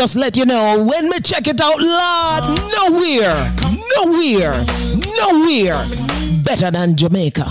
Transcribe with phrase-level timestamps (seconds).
[0.00, 3.36] just let you know when we check it out, Lord, nowhere,
[3.98, 4.64] nowhere,
[5.18, 5.84] nowhere
[6.42, 7.46] better than Jamaica,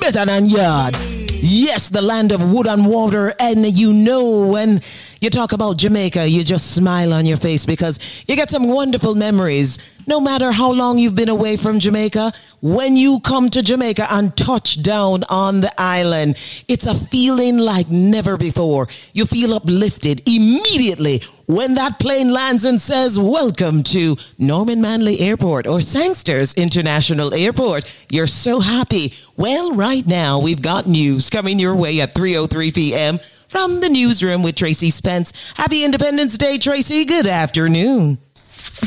[0.00, 0.96] better than Yard.
[1.44, 4.82] Yes, the land of wood and water, and you know when
[5.20, 9.14] you talk about Jamaica, you just smile on your face because you get some wonderful
[9.14, 9.78] memories.
[10.08, 14.36] No matter how long you've been away from Jamaica, when you come to Jamaica and
[14.36, 16.36] touch down on the island,
[16.66, 18.88] it's a feeling like never before.
[19.12, 25.66] You feel uplifted immediately when that plane lands and says, Welcome to Norman Manley Airport
[25.66, 27.84] or Sangsters International Airport.
[28.10, 29.14] You're so happy.
[29.36, 33.20] Well, right now, we've got news coming your way at 3.03 p.m.
[33.48, 35.32] from the newsroom with Tracy Spence.
[35.56, 37.04] Happy Independence Day, Tracy.
[37.04, 38.18] Good afternoon.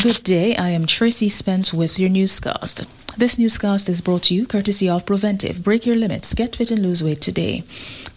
[0.01, 0.55] Good day.
[0.55, 2.85] I am Tracy Spence with your newscast.
[3.17, 5.63] This newscast is brought to you courtesy of Preventive.
[5.63, 6.33] Break your limits.
[6.33, 7.63] Get fit and lose weight today.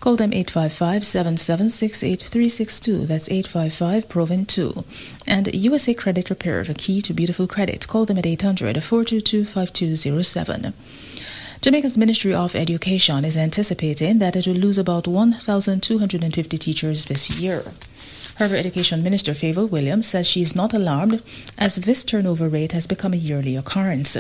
[0.01, 3.07] Call them 855 776 8362.
[3.07, 4.85] That's 855 Proven 2.
[5.27, 7.89] And USA Credit Repair, the key to beautiful credit.
[7.89, 10.73] Call them at 800 422 5207.
[11.61, 17.65] Jamaica's Ministry of Education is anticipating that it will lose about 1,250 teachers this year.
[18.37, 21.21] However, Education Minister Fayval Williams says she is not alarmed
[21.59, 24.17] as this turnover rate has become a yearly occurrence.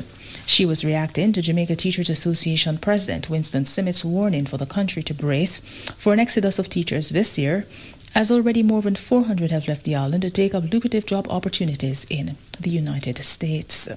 [0.49, 5.13] She was reacting to Jamaica Teachers Association President Winston Smith's warning for the country to
[5.13, 5.61] brace
[5.99, 7.67] for an exodus of teachers this year,
[8.15, 12.07] as already more than 400 have left the island to take up lucrative job opportunities
[12.09, 13.91] in the United States.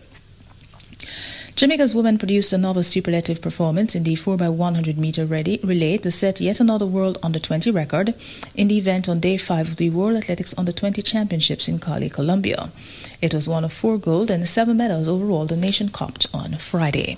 [1.55, 6.59] Jamaica's women produced a novel superlative performance in the 4x100 meter relay to set yet
[6.59, 8.15] another World Under 20 record
[8.55, 12.09] in the event on day 5 of the World Athletics Under 20 Championships in Cali,
[12.09, 12.71] Colombia.
[13.21, 17.17] It was one of four gold and seven medals overall the nation copped on Friday.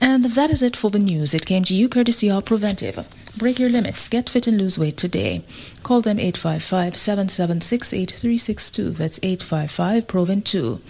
[0.00, 1.34] And that is it for the news.
[1.34, 3.06] It came to you courtesy of Preventive.
[3.36, 4.08] Break your limits.
[4.08, 5.44] Get fit and lose weight today.
[5.84, 8.90] Call them 855 776 8362.
[8.90, 10.80] That's 855 Proven 2.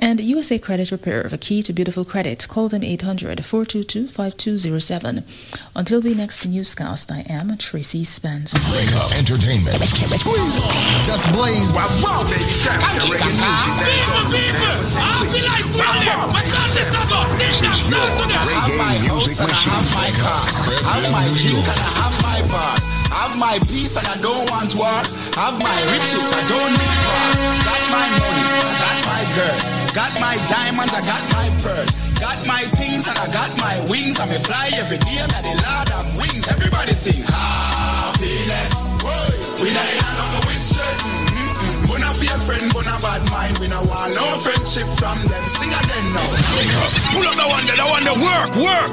[0.00, 2.46] And USA Credit Repair, the key to beautiful credit.
[2.48, 5.24] Call them 800 422 5207.
[5.74, 8.54] Until the next newscast, I am Tracy Spence.
[8.70, 9.74] Break up entertainment.
[9.82, 11.74] Just blaze.
[11.74, 13.74] Wow, wow, baby, champs and reggae music.
[13.82, 14.30] That's all.
[14.30, 16.30] People, people, I'll be like William.
[16.30, 16.68] My son
[17.42, 18.06] This is your
[18.46, 19.74] reggae music machine.
[19.74, 20.46] have my car,
[20.86, 22.74] I have my drink and I have my bar.
[23.18, 25.02] Have my peace and I don't want war.
[25.42, 27.26] Have my riches, I don't need war.
[27.66, 29.77] Got my money, I got my girl.
[29.94, 31.86] Got my diamonds, I got my pearl.
[32.20, 34.18] Got my things and I got my wings.
[34.18, 36.44] I may fly every day, I'm the Lord of wings.
[36.50, 38.98] Everybody sing happiness.
[39.58, 41.26] We not in a long with stress.
[41.90, 43.58] We not fake friend, we not bad mind.
[43.58, 45.42] We not want no friendship from them.
[45.46, 46.26] Sing again now.
[47.14, 48.18] Pull up that one that one there.
[48.18, 48.92] Work, work,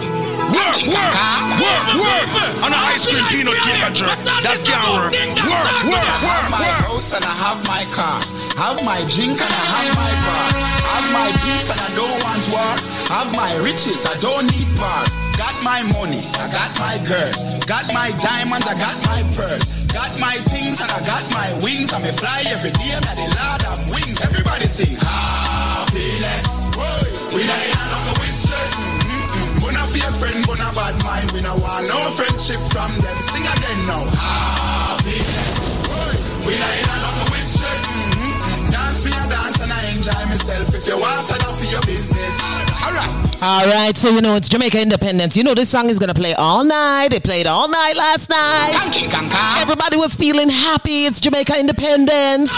[0.54, 1.14] work, work,
[1.62, 2.28] work, work.
[2.66, 4.10] On a ice cream peanut cake and jerk.
[4.42, 5.14] That can't work.
[5.14, 6.34] Work, work, work.
[6.34, 8.18] I have my house and I have my car.
[8.56, 10.48] Have my drink and I have my bar.
[10.88, 12.74] Have my peace and I don't want war.
[13.12, 15.04] Have my riches, I don't need bar.
[15.36, 17.32] Got my money, I got my girl.
[17.68, 19.60] Got my diamonds, I got my pearl.
[19.92, 21.92] Got my things and I got my wings.
[21.92, 24.24] I may fly every day, I'm the Lord of wings.
[24.24, 26.72] Everybody sing happiness.
[27.36, 29.04] We not in a long with stress.
[29.60, 31.28] We not fake friend, we not bad mind.
[31.36, 33.18] We not want no friendship from them.
[33.20, 34.00] Sing again now.
[34.16, 35.76] Happiness.
[36.48, 37.25] We not in a
[40.48, 40.76] myself.
[40.76, 42.75] If you want, set up for your business.
[43.44, 45.36] All right, so you know it's Jamaica Independence.
[45.36, 47.14] You know this song is gonna play all night.
[47.14, 48.74] It played all night last night.
[49.62, 51.06] Everybody was feeling happy.
[51.06, 52.50] It's Jamaica Independence.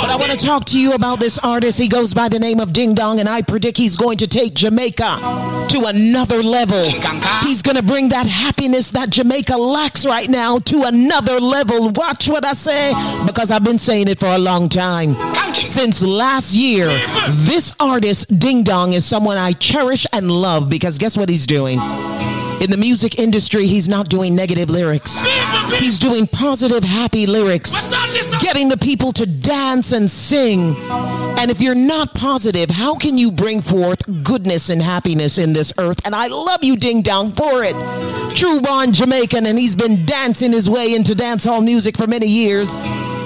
[0.00, 1.78] But I want to talk to you about this artist.
[1.78, 4.54] He goes by the name of Ding Dong, and I predict he's going to take
[4.54, 6.82] Jamaica to another level.
[7.42, 11.90] He's going to bring that happiness that Jamaica lacks right now to another level.
[11.90, 12.92] Watch what I say,
[13.26, 15.14] because I've been saying it for a long time.
[15.54, 16.86] Since last year,
[17.30, 21.78] this artist, Ding Dong, is someone I cherish and love because guess what he's doing?
[22.60, 25.24] In the music industry, he's not doing negative lyrics.
[25.78, 27.90] He's doing positive, happy lyrics,
[28.40, 30.76] getting the people to dance and sing.
[31.36, 35.72] And if you're not positive, how can you bring forth goodness and happiness in this
[35.78, 36.00] earth?
[36.06, 37.74] And I love you, Ding Dong, for it.
[38.36, 42.76] True born Jamaican, and he's been dancing his way into dancehall music for many years.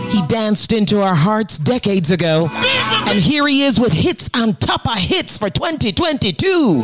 [0.09, 2.49] He danced into our hearts decades ago.
[3.07, 6.83] And here he is with hits on top of hits for 2022,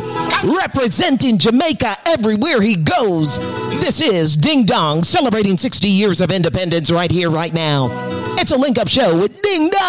[0.59, 3.39] representing Jamaica everywhere he goes.
[3.79, 7.89] This is Ding Dong celebrating 60 years of independence right here, right now.
[8.37, 9.81] It's a link up show with Ding Dong.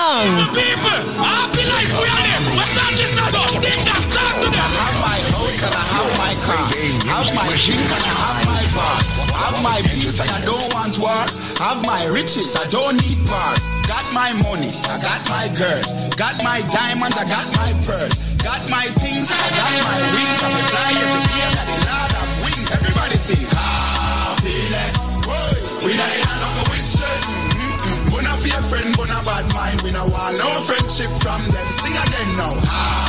[4.59, 6.67] I have my house and I have my car.
[7.15, 8.99] Have my drink and I have my bar.
[9.47, 11.23] Have my peace and I don't want war.
[11.63, 13.55] Have my riches, I don't need bar.
[13.87, 15.83] Got my money, I got my girl.
[16.19, 18.11] Got my diamonds, I got my pearl.
[18.43, 20.41] Got my things I got my wings.
[20.43, 22.69] I fly every day, got the Lord of wings.
[22.75, 25.23] Everybody sing happiness.
[25.87, 26.91] We not in long with
[28.11, 29.79] We not fake friend, we not bad mind.
[29.87, 31.67] We not want no friendship from them.
[31.71, 33.06] Sing again now.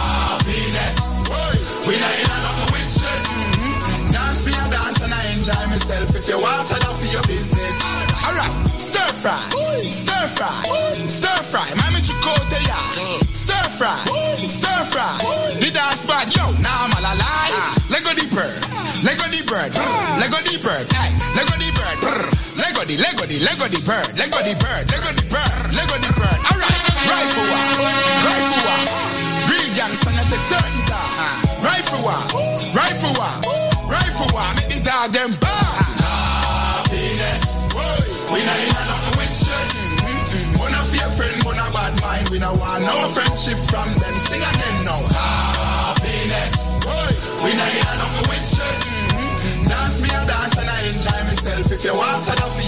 [1.87, 3.55] We not in a long with stress.
[3.55, 4.11] Mm-mm.
[4.11, 6.11] Dance me a dance and I enjoy myself.
[6.19, 7.79] If you want, set up for your business.
[8.27, 9.39] Alright, stir fry,
[9.87, 10.51] stir fry,
[11.07, 11.63] stir fry.
[11.79, 12.75] Mami chikote ya.
[13.31, 13.95] Stir fry,
[14.51, 15.07] stir fry.
[15.63, 16.43] The dance bad, yo.
[16.59, 17.55] Now I'm all alive.
[17.87, 18.59] Lego the bird,
[19.07, 19.71] Lego the bird,
[20.19, 21.15] Lego the bird, ay.
[21.39, 21.97] Lego the bird,
[22.59, 26.11] Lego the, Lego the, Lego the bird, Lego the bird, Lego the bird, Lego the
[26.19, 26.39] bird.
[26.51, 28.16] Alright, rifle war, rifle
[35.07, 35.31] The them.
[38.27, 38.43] We
[41.71, 42.27] bad mind.
[42.27, 44.15] We not want no friendship from them.
[44.19, 44.99] Sing again now.
[45.07, 46.75] Happiness.
[47.39, 48.03] We not in a mm-hmm.
[48.03, 48.27] mm-hmm.
[48.27, 49.07] nothing.
[49.15, 49.67] Mm-hmm.
[49.71, 51.71] Dance me a dance and I enjoy myself.
[51.71, 52.66] If you want, business.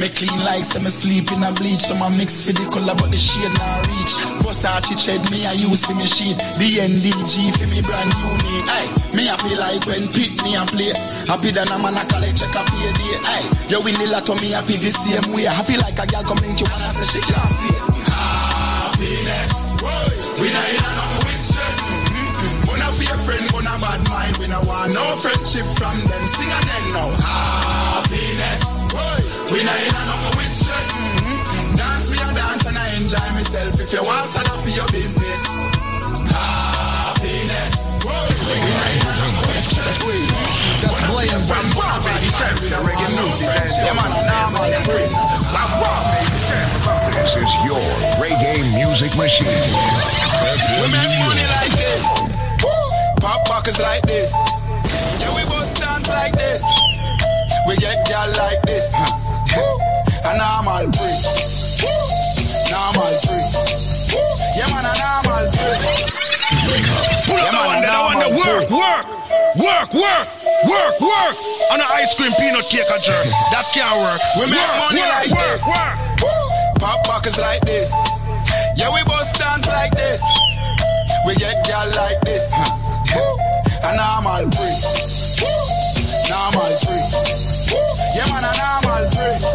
[0.00, 1.84] Me clean like say me sleep in a bleach.
[1.84, 4.16] So my mix for the color but the shade not reach.
[4.40, 6.40] Versace tread me I use for me sheet.
[6.56, 10.88] The NDG for me brand unique Ay, me happy like when pit me a play.
[11.28, 13.12] Happy than a man a collect check a pay day.
[13.28, 15.44] Ay, you win the lotto me happy the same way.
[15.44, 17.76] Happy like a girl come in you and I say she can't stay.
[18.08, 19.76] Happiness.
[20.40, 22.08] We not in a nothing with stress.
[22.64, 24.40] We not fake friend, we not bad mind.
[24.40, 26.24] We not want no friendship from them.
[26.24, 27.12] Sing again now.
[27.20, 28.79] Happiness
[29.50, 30.94] We not in a nothing with stress
[31.26, 31.74] Mm-mm.
[31.74, 34.86] Dance me a dance and I enjoy myself If you want, set up for your
[34.94, 35.50] business
[36.30, 39.98] Happiness We not in a nothing with stress
[40.86, 42.30] That's playing from Raw, baby.
[42.30, 43.74] Champion reggae music.
[43.82, 44.86] Yeah man, I'm on the
[45.82, 46.30] Raw, baby.
[47.18, 47.82] This is your
[48.22, 49.50] reggae music machine.
[49.50, 52.38] We make money like this.
[53.18, 54.59] Pop pockets like this.
[60.24, 61.22] A normal breed.
[62.70, 63.50] Normal breed.
[64.56, 66.10] Yeah, man, a normal breed.
[68.36, 69.06] work, work,
[69.56, 70.26] work, work,
[70.66, 71.34] work, work.
[71.72, 73.26] On an ice cream peanut cake a jerk.
[73.50, 74.20] That can't work.
[74.38, 75.62] We make work, money work, like work, this.
[75.66, 75.96] work.
[76.80, 77.90] Pop pockets like this.
[78.76, 80.20] Yeah, we bust dance like this.
[81.26, 82.52] We get gal like this.
[83.82, 84.80] And I'm a normal breed.
[86.28, 87.08] Normal breed.
[88.14, 89.49] Yeah, man, a normal breed.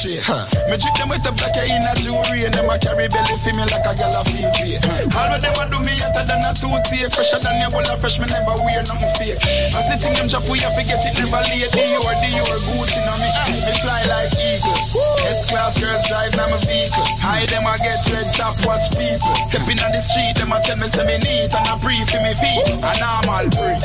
[0.00, 0.24] Straight.
[0.72, 3.52] Me drink them with a black in a jewelry, and them a carry belly for
[3.52, 4.80] me like a gal a feel pay.
[5.12, 7.84] All of them a do me hotter than a tooth take, fresher than your bull
[8.00, 8.16] fresh.
[8.16, 9.36] Me never wear nothing fake.
[9.76, 11.68] As the thing them drop, we have to get it never late.
[11.68, 13.28] The your, the good thing on me.
[13.60, 14.80] Me fly like eagle.
[15.28, 17.04] S class girls drive now my vehicle.
[17.20, 19.36] High them a get red top, watch people.
[19.52, 22.24] Stepping on the street, them a tell me say me neat and a brief for
[22.24, 22.64] me feet.
[22.80, 23.80] A normal breed.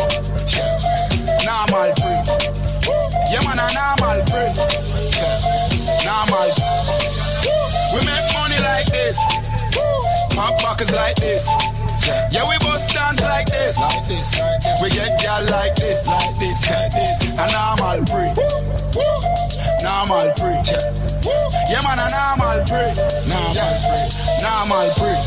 [1.44, 2.24] Normal breed.
[3.28, 4.56] Yeah man, a normal breed.
[5.20, 5.55] Normal.
[11.26, 11.50] This.
[12.30, 13.82] Yeah, we bust dance like this.
[13.82, 14.38] Like this.
[14.82, 16.06] We get gal like this.
[16.06, 16.70] Like this.
[16.70, 17.34] Like this.
[17.42, 18.38] A normal breed.
[19.82, 20.66] Normal breed.
[21.66, 22.96] Yeah, man, a normal breed.
[23.26, 24.10] Normal breed.
[24.46, 25.22] Normal breed.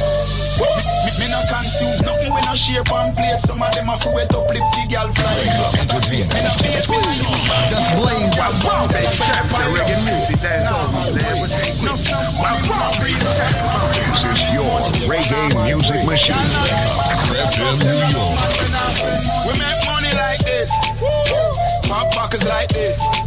[0.58, 0.66] Me,
[1.06, 3.42] me, me no consume nothing we no shape and plate.
[3.42, 5.34] Some of them a free wet up lip fi gal fly.
[5.74, 6.38] Me no face me.
[6.38, 10.88] Just blaze Wow, wow, they check my Reggae music, that's all.
[11.82, 11.94] No, no,
[12.38, 12.90] wow,
[15.08, 16.36] reggae music machine.
[17.32, 18.38] FM New York.
[19.48, 20.70] We make money like this.
[21.88, 23.17] Pop pockets like this.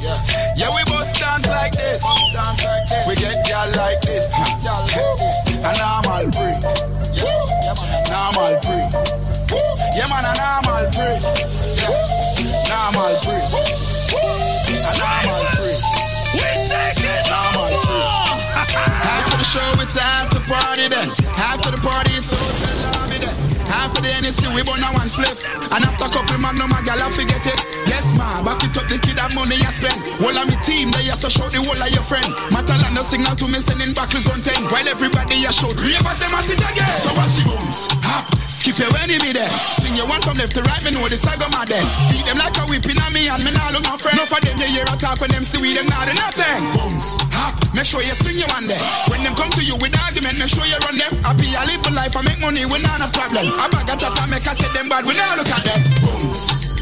[24.56, 25.44] We burn a one spliff.
[25.72, 27.60] And after a couple magnum, a gal, I forget it.
[27.88, 30.00] Yes, ma, back it up, the kid have money I spend.
[30.20, 32.28] All of me team, they also show the whole of your friend.
[32.52, 34.72] Matalan no signal to me sending back on 10.
[34.72, 36.96] While everybody a show, ravers them at it again.
[36.96, 38.28] So watch the bones, hop,
[38.62, 39.50] skip your enemy there.
[39.82, 41.82] Swing your one from left to right, me know the saga mad then.
[42.14, 44.14] Beat them like a whipping on me and me nah look my friend.
[44.22, 46.62] No for them, they hear a talk when them see we them not do nothing.
[46.78, 48.78] Bones, hop, make sure you swing your one there.
[49.10, 51.10] When them come to you with argument, make sure you run them.
[51.26, 53.50] I live for life, I make money, we not a problem.
[53.50, 55.82] I bag a chat and make I say them bad, we not look at them.
[56.06, 56.78] Bones.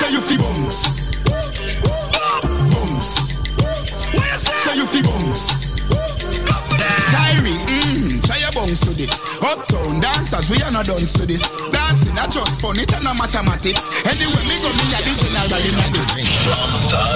[0.00, 1.12] Say you fi bones.
[2.72, 3.08] Bones.
[4.64, 5.73] Say you fi bones.
[7.14, 9.22] Tyree, mm, try your bones to this.
[9.38, 11.48] Uptown dancers, we are not done to this.
[11.70, 13.88] Dancing, not just fun, it and no mathematics.
[14.02, 16.10] Anyway, me go me a the general in this.
[16.50, 17.14] After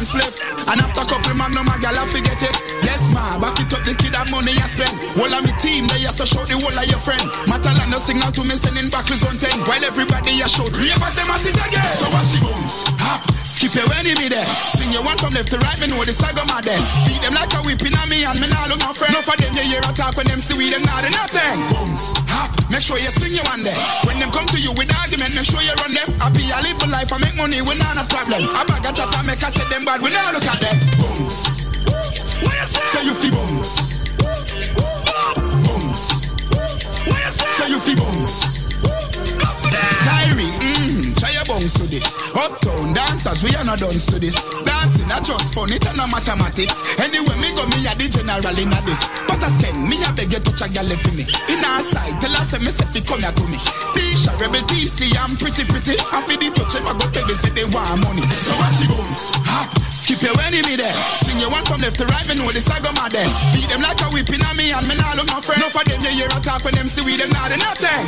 [0.00, 0.40] we burn a one spliff.
[0.72, 2.56] And after couple magnum, a gal, I forget it.
[2.82, 4.96] Yes, ma, back it up, the kid have money I spend.
[5.20, 7.20] All of me team, they so show the whole of your friend.
[7.48, 9.66] Matalan no signal to me sending back on 10.
[9.68, 11.90] While everybody a show, ravers them at it again.
[11.92, 13.24] So watch the bones, hop,
[13.60, 14.48] skip your enemy there.
[14.72, 16.80] Swing your one from left to right, me know the saga mad then.
[17.04, 19.12] Beat them like a whipping on me and me nah look my friend.
[19.12, 21.60] No for them, you hear a talk when them see we them not do nothing.
[21.68, 23.76] Bones, hop, make sure you swing your one there.
[24.08, 26.08] When them come to you with argument, make sure you run them.
[26.24, 28.40] Happy, I live for life, I make money, we not a problem.
[28.40, 30.76] I bag a chat and make I say them bad, we not look at them.
[30.96, 31.68] Bones.
[32.64, 34.08] Say you fi bones.
[35.68, 36.02] Bones.
[37.28, 38.72] Say you fi bones.
[40.00, 41.09] Tyree, mm,
[41.60, 42.16] your to this.
[42.32, 44.40] Uptown dancers, we are not done to this.
[44.64, 46.80] Dancing not just fun, it and no mathematics.
[46.96, 49.04] Anyway, me go me a the general in a this.
[49.28, 51.28] But as Ken, me a beg you touch a gal for me.
[51.52, 53.60] In our side, tell us me say fi come here to me.
[53.92, 56.00] Tisha, rebel TC, I'm pretty pretty.
[56.10, 58.24] I feel the touch them, I go tell me say they want money.
[58.32, 59.68] So watch your bones, hop,
[60.10, 60.90] skip your enemy there.
[61.22, 63.30] Swing your one from left to right, me know the saga mad then.
[63.54, 65.62] Beat them like a whipping on me and me nah look my friend.
[65.62, 68.02] No for them, you hear a talk when them see we them not do nothing.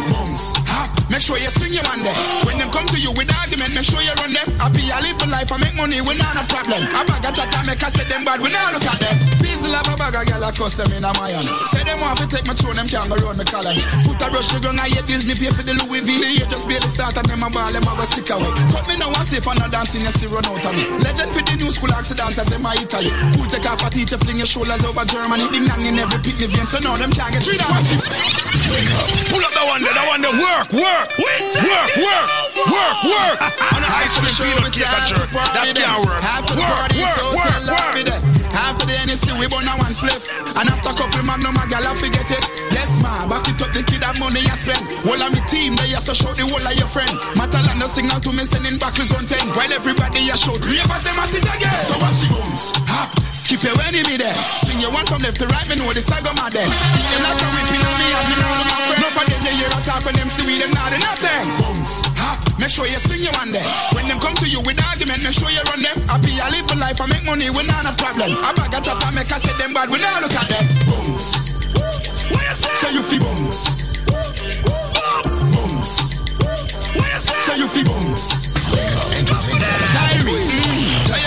[0.66, 2.16] Hop, make sure you swing your one there.
[2.42, 4.50] When them come to you with argument, make sure you run them.
[4.92, 6.82] I live for life, I make money, we not a problem.
[6.92, 9.16] I bag a chat make I say them bad, we not look at them.
[9.40, 11.40] Peasy love a bag a girl, I cuss them in a mayan.
[11.71, 13.73] Say them want to take my throne, them can't go round me collar.
[14.04, 16.12] Foot a rush, you gon' I hate Disney, pay for the Louis V.
[16.12, 18.52] You just barely start and them a ball, them a go stick away.
[18.68, 20.85] Cut me now and safe and not dancing, you see run out of me.
[21.00, 23.12] Legend for the new school accidents, as them a Italy.
[23.37, 25.46] Cool take off a teacher, fling your shoulders over Germany.
[25.52, 27.96] Ding dang in every picnic vein, so now them can't get rid of me.
[29.28, 30.37] Pull up that one there, that one there.
[30.37, 32.28] Work, work, work, work,
[32.66, 33.37] work, work.
[33.76, 35.28] On the ice cream peanut cake a jerk.
[35.32, 36.20] That can't work.
[36.56, 38.41] Work, work, work, tell love me work.
[38.52, 40.28] After the NSC, we burn a one spliff.
[40.56, 42.44] And after a couple magnum, a gal, I forget it.
[42.73, 46.32] Yes, ma, back it up, the kid have All of me team, they also show
[46.37, 47.12] the whole of your friend.
[47.37, 49.56] Matalan no signal to me sending backwards on 10.
[49.56, 51.80] While everybody a show three of us them at it again.
[51.80, 53.11] So watch the bones, hop,
[53.42, 54.38] skip your enemy there.
[54.62, 56.70] Swing your one from left to right, me know the saga mad then.
[57.11, 59.02] You're not a whipping on me, and me now look my friend.
[59.02, 61.50] No for them, you hear a talk when them see we them not do nothing.
[61.58, 63.66] Bones, hop, make sure you swing your one there.
[63.99, 65.99] When them come to you with argument, make sure you run them.
[66.06, 68.30] Happy I live for life, I make money, we not a problem.
[68.30, 70.64] I bag a chat, I make I say them bad, we not look at them.
[70.87, 71.58] Bones.
[72.78, 73.99] So you feel bones.
[75.50, 75.90] Bones.
[77.42, 78.54] So you feel bones.
[78.72, 79.12] Kyrie,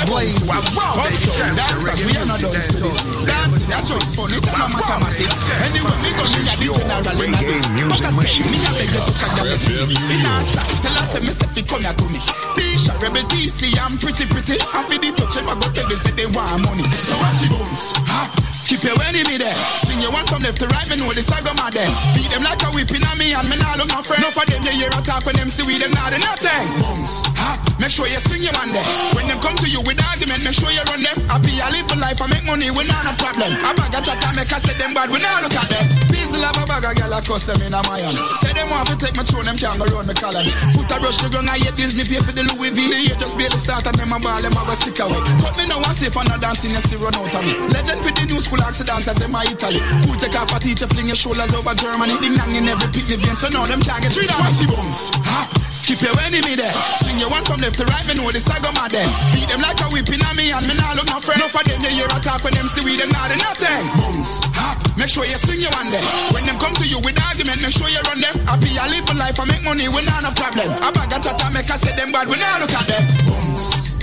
[0.05, 3.05] try your bones to have Uptown dancers, we are not done to this.
[3.25, 5.49] Dancing, that's just fun, it's not mathematics.
[5.65, 7.65] Anyway, me go, me a the general in a this.
[7.65, 9.97] But I me a beg you to check out the fee.
[10.13, 12.19] In our side, tell us, me say, fi come here to me.
[12.55, 14.57] Tisha, rebel DC, I'm pretty, pretty.
[14.73, 16.85] I feel the touch, them, I go tell me, say they want money.
[16.95, 19.55] So watch the bones, hop, skip your enemy there.
[19.85, 21.89] Swing your one from left to right, me know the saga mad there.
[22.13, 24.21] Beat them like a whipping on me, and me nah look my friend.
[24.21, 26.65] No for them, you hear a talk when them see we them not do nothing.
[26.81, 28.85] Bones, hop, make sure you swing your one there.
[29.15, 31.17] When them come to you with argument, make sure you run them.
[31.29, 33.49] I live for life, I make money, we not a problem.
[33.63, 35.85] I bag a chat, I make I say them bad, we not look at them.
[36.11, 38.03] Peace love a bag a girl, I cuss them in a my.
[38.37, 40.43] Say them want to take my throne, them can't go round me collar.
[40.75, 42.79] Foot a brush, gon' I hate Disney, pay for the Louis V.
[42.85, 45.19] The year just be the start, and them a ball, them a go sick away.
[45.41, 47.53] Cut me now and safe, and no dancing, you see run out of me.
[47.73, 49.81] Legend for the new school accidents, as them a Italy.
[50.05, 52.13] Cool take off a teacher, fling your shoulders over Germany.
[52.21, 54.67] Ding dang in every picnic vein, so now them can't get rid of Watch the
[54.69, 56.73] bones, hop, skip your enemy there.
[57.01, 59.07] Swing your one from left to right, me know the saga mad there.
[59.33, 61.41] Beat them like a whipping on me, and me nah look no friend.
[61.41, 63.83] No for them, they hear a talk when them see we them not do nothing.
[63.99, 66.03] Bones, hop, make sure you swing your one there.
[66.33, 68.35] When them come to you with argument, make sure you run them.
[68.49, 70.69] Happy I live for life, I make money, we not a problem.
[70.81, 73.03] I bag a chat, I make I say them bad, we not look at them.
[73.25, 73.99] Bones.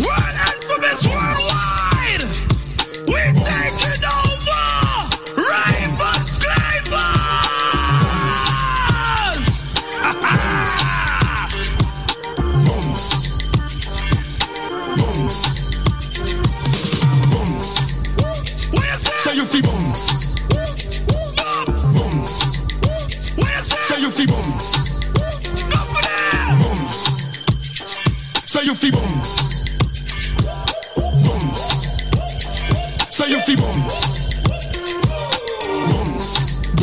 [0.00, 1.79] World Alphabet's worldwide.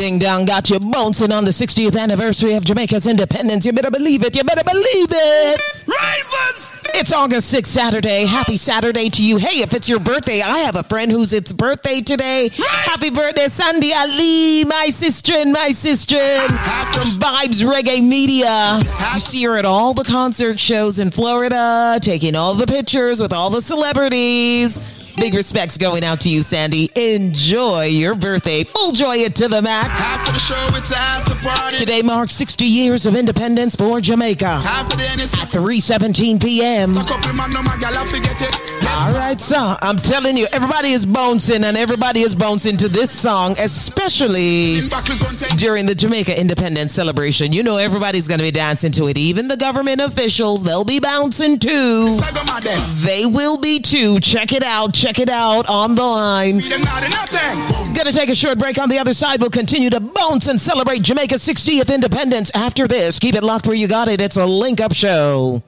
[0.08, 3.66] Ding dong got you bouncing on the 60th anniversary of Jamaica's independence.
[3.66, 4.38] You better believe it.
[4.38, 5.62] You better believe it.
[5.86, 6.78] Ravens.
[6.94, 8.26] It's August 6th, Saturday.
[8.26, 9.36] Happy Saturday to you.
[9.36, 12.52] Hey, if it's your birthday, I have a friend who's its birthday today.
[12.56, 16.16] Happy birthday, Sandy Ali, my sister and my sister
[16.48, 18.80] from Vibes Reggae Media.
[19.14, 23.34] You see her at all the concert shows in Florida, taking all the pictures with
[23.34, 24.97] all the celebrities.
[25.18, 26.92] Big respects going out to you, Sandy.
[26.96, 28.64] Enjoy your birthday.
[28.64, 30.00] Full joy it to the max.
[30.00, 31.78] After the show, it's after party.
[31.78, 34.46] Today marks 60 years of independence for Jamaica.
[34.46, 36.96] After the NSC, 3:17 p.m.
[36.96, 38.56] a couple magnum, I gal, I forget it.
[38.80, 42.88] Yes, All right, so I'm telling you, everybody is bouncing and everybody is bouncing to
[42.88, 45.58] this song, especially in Buckles on 10.
[45.58, 47.52] during the Jamaica Independence celebration.
[47.54, 49.18] You know, everybody's going to be dancing to it.
[49.18, 52.12] Even the government officials, they'll be bouncing too.
[52.12, 52.80] Saga mad them.
[52.98, 54.20] They will be too.
[54.20, 54.94] Check it out.
[54.94, 56.58] Check it out on the line.
[56.58, 57.60] We them not do nothing.
[57.70, 57.94] Boom.
[57.94, 58.78] Gonna take a short break.
[58.78, 62.52] On the other side, we'll continue to bounce and celebrate Jamaica's 60th independence.
[62.54, 64.20] After this, keep it locked where you got it.
[64.20, 65.64] It's a link up show.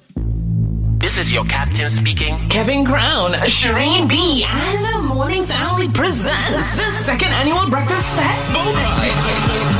[0.99, 2.37] This is your captain speaking.
[2.49, 9.78] Kevin Crown, Shireen B, and the Morning Family presents the second annual Breakfast Fest.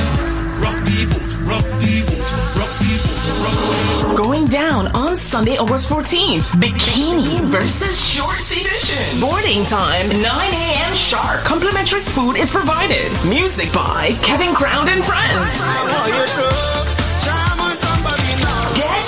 [4.49, 6.51] Down on Sunday, August 14th.
[6.59, 9.21] Bikini versus Shorts Edition.
[9.21, 10.95] Boarding time, 9 a.m.
[10.95, 11.43] sharp.
[11.43, 13.11] Complimentary food is provided.
[13.27, 15.61] Music by Kevin Crown and Friends.
[15.61, 16.98] Oh,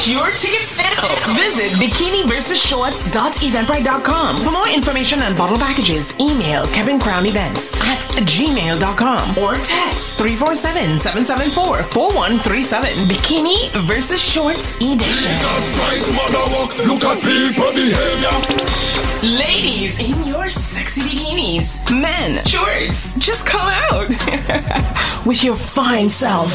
[0.01, 1.05] Get your tickets now.
[1.37, 4.37] Visit bikiniversusshorts.eventbrite.com.
[4.37, 13.05] For more information on bottle packages, email Kevin Crown Events at gmail.com or text 347-774-4137.
[13.09, 15.05] Bikini versus Shorts Edition.
[15.05, 18.33] Jesus Christ, mother walk, look at people behavior.
[19.21, 21.79] Ladies in your sexy bikinis.
[21.93, 24.09] Men, shorts, just come out
[25.27, 26.51] with your fine self.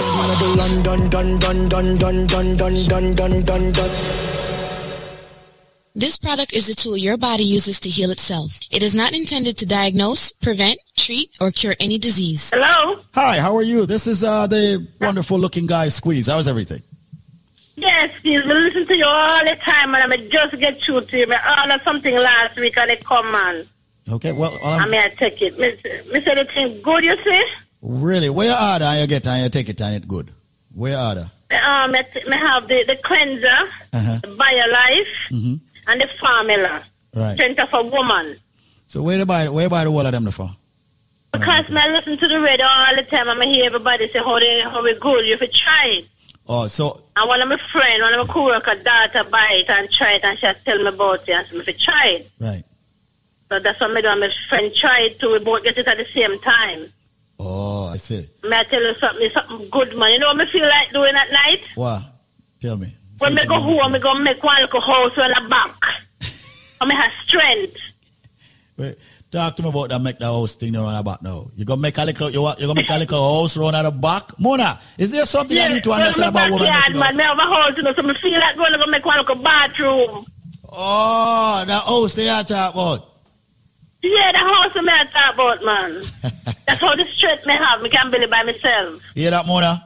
[5.94, 8.60] This product is a tool your body uses to heal itself.
[8.70, 12.50] It is not intended to diagnose, prevent, treat, or cure any disease.
[12.54, 12.98] Hello?
[13.14, 13.84] Hi, how are you?
[13.84, 16.28] This is uh, the wonderful looking guy, Squeeze.
[16.28, 16.80] How's everything?
[17.76, 18.42] Yes, please.
[18.42, 21.26] I listen to you all the time and I just get through to you.
[21.28, 23.64] I ordered something last week and it come on.
[24.12, 25.58] Okay, well, I um, may I take it.
[25.58, 27.44] Miss, miss anything good, you see?
[27.82, 30.30] really, where you order and you get and you take it and it good.
[30.74, 31.24] Where are they?
[31.48, 33.46] Um, I, t- I have the, the cleanser,
[33.92, 34.18] Uh-huh.
[34.22, 35.54] the BioLife, hmm
[35.88, 36.82] and the formula.
[37.14, 37.34] Right.
[37.34, 38.34] Strength of a woman.
[38.88, 40.50] So where buy where buy the wall of them for?
[41.32, 44.18] Because me I listen to the radio all the time and I hear everybody say
[44.18, 46.08] how they how we good, you should try it.
[46.48, 49.90] Oh, so And one of my friend, one of my co-worker daughter buy it and
[49.90, 52.30] try it and she tell me about it and say me should try it.
[52.40, 52.64] right.
[53.48, 55.32] So that's what me do and my friend try it too.
[55.32, 56.86] We both get it at the same time.
[57.38, 58.26] Oh, I see.
[58.44, 60.12] May I tell you something, something good man.
[60.12, 61.60] You know what me feel like doing at night?
[61.74, 62.02] What?
[62.60, 62.94] Tell me.
[63.18, 65.74] When me go home, me go make one little house on the back.
[66.80, 67.76] and me have strength.
[68.76, 68.98] Wait,
[69.30, 71.46] talk to me about that make the house thing around the back now.
[71.56, 73.90] You gonna make a little you want you gonna make a little house around the
[73.90, 74.38] back?
[74.38, 77.16] Mona, is there something I need to understand about woman making man.
[77.16, 79.18] Me have a house, you know, so me feel like going to go make one
[79.18, 80.26] little bathroom.
[80.70, 83.15] Oh, that house they are talk about.
[84.08, 85.94] Yeah, the house me I talk about, man.
[86.66, 87.82] That's how the strength me have.
[87.82, 89.02] Me can't build it by myself.
[89.14, 89.82] Hear that, Mona?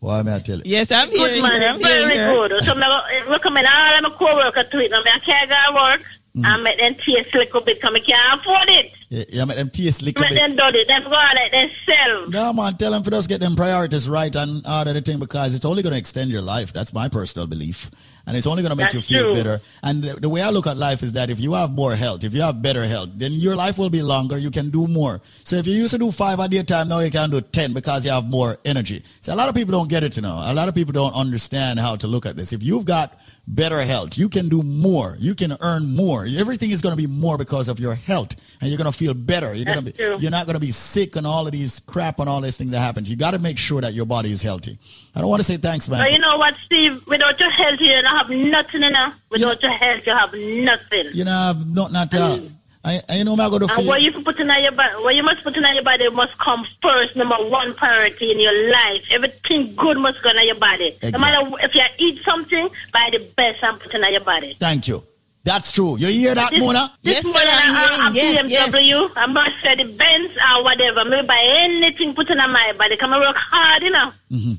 [0.00, 0.62] Why may I tell you?
[0.64, 1.68] Yes, I'm Good hearing man, her.
[1.68, 2.48] I'm it's very hearing her.
[2.48, 2.62] good.
[2.64, 4.90] So me go- eh, recommend all of my co-worker to it.
[4.90, 6.02] Now me I can't go work
[6.42, 8.92] and make them taste a little bit because me can't afford it.
[9.10, 10.36] Yeah, you make them taste little Make bit.
[10.38, 10.88] them do it.
[10.88, 12.30] Them go out like them sell.
[12.30, 15.18] No man, tell them for us get them priorities right and all of the thing
[15.18, 16.72] because it's only going to extend your life.
[16.72, 17.90] That's my personal belief,
[18.30, 19.42] and it's only going to make That's you feel true.
[19.42, 19.60] better.
[19.82, 22.22] And the, the way I look at life is that if you have more health,
[22.22, 24.38] if you have better health, then your life will be longer.
[24.38, 25.20] You can do more.
[25.42, 27.72] So if you used to do five a day time, now you can do ten
[27.72, 29.02] because you have more energy.
[29.20, 30.40] So a lot of people don't get it, you know.
[30.44, 32.52] A lot of people don't understand how to look at this.
[32.52, 33.18] If you've got
[33.54, 35.16] better health, you can do more.
[35.18, 36.24] You can earn more.
[36.38, 39.14] Everything is going to be more because of your health, and you're going to feel
[39.14, 39.54] better.
[39.54, 39.92] You're going to be.
[39.92, 40.16] True.
[40.18, 42.70] You're not going to be sick and all of these crap and all these things
[42.70, 43.10] that happens.
[43.10, 44.78] You got to make sure that your body is healthy.
[45.14, 46.00] I don't want to say thanks, man.
[46.00, 47.06] But you know what, Steve?
[47.06, 49.12] Without your health, you don't have nothing, you know.
[49.30, 51.06] Without your health, you have nothing.
[51.12, 52.34] You know, not not all.
[52.34, 52.48] I,
[52.82, 53.86] I you know, I'm going to And feel.
[53.86, 56.64] what you put in your body, what you must put in your body must come
[56.80, 59.04] first, number one priority in your life.
[59.12, 60.90] Everything good must go in your body.
[61.02, 61.20] No Exactly.
[61.20, 64.54] matter if you eat something, buy the best and put in your body.
[64.58, 65.02] Thank you.
[65.44, 65.96] That's true.
[65.98, 66.88] You hear that, This- Mona?
[67.02, 68.38] This Yes, sir, morning, I'm I- I- hearing.
[68.46, 71.04] a Yes, BMW, a Mercedes Benz or whatever.
[71.04, 72.96] Me buy anything put in my body.
[72.96, 74.12] Come and work hard, you know.
[74.32, 74.52] Mm-hmm.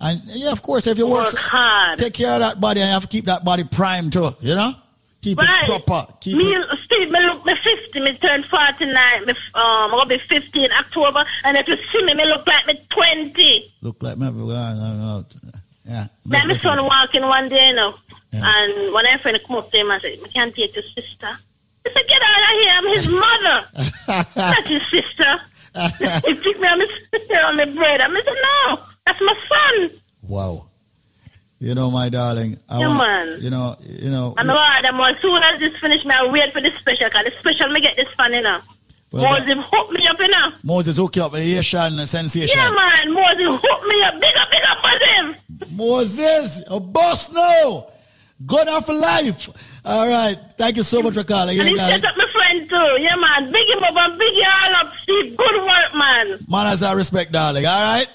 [0.00, 1.98] And yeah, of course, if you work, Work hard.
[1.98, 4.28] take care of that body, and you have to keep that body primed too.
[4.40, 4.70] You know,
[5.24, 5.68] keep Right.
[5.68, 6.12] it proper.
[6.20, 6.78] Keep me, it.
[6.84, 11.24] Steve, me look me 50, me turn 49, me, um, to be 50 in October,
[11.44, 13.72] and if you see me, me look like me 20.
[13.82, 14.26] Look like me.
[14.28, 15.22] uh,
[15.86, 16.06] Yeah.
[16.26, 17.94] Like my son walking one day, you know,
[18.32, 18.42] Yeah.
[18.44, 20.84] and one of my friend come up to him and say, I can't take your
[20.84, 21.28] sister.
[21.84, 23.58] He said, get out of here, I'm his mother,
[24.36, 25.40] not his sister.
[26.26, 26.86] he picked me on my,
[27.48, 29.90] on my bread, I said, no, that's my son.
[30.22, 30.66] Wow.
[31.64, 32.58] You know, my darling.
[32.68, 33.38] I Yeah, wanna- man.
[33.40, 33.76] You know.
[34.04, 34.34] You know.
[34.36, 37.32] And I them as soon as this finish, I wait for the special, because the
[37.38, 38.58] special, me get this fan, you know.
[39.10, 40.52] Well, Moses hook me up, you know.
[40.62, 42.54] Moses hook you up with the Asian sensation.
[42.58, 44.20] Yeah, man, Moses hook me up.
[44.20, 45.70] Big up, big up, Moses.
[45.72, 47.86] Moses, a boss now.
[48.44, 49.48] Good for life.
[49.86, 50.36] All right.
[50.58, 51.58] Thank you so much for calling.
[51.58, 51.94] And Yeah, he darling.
[52.00, 53.02] set up my friend too.
[53.02, 53.50] Yeah, man.
[53.52, 54.92] Big him up and big you all up.
[55.02, 56.38] Steve, good work, man.
[56.48, 57.64] Manners and respect, darling.
[57.64, 58.06] All right.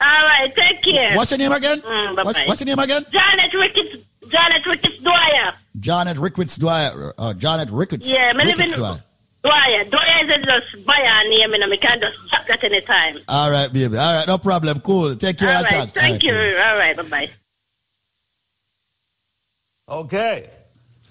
[0.00, 1.16] All right, take care.
[1.16, 1.78] What's your name again?
[1.78, 3.02] Mm, what's, what's your name again?
[3.10, 5.52] Janet Ricketts, Janet Ricketts Dwyer.
[5.80, 7.12] Janet Ricketts Dwyer.
[7.18, 8.12] Uh, Janet Ricketts.
[8.12, 8.96] Yeah, me live Ricketts in Dwyer.
[9.42, 9.84] Dwyer.
[9.84, 13.16] Dwyer is just buy a name and I can just chop that anytime.
[13.28, 13.96] All right, baby.
[13.96, 14.80] All right, no problem.
[14.80, 15.16] Cool.
[15.16, 15.56] Take care.
[15.56, 15.88] All talk.
[15.88, 16.36] thank All you.
[16.36, 17.30] right, All right, bye-bye.
[19.88, 20.50] Okay.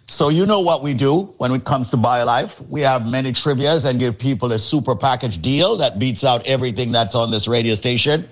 [0.08, 2.68] So you know what we do when it comes to BioLife.
[2.68, 6.92] We have many trivias and give people a super package deal that beats out everything
[6.92, 8.28] that's on this radio station.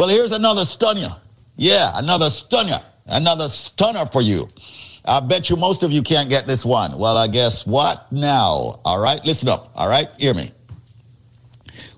[0.00, 1.14] Well, here's another stunner.
[1.58, 2.80] Yeah, another stunner.
[3.04, 4.48] Another stunner for you.
[5.04, 6.98] I bet you most of you can't get this one.
[6.98, 8.80] Well, I guess what now?
[8.86, 9.70] All right, listen up.
[9.74, 10.52] All right, hear me.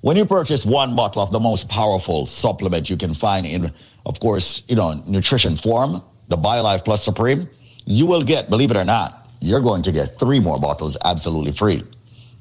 [0.00, 3.70] When you purchase one bottle of the most powerful supplement you can find in,
[4.04, 7.48] of course, you know, nutrition form, the BioLife Plus Supreme,
[7.84, 11.52] you will get, believe it or not, you're going to get three more bottles absolutely
[11.52, 11.84] free.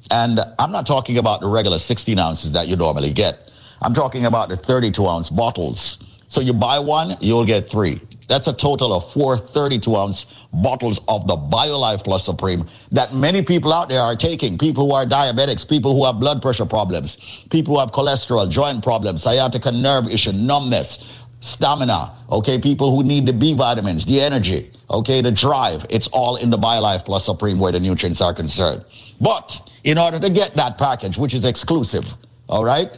[0.10, 3.52] And I'm not talking about the regular 16 ounces that you normally get.
[3.82, 6.04] I'm talking about the 32 ounce bottles.
[6.28, 8.00] So you buy one, you'll get three.
[8.28, 13.42] That's a total of four 32 ounce bottles of the BioLife Plus Supreme that many
[13.42, 14.58] people out there are taking.
[14.58, 17.18] People who are diabetics, people who have blood pressure problems,
[17.50, 23.26] people who have cholesterol, joint problems, sciatica nerve issue, numbness, stamina, okay, people who need
[23.26, 25.86] the B vitamins, the energy, okay, the drive.
[25.90, 28.86] It's all in the BioLife Plus Supreme where the nutrients are concerned.
[29.20, 32.16] But in order to get that package, which is exclusive,
[32.48, 32.98] all right,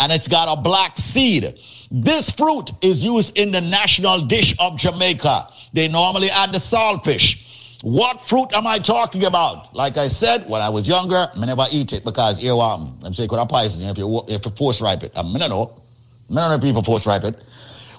[0.00, 1.58] and it's got a black seed.
[1.90, 5.48] This fruit is used in the national dish of Jamaica.
[5.72, 7.40] They normally add the saltfish.
[7.82, 9.74] What fruit am I talking about?
[9.74, 13.04] Like I said, when I was younger, I never eat it because earworm.
[13.04, 15.12] I'm saying could have poison if you if you force ripe it.
[15.14, 15.80] I mean, I know.
[16.34, 17.36] Of people force ripe it.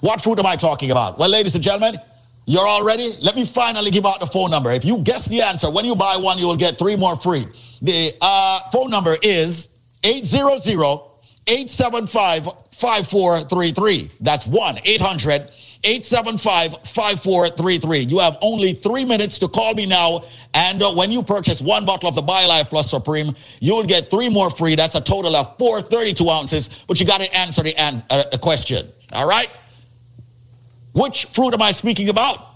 [0.00, 1.18] What fruit am I talking about?
[1.18, 2.00] Well, ladies and gentlemen,
[2.46, 3.14] you're all ready?
[3.20, 4.72] Let me finally give out the phone number.
[4.72, 7.46] If you guess the answer, when you buy one, you will get three more free.
[7.82, 9.68] The uh, phone number is
[10.04, 10.60] 800
[11.46, 14.10] 875 5433.
[14.20, 15.50] That's 1 800
[15.84, 17.98] 875 5433.
[18.00, 20.24] You have only three minutes to call me now.
[20.54, 24.10] And uh, when you purchase one bottle of the BioLife Plus Supreme, you will get
[24.10, 24.74] three more free.
[24.74, 28.38] That's a total of 432 ounces, but you got to answer the, an- uh, the
[28.38, 28.88] question.
[29.12, 29.48] All right?
[30.92, 32.46] Which fruit am I speaking about?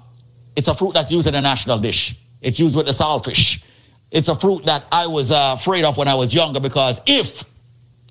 [0.57, 2.17] It's a fruit that's used in a national dish.
[2.43, 3.63] It's used with the saltfish.
[4.11, 7.45] It's a fruit that I was uh, afraid of when I was younger because if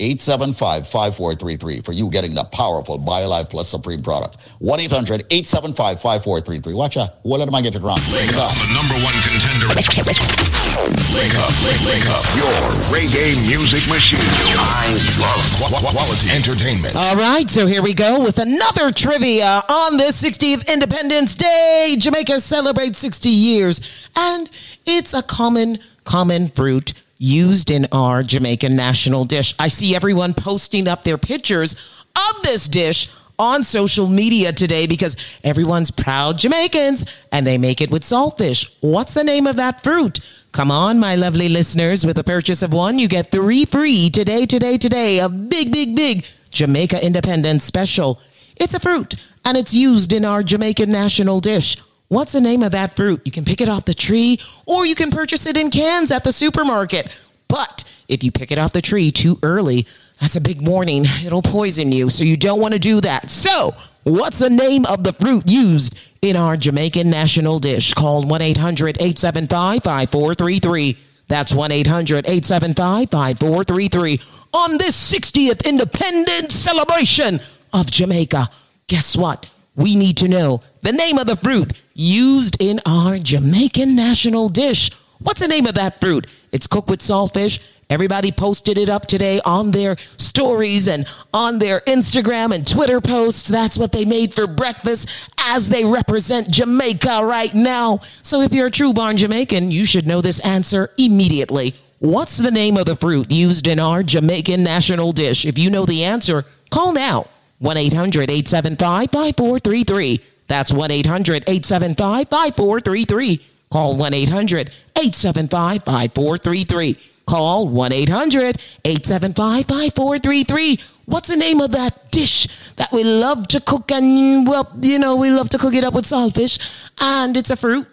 [0.00, 4.38] 875-5433 for you getting the powerful BioLife Plus Supreme product.
[4.62, 6.74] 1-800-875-5433.
[6.74, 7.16] Watch out.
[7.22, 8.00] What am I get it wrong?
[8.12, 9.68] Wake up, the number one contender.
[9.76, 12.24] Wake up, wake, wake up.
[12.34, 12.50] Your
[12.88, 14.18] reggae music machine.
[14.22, 15.44] I love
[15.92, 16.96] quality entertainment.
[16.96, 21.96] All right, so here we go with another trivia on this 60th Independence Day.
[21.98, 23.82] Jamaica celebrates 60 years,
[24.16, 24.48] and
[24.86, 29.54] it's a common, common fruit used in our Jamaican national dish.
[29.58, 31.76] I see everyone posting up their pictures
[32.16, 37.90] of this dish on social media today because everyone's proud Jamaicans and they make it
[37.90, 38.72] with saltfish.
[38.80, 40.20] What's the name of that fruit?
[40.52, 42.04] Come on, my lovely listeners.
[42.04, 45.18] With a purchase of one, you get three free today, today, today.
[45.18, 48.18] A big, big, big Jamaica Independence special.
[48.56, 51.76] It's a fruit and it's used in our Jamaican national dish.
[52.10, 53.22] What's the name of that fruit?
[53.24, 56.24] You can pick it off the tree or you can purchase it in cans at
[56.24, 57.06] the supermarket.
[57.46, 59.86] But if you pick it off the tree too early,
[60.20, 61.04] that's a big warning.
[61.24, 63.30] It'll poison you, so you don't want to do that.
[63.30, 67.94] So, what's the name of the fruit used in our Jamaican national dish?
[67.94, 70.98] Call 1 800 875 5433.
[71.28, 74.20] That's 1 800 875 5433.
[74.52, 77.38] On this 60th Independence celebration
[77.72, 78.48] of Jamaica,
[78.88, 79.48] guess what?
[79.76, 84.90] We need to know the name of the fruit used in our Jamaican national dish.
[85.18, 86.26] What's the name of that fruit?
[86.50, 87.60] It's cooked with saltfish.
[87.90, 93.48] Everybody posted it up today on their stories and on their Instagram and Twitter posts.
[93.48, 95.08] That's what they made for breakfast
[95.40, 98.00] as they represent Jamaica right now.
[98.22, 101.74] So if you're a true born Jamaican, you should know this answer immediately.
[101.98, 105.44] What's the name of the fruit used in our Jamaican national dish?
[105.44, 107.26] If you know the answer, call now
[107.58, 110.20] 1 800 875 5433.
[110.50, 113.46] That's 1 800 875 5433.
[113.70, 116.98] Call 1 800 875 5433.
[117.24, 120.80] Call 1 800 875 5433.
[121.06, 123.92] What's the name of that dish that we love to cook?
[123.92, 126.58] And, well, you know, we love to cook it up with saltfish,
[126.98, 127.86] and it's a fruit.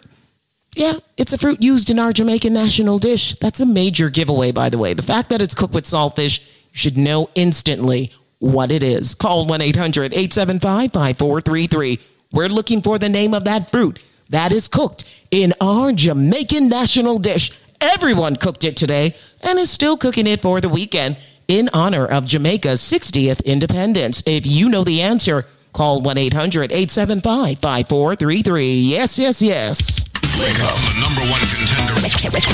[0.74, 3.36] Yeah, it's a fruit used in our Jamaican national dish.
[3.38, 4.94] That's a major giveaway, by the way.
[4.94, 9.14] The fact that it's cooked with saltfish, you should know instantly what it is.
[9.14, 12.00] Call 1 800 875 5433.
[12.30, 17.18] We're looking for the name of that fruit that is cooked in our Jamaican national
[17.18, 17.52] dish.
[17.80, 22.26] Everyone cooked it today and is still cooking it for the weekend in honor of
[22.26, 24.22] Jamaica's 60th independence.
[24.26, 28.74] If you know the answer, call 1 800 875 5433.
[28.74, 30.04] Yes, yes, yes.
[30.38, 31.96] Wake up, the number one contender.
[31.96, 32.44] Wake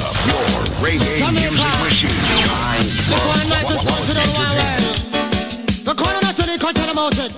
[0.00, 0.40] up, your
[0.80, 2.08] reggae music machine.
[2.08, 5.84] I love quality entertainment.
[5.84, 7.31] The corner naturally content about it.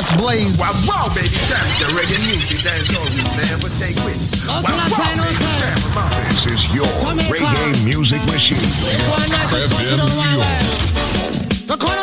[0.00, 0.16] On.
[0.16, 0.58] That's Blaze.
[0.58, 1.28] Wow, wow, baby.
[1.28, 2.60] Chance your reggae music.
[2.64, 4.46] That's all we never say quits.
[4.46, 5.36] Wow, wow, baby.
[5.60, 6.16] Chance, remember.
[6.28, 6.88] This is your
[7.28, 8.56] reggae music machine.
[8.56, 10.80] FM New York.
[11.66, 12.02] The corner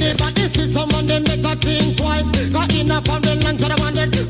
[0.00, 2.24] Anybody see someone, they make a think twice.
[2.48, 4.24] Got enough of them, none of them, they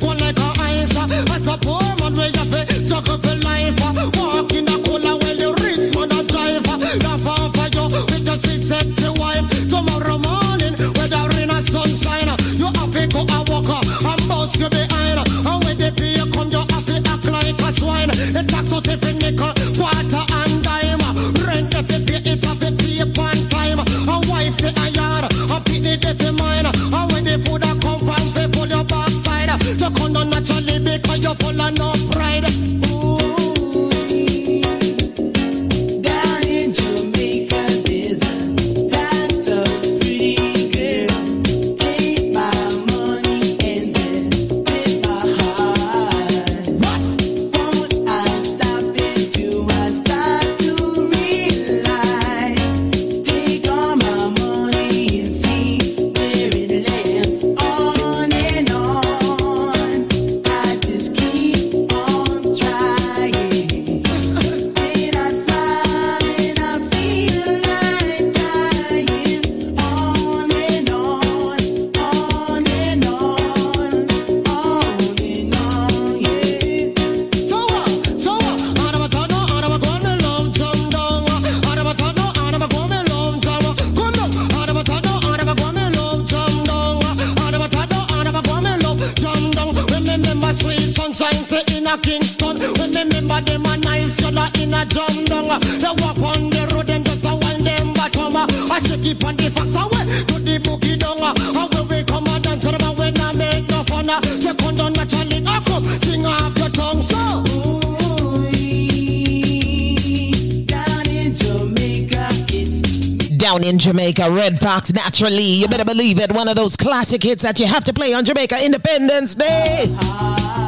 [114.11, 115.45] Jamaica, Red Fox naturally.
[115.45, 116.33] You better believe it.
[116.33, 119.85] One of those classic hits that you have to play on Jamaica Independence Day.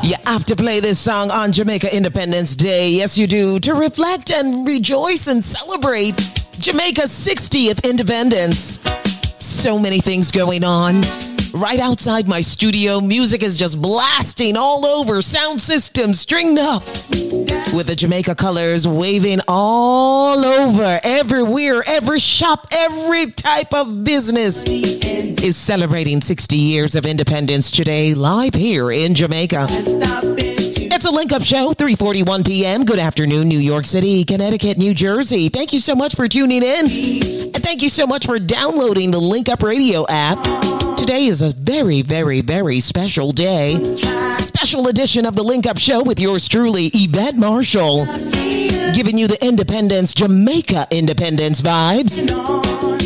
[0.04, 2.90] You have to play this song on Jamaica Independence Day.
[2.90, 3.58] Yes, you do.
[3.58, 6.16] To reflect and rejoice and celebrate
[6.60, 8.78] Jamaica's 60th independence.
[9.44, 11.02] So many things going on.
[11.52, 16.82] Right outside my studio, music is just blasting all over, sound system stringed up
[17.74, 25.58] with the Jamaica colors waving all over, everywhere, every shop, every type of business is
[25.58, 29.66] celebrating 60 years of independence today, live here in Jamaica.
[29.68, 32.84] It's a link up show, 3:41 p.m.
[32.84, 35.50] Good afternoon, New York City, Connecticut, New Jersey.
[35.50, 36.86] Thank you so much for tuning in.
[36.86, 40.38] And thank you so much for downloading the Link Up Radio app.
[40.96, 43.76] Today is a very, very, very special day.
[44.36, 48.06] Special edition of the Link Up Show with yours truly, Yvette Marshall.
[48.94, 52.20] Giving you the Independence, Jamaica Independence vibes.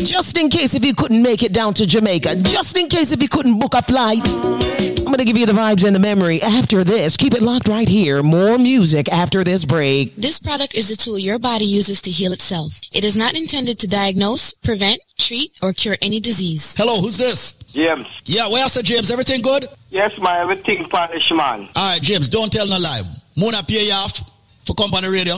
[0.05, 3.21] Just in case if you couldn't make it down to Jamaica, just in case if
[3.21, 6.41] you couldn't book a flight, I'm going to give you the vibes and the memory
[6.41, 7.15] after this.
[7.15, 8.21] Keep it locked right here.
[8.21, 10.15] More music after this break.
[10.17, 12.81] This product is the tool your body uses to heal itself.
[12.93, 16.75] It is not intended to diagnose, prevent, treat, or cure any disease.
[16.77, 17.53] Hello, who's this?
[17.71, 18.07] James.
[18.25, 19.09] Yeah, where else, James?
[19.09, 19.67] Everything good?
[19.89, 21.69] Yes, man, everything punish, man.
[21.75, 23.01] All right, James, don't tell no lie.
[23.37, 24.19] Mona pay you off
[24.65, 25.35] for company radio.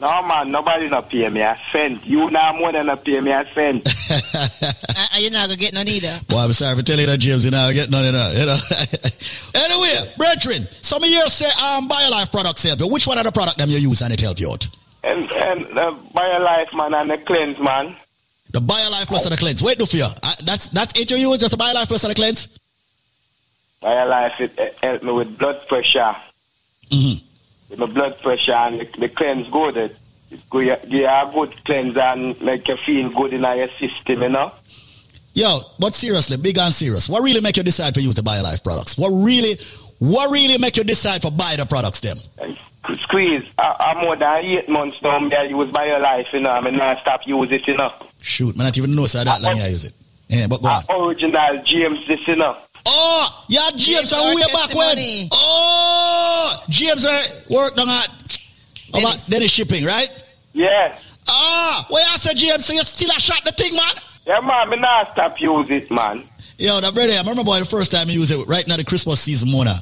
[0.00, 1.42] No, man, nobody not pay me.
[1.42, 2.06] I sent.
[2.06, 3.32] You now more than not pay me.
[3.34, 3.86] I sent.
[3.86, 6.12] Uh, you're not gonna get none either.
[6.28, 7.44] Boy, I'm sorry for telling you that, James.
[7.44, 8.32] You know, I get none of that.
[8.36, 8.56] You know.
[9.60, 12.88] anyway, brethren, some of you say um, BioLife products help you.
[12.88, 14.66] Which one of the product them you use and it help you out?
[15.02, 17.94] and and the BioLife, man, and the cleanse, man.
[18.52, 19.62] The BioLife plus and the cleanse.
[19.62, 20.04] Wait, no fear.
[20.04, 22.58] Uh, that's that's it you use, just the BioLife plus and the cleanse?
[23.82, 26.14] BioLife, it, it help me with blood pressure.
[26.90, 27.26] Mm-hmm.
[27.70, 29.76] With my blood pressure and the, the cleanse good.
[29.76, 29.96] It,
[30.30, 34.22] it give you give a good cleanse and make you feel good in your system,
[34.22, 34.52] you know.
[35.32, 37.08] Yo, but seriously, big and serious.
[37.08, 38.98] What really make you decide for you to buy BioLife products?
[38.98, 39.56] What really,
[40.00, 42.16] what really make you decide for buy the products them?
[42.98, 45.20] Squeeze, I, I'm more than eight months now.
[45.20, 46.50] Me I use BioLife, you know.
[46.50, 47.92] I mean, not stop use it, you know.
[48.20, 49.92] Shoot, man, I not even know so that long I use it.
[50.28, 51.08] Yeah, but go on.
[51.08, 52.56] Original James, this, you know.
[52.86, 55.28] Oh, yeah, James, and way back when.
[55.30, 56.19] Oh,
[56.68, 57.22] James uh,
[57.54, 58.08] worked on at
[58.90, 60.08] about Dennis Shipping, right?
[60.52, 60.98] Yeah.
[61.28, 63.94] Ah, where I said James, so you still a shot the thing, man?
[64.26, 66.24] Yeah, man, me not stop use it, man.
[66.58, 68.84] Yo, that brother, I remember boy the first time he used it right now the
[68.84, 69.72] Christmas season, Mona.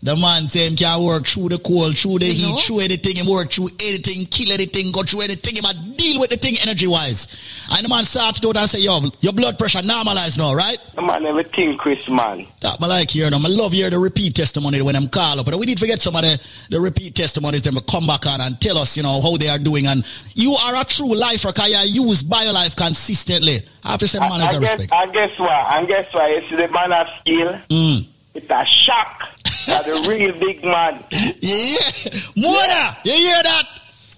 [0.00, 3.26] The man say him can work through the cold, through the heat, through anything, him
[3.26, 6.86] work through anything, kill anything, go through anything, him a deal with the thing energy
[6.86, 7.66] wise.
[7.74, 10.78] And the man started out and say, yo, your blood pressure normalized now, right?
[10.94, 12.46] The man, everything, Chris, man.
[12.62, 13.42] That I like hearing them.
[13.42, 15.46] I love hearing the repeat testimony when them call up.
[15.50, 16.38] But we need to forget some of the,
[16.70, 19.50] the repeat testimonies them to come back on and tell us, you know, how they
[19.50, 19.90] are doing.
[19.90, 20.06] And
[20.38, 23.58] you are a true lifer because you use BioLife consistently.
[23.82, 24.92] I have to say, man, is a I guess, respect.
[24.94, 25.50] I guess what?
[25.50, 26.30] I guess what?
[26.30, 27.52] You see the man of skill?
[27.66, 28.06] Mm.
[28.38, 29.34] It's a shock.
[29.66, 31.02] That's a real big man.
[31.40, 31.90] Yeah.
[32.36, 33.64] Mona, you hear that?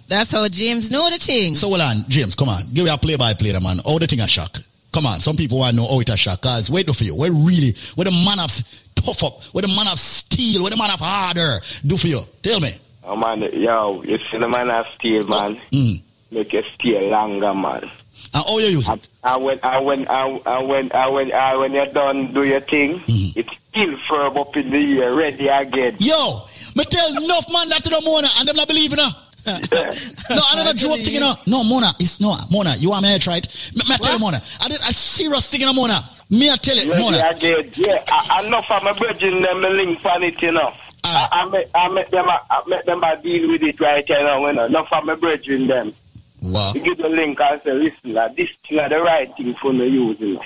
[0.08, 1.54] That's how James know the thing.
[1.54, 2.60] So hold on, James, come on.
[2.74, 3.78] Give me a play by play, the man.
[3.82, 4.58] How the thing a shock.
[4.92, 6.42] Come on, some people want to know how it a shock.
[6.42, 7.16] Guys, wait for you.
[7.16, 8.52] Where really, where the man of
[8.94, 12.20] tough up, where the man of steel, where the man of harder do for you.
[12.42, 12.72] Tell me.
[13.04, 15.56] Oh, man, yo, you see the man of steel, man.
[15.72, 16.02] Mm.
[16.30, 17.90] Make you stay longer, man.
[18.32, 19.08] And how you use it?
[19.24, 22.60] And when, and when, and and when, and when, and when you're done do your
[22.60, 23.38] thing, Mm-hmm.
[23.38, 25.96] it's still firm up in the air, ready again.
[25.98, 26.40] Yo,
[26.76, 29.10] me tell enough man that to the Mona and them not believe in her.
[29.46, 31.32] no, another joke thing, you know.
[31.46, 33.48] No, Mona, it's no, Mona, you want me to try it?
[33.74, 35.94] Me, me tell you, Mona, I did a serious thing, you know, Mona.
[36.30, 37.30] Me, I tell you, Ready Mona.
[37.30, 37.70] again.
[37.74, 40.72] Yeah, I, I know from my brethren, them link on it, you know.
[41.04, 41.28] Ah.
[41.32, 44.20] I, I, make, I make them, I make them I deal with it right here
[44.22, 44.68] now, you know.
[44.68, 45.92] Not from my brethren, them.
[46.42, 46.72] Wow.
[46.74, 48.56] You give the link and say, listen, like, this is
[48.88, 50.40] the right thing for me use, you.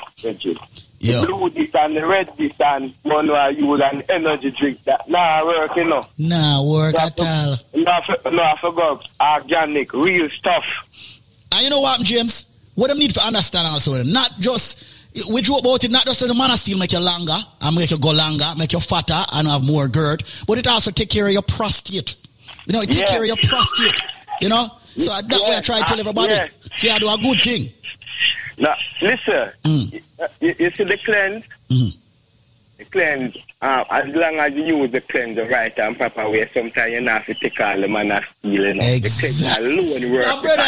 [1.00, 1.20] Yeah.
[1.20, 5.06] The blue this and the red this and one I use an energy drink that
[5.08, 6.06] nah work, you know.
[6.18, 7.56] Nah, work at all.
[7.74, 10.64] No, I for- no, I forgot organic, real stuff.
[11.52, 12.46] And you know what, James?
[12.74, 14.92] What I need to understand also, not just
[15.30, 17.90] we joke about it, not just so the man steel make you longer and make
[17.90, 21.26] you go longer, make you fatter and have more girth, but it also take care
[21.26, 22.16] of your prostate.
[22.66, 23.12] You know, it take Yeah.
[23.12, 24.00] care of your prostate.
[24.40, 24.66] You know?
[24.96, 26.32] So that way I try to tell everybody.
[26.32, 26.48] Yeah.
[26.76, 27.68] See, I do a good thing.
[28.58, 30.02] Now, listen, Mm.
[30.40, 31.44] you, you see the cleanse?
[31.70, 31.96] Mhm.
[32.90, 37.00] cleanse, uh, as long as you use the cleanser right and proper way, sometimes you
[37.00, 38.06] not have to take all the man
[38.42, 38.84] you know.
[38.84, 39.66] Exactly.
[39.66, 40.26] The cleanser alone work.
[40.26, 40.62] Now, brother,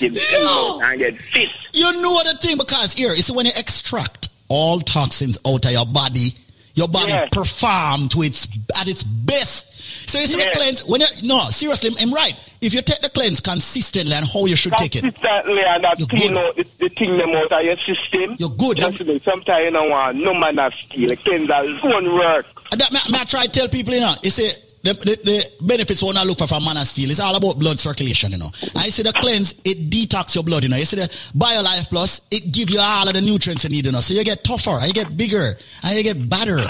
[0.00, 0.10] you
[0.40, 0.80] yo.
[0.82, 1.48] and get fit.
[1.72, 5.64] You know what the thing because here, you see when you extract all toxins out
[5.66, 6.34] of your body,
[6.74, 7.28] your body Yes.
[7.30, 8.46] perform to its
[8.80, 9.72] at its best.
[10.10, 12.32] So you see the cleanse when you no seriously, I'm right.
[12.60, 15.98] If you take the cleanse consistently and how you should take it, Consistently and that
[16.08, 18.36] clean out the, the thing them out of your system.
[18.38, 18.78] You're good.
[18.78, 21.08] Just sometimes you don't want no man of steel.
[21.10, 22.46] The cleanser alone work.
[22.72, 24.48] And that, may, may I try to tell people, you know, you see,
[24.84, 27.58] the, the, the benefits one I look for from man and steel, it's all about
[27.58, 28.52] blood circulation, you know.
[28.76, 30.76] I see the cleanse, it detox your blood, you know.
[30.76, 33.92] You see the BioLife Plus, it give you all of the nutrients you need, you
[33.92, 34.00] know.
[34.00, 36.60] So you get tougher, you get bigger, and you get better.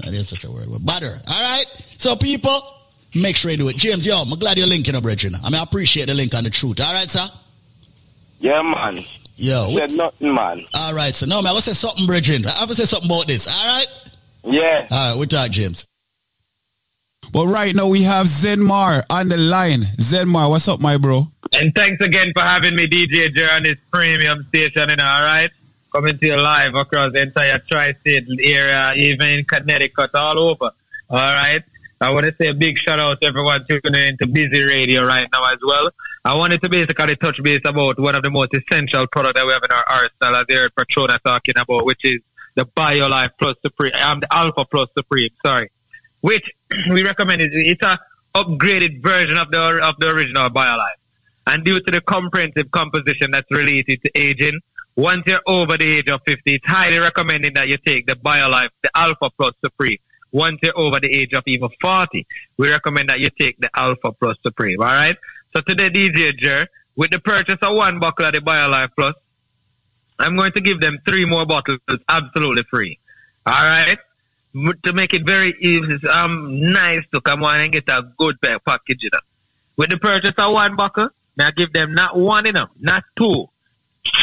[0.00, 1.12] That is such a word, but better.
[1.12, 1.66] All right?
[2.00, 2.56] So people,
[3.14, 3.76] make sure you do it.
[3.76, 5.34] James, yo, I'm glad you're linking up, Bridget.
[5.44, 6.80] I mean, I appreciate the link on the truth.
[6.80, 7.28] All right, sir?
[8.40, 9.04] Yeah, man.
[9.36, 9.68] Yo.
[9.76, 10.64] Said nothing, man.
[10.74, 12.46] All right, so no, man, I will say something, Bridget.
[12.46, 13.46] I to say something about this.
[13.46, 13.86] All right?
[14.44, 14.86] Yeah.
[14.90, 15.86] All right, we talk, James.
[17.32, 19.80] But right now we have Zenmar on the line.
[19.98, 21.28] Zenmar, what's up, my bro?
[21.52, 25.50] And thanks again for having me, DJ Jer, on this premium station, know, all right?
[25.92, 30.70] Coming to you live across the entire tri-state area, even in Connecticut, all over,
[31.10, 31.62] all right?
[32.00, 35.28] I want to say a big shout out to everyone tuning into Busy Radio right
[35.32, 35.90] now as well.
[36.24, 39.52] I wanted to basically touch base about one of the most essential products that we
[39.52, 42.20] have in our arsenal, as heard Patrona talking about, which is
[42.54, 45.70] the BioLife Plus Supreme, um, the Alpha Plus Supreme, sorry,
[46.20, 46.50] which
[46.90, 47.98] we recommend is it's a
[48.34, 50.98] upgraded version of the of the original BioLife.
[51.46, 54.60] And due to the comprehensive composition that's related to aging,
[54.96, 58.70] once you're over the age of 50, it's highly recommended that you take the BioLife,
[58.82, 59.98] the Alpha Plus Supreme.
[60.30, 62.26] Once you're over the age of even 40,
[62.58, 65.16] we recommend that you take the Alpha Plus Supreme, all right?
[65.54, 66.66] So today, DJ Jer,
[66.96, 69.14] with the purchase of one bottle of the BioLife Plus,
[70.18, 72.98] I'm going to give them three more bottles absolutely free.
[73.46, 73.98] All right?
[74.54, 79.04] To make it very easy, um, nice to come on and get a good package.
[79.04, 79.20] You know.
[79.76, 83.46] With the purchase of one bottle, now give them not one enough, not two,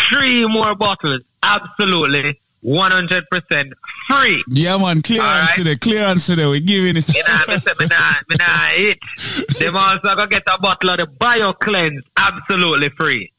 [0.10, 3.72] three more bottles absolutely 100%
[4.08, 4.44] free.
[4.50, 6.48] Yeah, man, clearance today, clearance today.
[6.48, 7.08] We're giving it.
[7.16, 9.60] You know, me say me nah, me nah.
[9.60, 13.32] Them also gonna get a bottle of the Bio Cleanse absolutely free.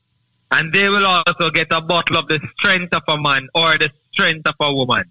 [0.53, 3.91] And they will also get a bottle of the strength of a man or the
[4.13, 5.05] strength of a woman.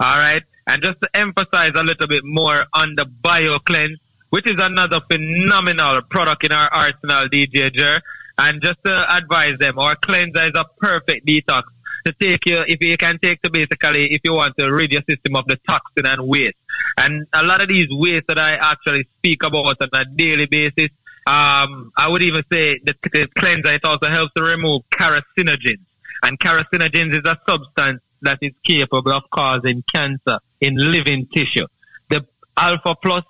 [0.00, 0.42] All right.
[0.66, 3.98] And just to emphasize a little bit more on the Bio Cleanse,
[4.30, 8.00] which is another phenomenal product in our arsenal, DJ Jer.
[8.38, 11.64] And just to advise them, our cleanser is a perfect detox
[12.06, 15.02] to take you, if you can take to basically, if you want to rid your
[15.02, 16.56] system of the toxin and waste.
[16.96, 20.90] And a lot of these waste that I actually speak about on a daily basis,
[21.26, 25.80] um, I would even say the, the cleanser, it also helps to remove carcinogens.
[26.22, 31.66] And carcinogens is a substance that is capable of causing cancer in living tissue.
[32.08, 32.24] The
[32.56, 33.24] Alpha Plus,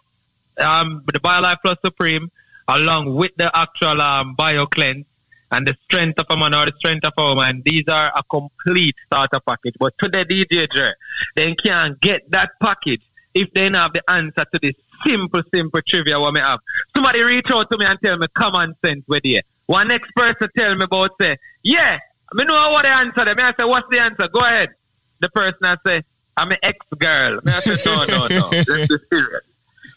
[0.60, 2.30] um, the BioLife Plus Supreme,
[2.68, 5.04] along with the actual um, BioCleanse
[5.52, 8.22] and the strength of a man or the strength of a woman, these are a
[8.24, 9.74] complete starter package.
[9.78, 10.92] But to the DJ,
[11.34, 13.02] they can't get that package
[13.34, 14.74] if they don't have the answer to this
[15.04, 16.60] simple, simple trivia what me have.
[16.94, 19.40] Somebody reach out to me and tell me common sense with you.
[19.66, 21.98] One next person tell me about say, yeah,
[22.32, 23.24] me know what the answer.
[23.24, 23.38] Them.
[23.38, 24.28] I say, what's the answer?
[24.28, 24.70] Go ahead.
[25.20, 26.02] The person I say,
[26.40, 27.40] I'm an ex-girl.
[27.46, 28.48] I say, no, no, no.
[28.52, 29.42] Let's be serious.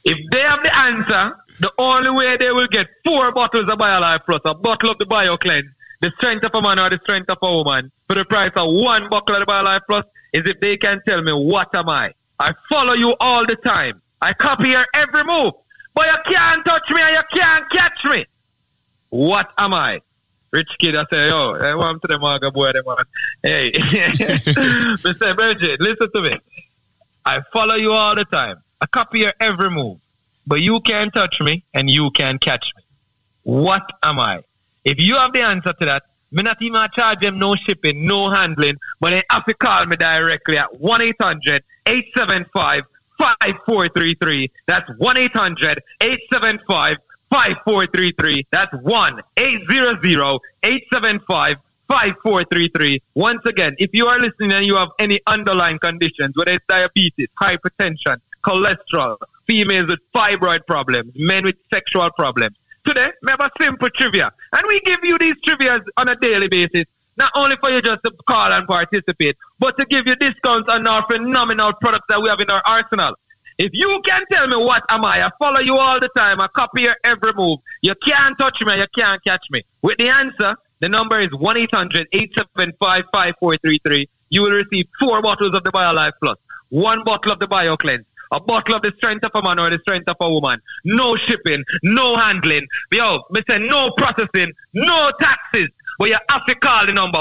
[0.03, 4.25] If they have the answer, the only way they will get four bottles of BioLife
[4.25, 5.69] Plus, a bottle of the BioCleanse,
[6.01, 8.73] the strength of a man or the strength of a woman, for the price of
[8.73, 12.13] one bottle of the BioLife Plus, is if they can tell me what am I.
[12.39, 14.01] I follow you all the time.
[14.21, 15.53] I copy your every move.
[15.93, 18.25] But you can't touch me and you can't catch me.
[19.11, 20.01] What am I?
[20.54, 22.97] Rich kid, I say, yo, I want to the maga boy, them man.
[23.41, 25.36] Hey, Mr.
[25.36, 26.38] Bridget, listen to me.
[27.26, 28.58] I follow you all the time.
[28.80, 29.97] I copy your every move.
[30.45, 32.84] But you can't touch me and you can't catch me.
[33.43, 34.43] What am I?
[34.86, 38.30] If you have the answer to that, me not even charge them no shipping, no
[38.30, 42.84] handling, but they have to call me directly at 1 800 875
[43.18, 44.51] 5433.
[44.68, 46.97] That's 1 800 875
[47.34, 48.45] 5433.
[48.51, 51.57] That's 1 800 875
[51.88, 53.01] 5433.
[53.15, 57.27] Once again, if you are listening and you have any underlying conditions, whether it's diabetes,
[57.41, 59.17] hypertension, cholesterol,
[59.47, 62.55] females with fibroid problems, men with sexual problems,
[62.86, 64.31] today we have a simple trivia.
[64.51, 66.86] And we give you these trivias on a daily basis,
[67.17, 70.86] not only for you just to call and participate, but to give you discounts on
[70.86, 73.15] our phenomenal products that we have in our arsenal.
[73.58, 76.47] If you can tell me what am I, I follow you all the time, I
[76.47, 77.60] copy your every move.
[77.82, 79.64] You can't touch me, you can't catch me.
[79.82, 84.08] With the answer, the number is 1-800-875-5433.
[84.30, 86.38] You will receive four bottles of the BioLife Plus.
[86.70, 88.06] one bottle of the BioCleanse.
[88.32, 90.60] A bottle of the strength of a man or the strength of a woman.
[90.86, 92.66] No shipping, no handling.
[92.91, 95.70] Yo, say no processing, no taxes.
[95.99, 97.20] But you have to call the number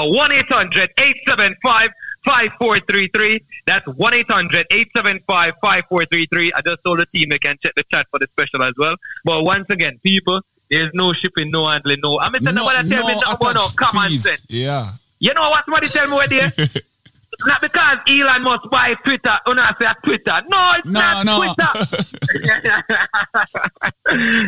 [2.25, 3.39] 1-800-875-5433.
[3.65, 6.51] That's 1-800-875-5433.
[6.55, 8.95] I just told the team they can check the chat for the special as well.
[9.23, 12.19] But once again, people, there's no shipping, no handling, no.
[12.19, 14.45] I'm mean, No- nobody tell me no nothing about no common sense.
[14.49, 14.91] Yeah.
[15.19, 16.51] You know what somebody tell me where there?
[16.57, 19.39] It's not because Elon Musk buy Twitter.
[19.45, 20.41] Oh, no, I say Twitter.
[20.49, 21.53] No, it's No, not no.
[21.53, 21.69] Twitter.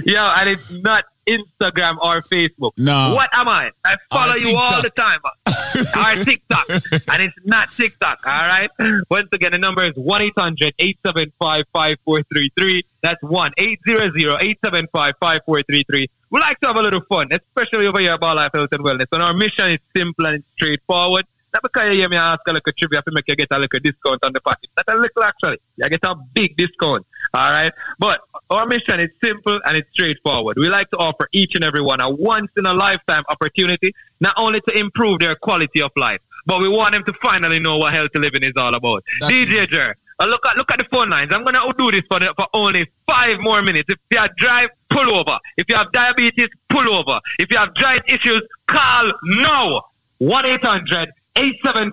[0.05, 2.71] Yo, and it's not Instagram or Facebook.
[2.77, 3.13] No.
[3.15, 3.71] What am I?
[3.83, 5.19] I follow you all the time.
[5.97, 6.65] or TikTok.
[6.69, 8.69] and it's not TikTok, all right?
[9.09, 12.83] Once again, the number is 1 800 875 5433.
[13.01, 16.09] That's 1 800 875 5433.
[16.31, 19.07] We like to have a little fun, especially over here at Life Health and Wellness.
[19.11, 21.25] And our mission is simple and straightforward.
[21.53, 23.79] Not because you hear me ask a little trivia to make you get a little
[23.79, 24.69] discount on the package.
[24.75, 25.57] Not a little actually.
[25.77, 27.05] You get a big discount.
[27.35, 27.73] All right.
[27.99, 30.57] But our mission is simple and it's straightforward.
[30.57, 34.33] We like to offer each and every one a once in a lifetime opportunity, not
[34.37, 37.93] only to improve their quality of life, but we want them to finally know what
[37.93, 39.03] healthy living is all about.
[39.23, 41.33] DJ Jer, uh, look at look at the phone lines.
[41.33, 43.89] I'm gonna do this for the, for only five more minutes.
[43.89, 45.37] If you have drive, pull over.
[45.57, 47.19] If you have diabetes, pull over.
[47.37, 49.81] If you have joint issues, call now.
[50.19, 51.91] One eight hundred eight seven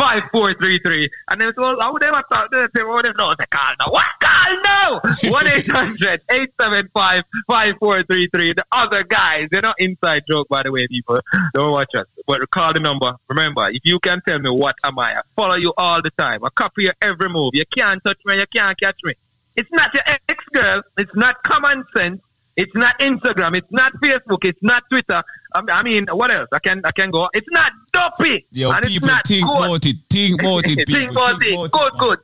[0.00, 1.08] five four three three.
[1.30, 3.74] And then so how would they have thought they say, well, they know they call
[3.78, 3.92] now.
[3.92, 5.00] What call now?
[5.30, 8.52] One eight hundred eight seven five five four three three.
[8.52, 11.20] The other guys, they're not inside joke by the way, people.
[11.52, 12.06] Don't watch us.
[12.26, 13.12] But call the number.
[13.28, 16.44] Remember, if you can tell me what am I, I follow you all the time.
[16.44, 17.50] I copy your every move.
[17.54, 19.12] You can't touch me, you can't catch me.
[19.56, 20.82] It's not your ex girl.
[20.96, 22.22] It's not common sense.
[22.56, 23.56] It's not Instagram.
[23.56, 24.44] It's not Facebook.
[24.44, 25.22] It's not Twitter.
[25.54, 26.48] Um, I mean, what else?
[26.52, 27.28] I can I can go.
[27.32, 28.46] It's not dopey.
[28.52, 29.56] Yo, and it's people not think good.
[29.56, 29.96] about it.
[30.10, 30.94] Think about it, people.
[30.94, 31.72] Think about it.
[31.72, 32.18] Good, good.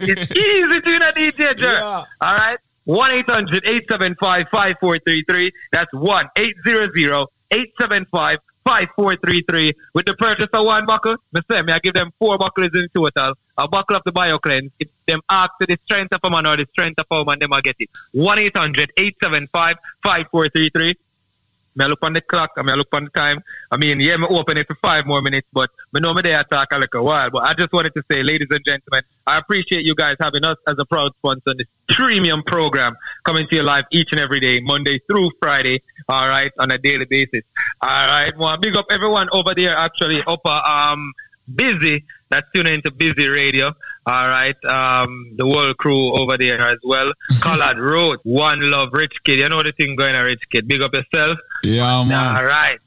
[0.00, 1.78] It's easy to do a DJ Jer.
[1.80, 2.58] All right.
[2.84, 5.52] 1 800 875 5433.
[5.70, 9.72] That's 1 800 875 5433.
[9.94, 12.88] With the purchase of one buckle, me say, me I give them four buckles in
[12.94, 13.34] total.
[13.58, 14.72] A buckle of the bio cleanse.
[14.78, 17.38] If them ask for the strength of a man or the strength of a woman,
[17.38, 17.90] them I get it.
[18.12, 20.94] 1 800 875 5433.
[21.78, 23.42] I look on the clock, I I look on the time.
[23.70, 26.42] I mean, yeah, me open it for five more minutes, but me know me there
[26.44, 27.30] talk a little while.
[27.30, 30.58] But I just wanted to say, ladies and gentlemen, I appreciate you guys having us
[30.66, 34.40] as a proud sponsor in this premium program coming to you live each and every
[34.40, 37.44] day, Monday through Friday, all right, on a daily basis.
[37.82, 41.12] All right, well, big up everyone over there actually up uh, um
[41.54, 43.74] busy that's tuning into busy radio.
[44.06, 47.12] All right, um, the world crew over there as well.
[47.40, 49.38] Collard Road, One Love, Rich Kid.
[49.38, 50.66] You know the thing going on, Rich Kid.
[50.66, 51.38] Big up yourself.
[51.62, 52.36] Yeah, man.
[52.36, 52.78] All right.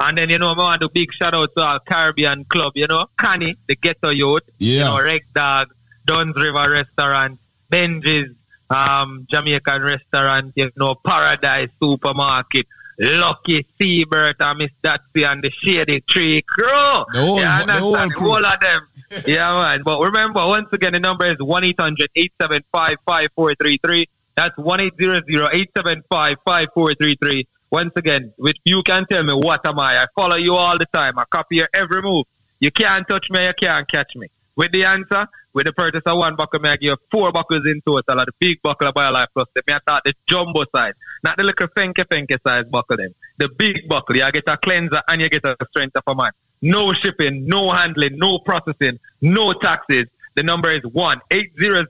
[0.00, 2.86] And then, you know, I want to big shout out to our Caribbean Club, you
[2.86, 4.84] know, Connie, the Ghetto Youth, you Yeah.
[4.88, 5.72] know, Reg Dog,
[6.04, 7.38] Duns River Restaurant,
[7.72, 8.30] Benji's,
[8.68, 12.66] um, Jamaican Restaurant, you know, Paradise Supermarket,
[12.98, 16.66] Lucky Seabird and Miss Datsy and the Shady Tree Crew.
[16.66, 18.30] The whole- yeah, the whole crew.
[18.32, 18.82] All of them.
[19.26, 19.82] yeah, man.
[19.82, 24.06] But remember, once again, the number is 1 800 875 5433.
[24.36, 27.46] That's 1 800 875 5433.
[27.70, 30.02] Once again, which you can tell me what am I?
[30.02, 31.18] I follow you all the time.
[31.18, 32.26] I copy your every move.
[32.60, 34.28] You can't touch me, you can't catch me.
[34.56, 37.66] With the answer, with the purchase of one buckle, may I give you four buckles
[37.66, 38.18] in total.
[38.18, 39.48] of The big buckle of BioLife Plus.
[39.54, 42.96] They may I thought the jumbo size, not the little fenke fenke size buckle.
[42.96, 43.14] Them.
[43.38, 46.32] The big buckle, you get a cleanser and you get a strength of a man.
[46.60, 50.08] No shipping, no handling, no processing, no taxes.
[50.34, 51.88] The number is 1 800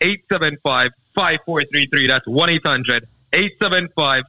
[0.00, 2.06] 875 5433.
[2.06, 4.24] That's 1 800 875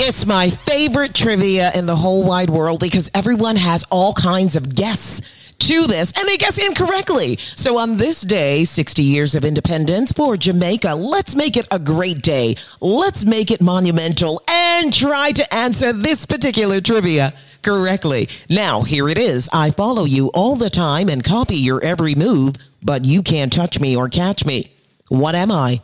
[0.00, 4.74] It's my favorite trivia in the whole wide world because everyone has all kinds of
[4.74, 5.22] guess
[5.58, 7.38] to this and they guess incorrectly.
[7.54, 12.22] So on this day, 60 years of independence for Jamaica, let's make it a great
[12.22, 12.56] day.
[12.80, 18.28] Let's make it monumental and try to answer this particular trivia correctly.
[18.48, 19.48] Now, here it is.
[19.52, 23.80] I follow you all the time and copy your every move, but you can't touch
[23.80, 24.74] me or catch me.
[25.08, 25.82] What am I?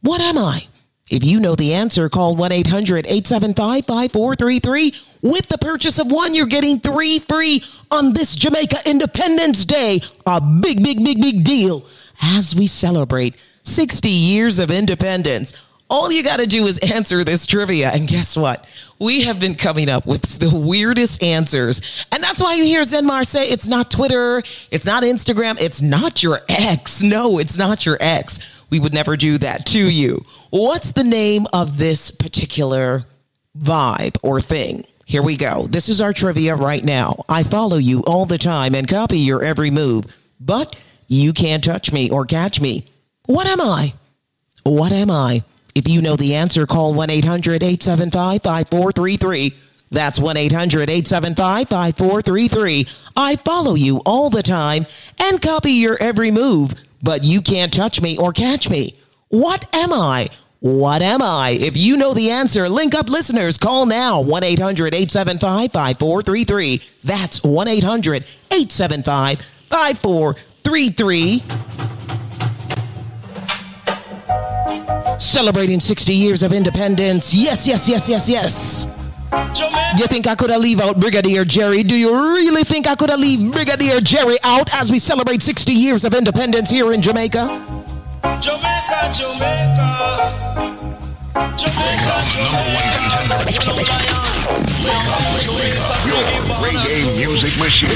[0.00, 0.66] What am I?
[1.10, 4.94] If you know the answer, call 1 800 875 5433.
[5.20, 10.00] With the purchase of one, you're getting three free on this Jamaica Independence Day.
[10.24, 11.84] A big, big, big, big deal
[12.22, 15.52] as we celebrate 60 years of independence.
[15.90, 17.90] All you got to do is answer this trivia.
[17.90, 18.66] And guess what?
[18.98, 21.82] We have been coming up with the weirdest answers.
[22.10, 26.22] And that's why you hear Zenmar say it's not Twitter, it's not Instagram, it's not
[26.22, 27.02] your ex.
[27.02, 28.40] No, it's not your ex.
[28.70, 30.22] We would never do that to you.
[30.50, 33.06] What's the name of this particular
[33.58, 34.84] vibe or thing?
[35.06, 35.66] Here we go.
[35.66, 37.24] This is our trivia right now.
[37.28, 40.06] I follow you all the time and copy your every move,
[40.40, 40.76] but
[41.08, 42.86] you can't touch me or catch me.
[43.26, 43.94] What am I?
[44.62, 45.44] What am I?
[45.74, 49.54] If you know the answer, call 1 800 875 5433.
[49.90, 52.88] That's 1 800 875 5433.
[53.16, 54.86] I follow you all the time
[55.18, 56.74] and copy your every move,
[57.04, 58.96] but you can't touch me or catch me.
[59.28, 60.30] What am I?
[60.60, 61.50] What am I?
[61.50, 63.58] If you know the answer, link up listeners.
[63.58, 66.82] Call now 1 800 875 5433.
[67.02, 71.42] That's 1 800 875 5433.
[75.18, 77.34] Celebrating 60 years of independence.
[77.34, 79.03] Yes, yes, yes, yes, yes.
[79.34, 81.82] You think I could have leave out Brigadier Jerry?
[81.82, 85.72] Do you really think I could have leave Brigadier Jerry out as we celebrate 60
[85.72, 87.46] years of independence here in Jamaica?
[88.40, 89.90] Jamaica, Jamaica.
[91.56, 93.94] Jamaica, Jamaica.
[96.06, 96.22] Your
[96.62, 97.90] reggae music machine.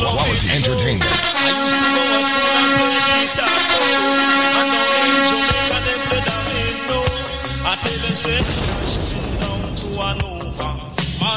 [0.00, 1.12] Quality entertainment.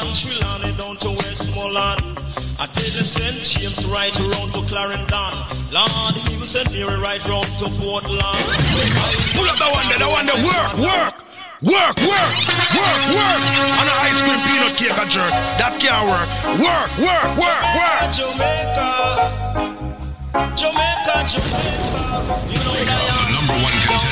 [0.08, 2.00] Montreal and down to Westmoreland.
[2.56, 3.44] I tell you, St.
[3.44, 5.36] James right round to Clarendon.
[5.68, 8.16] Lord, he was send me right round to Portland.
[9.36, 10.40] Pull up that one there, that one there.
[10.48, 11.12] Work, work.
[11.60, 12.32] Work, work,
[12.72, 13.40] work, work.
[13.76, 15.28] On an ice cream peanut cake a jerk.
[15.60, 16.24] That can't work.
[16.56, 18.08] Work, work, work, work.
[18.08, 18.88] Jamaica.
[20.56, 22.00] Jamaica, Jamaica.
[22.48, 23.17] You know that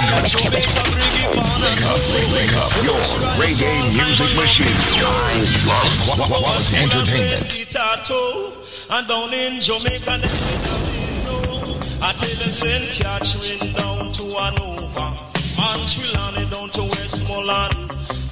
[0.07, 1.99] Wake up,
[2.33, 2.71] wake up.
[2.87, 3.01] Your
[3.43, 4.71] reggae music machine.
[6.83, 7.43] Entertainment.
[8.89, 10.21] And down in Jamaica.
[11.99, 13.03] I tell you, St.
[13.03, 15.11] Catherine down to Hanover.
[15.57, 16.07] Down to.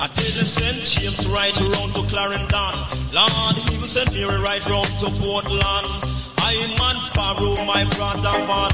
[0.01, 0.85] I tell you, St.
[0.85, 2.75] James right round to Clarendon.
[3.14, 6.24] Lord, he will send me right round to Portland.
[6.45, 8.72] I man borrow my brother man.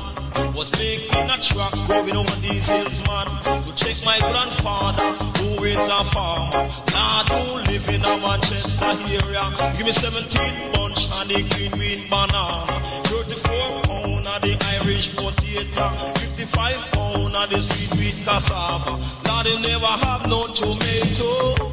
[0.58, 3.26] Was making a truck going over these hills, man.
[3.62, 6.66] To check my grandfather, who is a farmer.
[6.90, 9.44] Lord, who live in a Manchester area.
[9.78, 12.66] Give me 17 bunch and the green bean banana.
[13.06, 14.52] 34 pound of the
[14.82, 15.86] Irish potato.
[16.18, 19.20] 55 pound of the sweet wheat cassava.
[19.50, 21.69] He never have no tomato.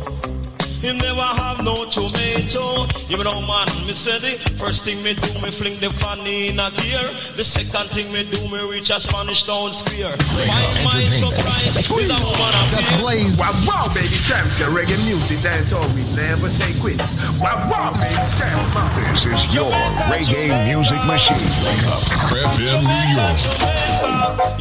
[0.81, 2.85] He never have no tomato.
[3.09, 6.59] You know, man, me say the first thing me do, me fling the fanny in
[6.61, 7.01] a gear.
[7.33, 10.13] The second thing me do, me reach a Spanish town square.
[10.13, 13.41] Find my surprise with a woman up That's Blaze.
[13.41, 17.17] Wow, wow, baby, Shams, your reggae music, that's all we never say quits.
[17.41, 18.69] Wow, wow, baby, Shams.
[19.09, 19.71] This is your
[20.13, 21.41] reggae music machine.
[21.65, 22.01] Wake up.
[22.37, 23.39] FM New York.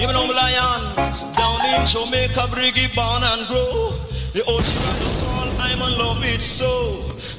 [0.00, 0.80] You know, lion
[1.36, 4.05] down in Jamaica, Briggy born and grow.
[4.36, 6.68] The ocean and the I'm in love it so.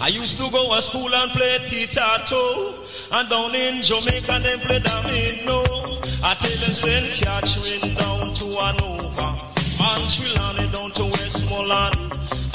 [0.02, 2.02] I used to go to school and play tito
[3.14, 5.62] And down in Jamaica, they play domino.
[6.26, 7.22] I tell you, St.
[7.22, 9.30] Catherine down to Hanover.
[9.78, 12.02] Montreal down to Westmoreland.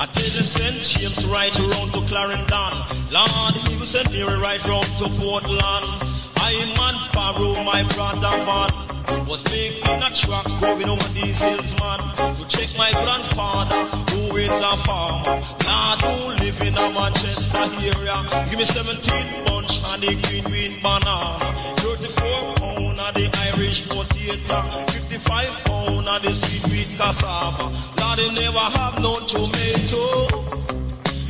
[0.03, 0.75] I tell you, St.
[0.91, 2.75] James right round to Clarendon.
[3.15, 6.12] Lord, he will send me right round to Portland.
[6.43, 8.71] I man borrow my brother man.
[9.31, 12.01] Was making a truck going over these hills, man.
[12.37, 15.39] To check my grandfather, who is a farmer.
[15.63, 18.19] Lord, who live in a Manchester area.
[18.51, 21.39] Give me 17 bunch and the green bean banana.
[21.79, 24.59] 34 pound of the Irish potato.
[24.91, 27.71] 55 pound of the sweet wheat cassava.
[28.03, 30.42] Lord, he never have no tomato.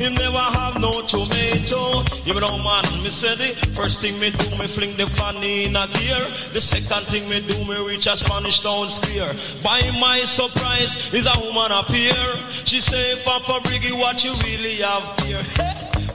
[0.03, 2.03] He never have no tomato.
[2.27, 5.79] You know, man, me say the first thing me do, me fling the fanny in
[5.79, 6.19] a gear.
[6.51, 9.31] The second thing me do, me reach a Spanish town square.
[9.63, 12.19] By my surprise, is a woman appear.
[12.67, 15.39] She say, Papa Briggy, what you really have here?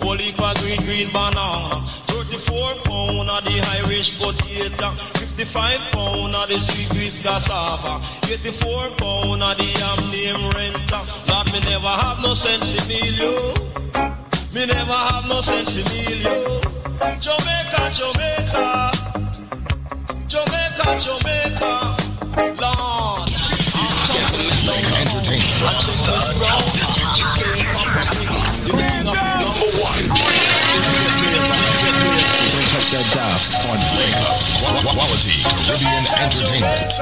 [0.04, 1.72] Holy green, green banana.
[2.12, 3.56] 34 pound of the
[3.88, 5.17] Irish potato.
[5.38, 10.02] The five pound of the sweet wheat cassava, Get the four pound of the yam
[10.10, 10.98] name Renta.
[11.30, 13.54] Lord, me never have no sense in you.
[14.50, 16.26] Me never have no sense in you.
[17.22, 18.90] Jamaica, Jamaica,
[20.26, 21.94] Jamaica, Jamaica,
[22.58, 23.22] Lord.
[29.06, 30.02] Number one.
[32.58, 34.37] Protect your jobs on Wake Up.
[34.78, 36.92] Quality Caribbean entertainment.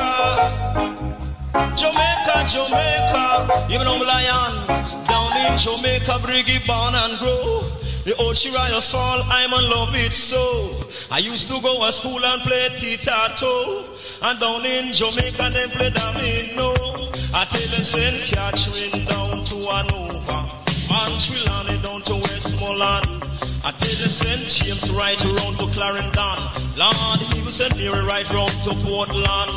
[1.77, 3.25] Jamaica, Jamaica,
[3.71, 4.55] even on Lion,
[5.07, 7.61] down in Jamaica, Briggy, born and grow.
[8.05, 10.73] The old riots fall, I'm in love with so.
[11.11, 13.85] I used to go to school and play tic-tac-toe.
[14.23, 16.73] And down in Jamaica, they play domino.
[17.35, 20.16] I tell the send catch wind down to a new.
[20.97, 23.21] Montreal and down to Westmoreland.
[23.69, 24.49] I tell the St.
[24.49, 26.39] James right around to Clarendon.
[26.81, 29.53] Lord, he was send me right round to Portland.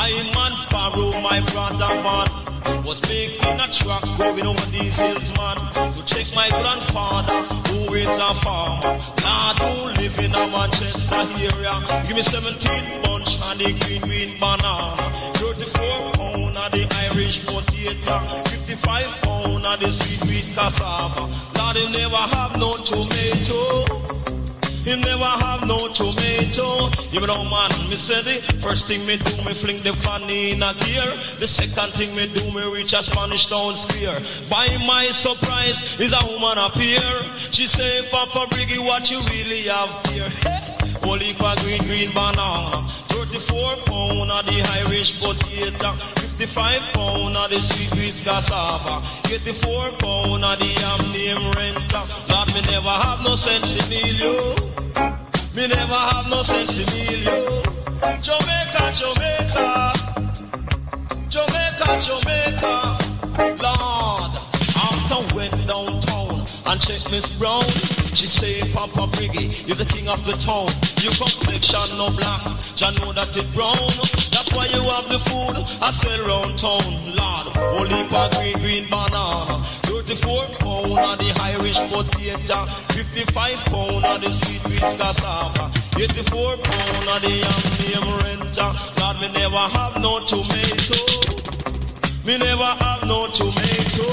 [0.00, 2.28] I man borrow my brother man.
[2.88, 5.60] Was making a truck going over these hills, man.
[5.92, 7.36] To check my grandfather,
[7.68, 8.88] who is a farmer.
[8.88, 11.20] Lord, who live in a Manchester
[11.52, 11.76] area.
[12.08, 14.96] Give me 17 bunch and the green green banana.
[15.36, 18.24] 34 pound of the Irish potato.
[18.48, 21.24] 55 pound of the sweet sweet cassava.
[21.58, 24.18] Lord, he never have no tomato.
[24.88, 26.88] He never have no tomato.
[27.12, 30.62] You know, man, me say the first thing me do, me fling the funny in
[30.62, 31.04] a gear.
[31.36, 34.16] The second thing me do, me reach a Spanish town square.
[34.48, 37.04] By my surprise, is a woman appear.
[37.52, 40.30] She say, Papa Briggy, what you really have here?
[41.04, 42.72] Holy green, green banana.
[43.12, 44.56] 34 pound of the
[44.88, 46.27] Irish potato.
[46.38, 49.02] 55 pound of the sweet sweet cassava.
[49.26, 52.04] 84 pound of the yam name renter.
[52.30, 53.74] Lord, me never have no sense
[54.22, 54.54] you.
[55.58, 56.42] Me never have no
[57.26, 57.42] you.
[58.22, 59.92] Jamaica, Jamaica.
[61.26, 62.97] Jamaica, Jamaica.
[66.78, 67.62] Checked Miss Brown.
[68.14, 70.70] She say Papa Briggy is the king of the town.
[71.02, 72.42] Your complexion no black,
[72.78, 73.74] Jah know that it brown.
[74.30, 76.86] That's why you have the food I sell round town.
[77.14, 77.46] Lord,
[77.78, 79.60] only for green green banana.
[79.86, 82.64] 34 pound of the Irish potato,
[82.94, 83.28] 55
[83.70, 87.34] pound of the sweet sweet cassava, 84 pound of the
[87.90, 88.42] yam name.
[88.58, 91.57] Lord, me never have no tomato.
[92.28, 94.04] Me never have no tomato.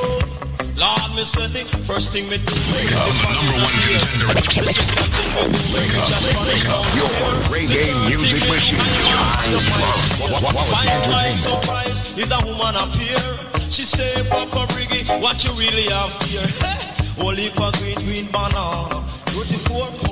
[0.79, 2.55] Lord, me say the first thing me do.
[2.71, 4.31] Wake up, the number one contender.
[5.75, 6.15] Wake up,
[6.47, 7.11] wake up, your
[7.51, 8.79] reggae music machine.
[8.79, 11.43] I love quality By my entertainment.
[11.43, 13.19] surprise is a woman appear.
[13.67, 16.47] She say, Papa Briggy, what you really have here?
[17.19, 19.03] Only for green, green banana.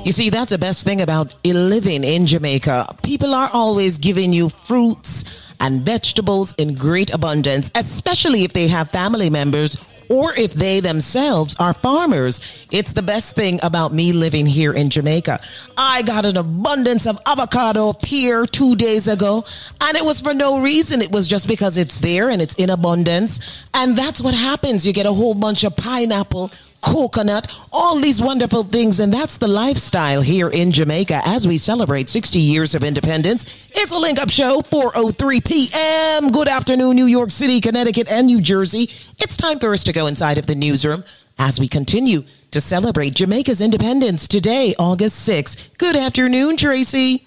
[0.04, 2.96] You see, that's the best thing about living in Jamaica.
[3.02, 5.24] People are always giving you fruits
[5.64, 11.56] and vegetables in great abundance, especially if they have family members or if they themselves
[11.58, 12.42] are farmers.
[12.70, 15.40] It's the best thing about me living here in Jamaica.
[15.78, 19.46] I got an abundance of avocado pear two days ago,
[19.80, 21.00] and it was for no reason.
[21.00, 23.40] It was just because it's there and it's in abundance.
[23.72, 24.86] And that's what happens.
[24.86, 26.50] You get a whole bunch of pineapple
[26.84, 29.00] coconut, all these wonderful things.
[29.00, 33.46] And that's the lifestyle here in Jamaica as we celebrate 60 years of independence.
[33.70, 36.30] It's a link up show, 4.03 p.m.
[36.30, 38.90] Good afternoon, New York City, Connecticut, and New Jersey.
[39.18, 41.04] It's time for us to go inside of the newsroom
[41.38, 45.76] as we continue to celebrate Jamaica's independence today, August 6th.
[45.78, 47.26] Good afternoon, Tracy.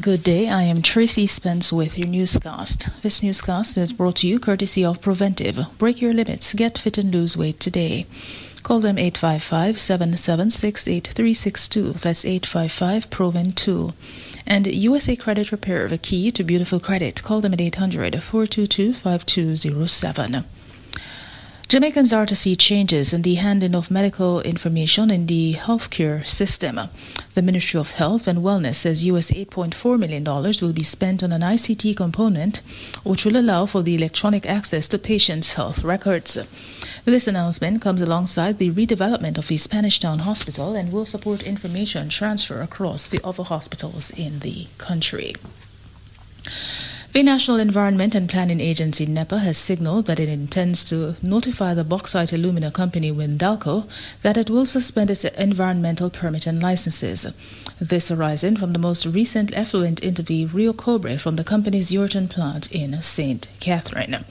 [0.00, 0.48] Good day.
[0.48, 2.88] I am Tracy Spence with your newscast.
[3.02, 5.66] This newscast is brought to you courtesy of Preventive.
[5.78, 6.52] Break your limits.
[6.54, 8.06] Get fit and lose weight today.
[8.64, 11.92] Call them 855 776 8362.
[11.92, 13.92] That's 855 Proven 2.
[14.46, 17.22] And USA Credit Repair, the key to beautiful credit.
[17.22, 20.44] Call them at 800 422 5207.
[21.68, 26.80] Jamaicans are to see changes in the handling of medical information in the healthcare system.
[27.34, 31.42] The Ministry of Health and Wellness says US $8.4 million will be spent on an
[31.42, 32.62] ICT component
[33.02, 36.38] which will allow for the electronic access to patients' health records.
[37.04, 42.08] This announcement comes alongside the redevelopment of the Spanish Town Hospital and will support information
[42.08, 45.34] transfer across the other hospitals in the country.
[47.12, 51.84] The National Environment and Planning Agency, NEPA, has signaled that it intends to notify the
[51.84, 53.86] bauxite alumina company Windalco
[54.22, 57.26] that it will suspend its environmental permit and licenses.
[57.80, 62.70] This arising from the most recent effluent the Rio Cobre from the company's Ewarton plant
[62.70, 63.48] in St.
[63.58, 64.24] Catherine.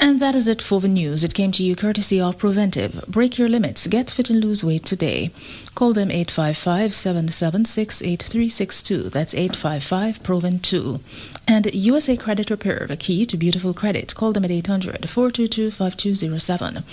[0.00, 1.22] And that is it for the news.
[1.22, 3.04] It came to you courtesy of Preventive.
[3.06, 3.86] Break your limits.
[3.86, 5.30] Get fit and lose weight today.
[5.74, 9.10] Call them 855 776 8362.
[9.10, 11.00] That's 855 Proven 2.
[11.48, 14.14] And USA Credit Repair, the key to beautiful credit.
[14.14, 16.84] Call them at 800 422 5207.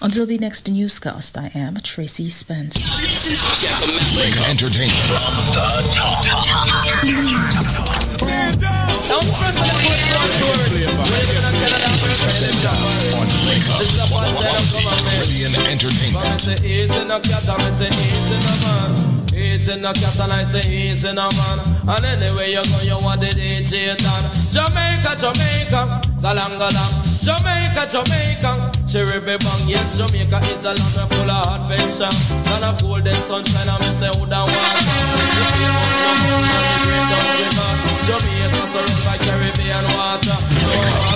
[0.00, 2.76] Until the next newscast, I am Tracy Spence.
[4.16, 6.24] Wake up, entertainment from the top.
[14.30, 14.59] Caribbean
[15.80, 16.64] entertainment.
[16.64, 18.90] Easy no cat, I say easy no man.
[19.32, 21.58] Easy no cat, and I say easy no man.
[21.88, 24.26] And anyway you go, you want the DJ done.
[24.52, 26.92] Jamaica, Jamaica, galang galang.
[27.20, 32.12] Jamaica, Jamaica, cherry bang, yes, Jamaica is a land full of adventure.
[32.48, 34.76] Land of golden sunshine, I me say, who don't want
[35.32, 37.70] The famous woman and the great Dunn's river.
[38.08, 40.38] Jamaica surrounded by Caribbean water.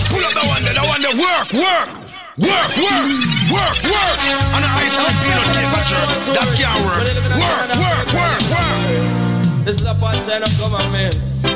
[0.09, 2.04] Pull up the one, the one, there, work, work.
[2.35, 3.07] Work, work,
[3.55, 4.19] work, work.
[4.51, 6.11] On the ice cream peanut cake and jerk.
[6.35, 7.07] That can't work.
[7.31, 9.65] Work, work, work, work.
[9.65, 11.47] This is a part of governments.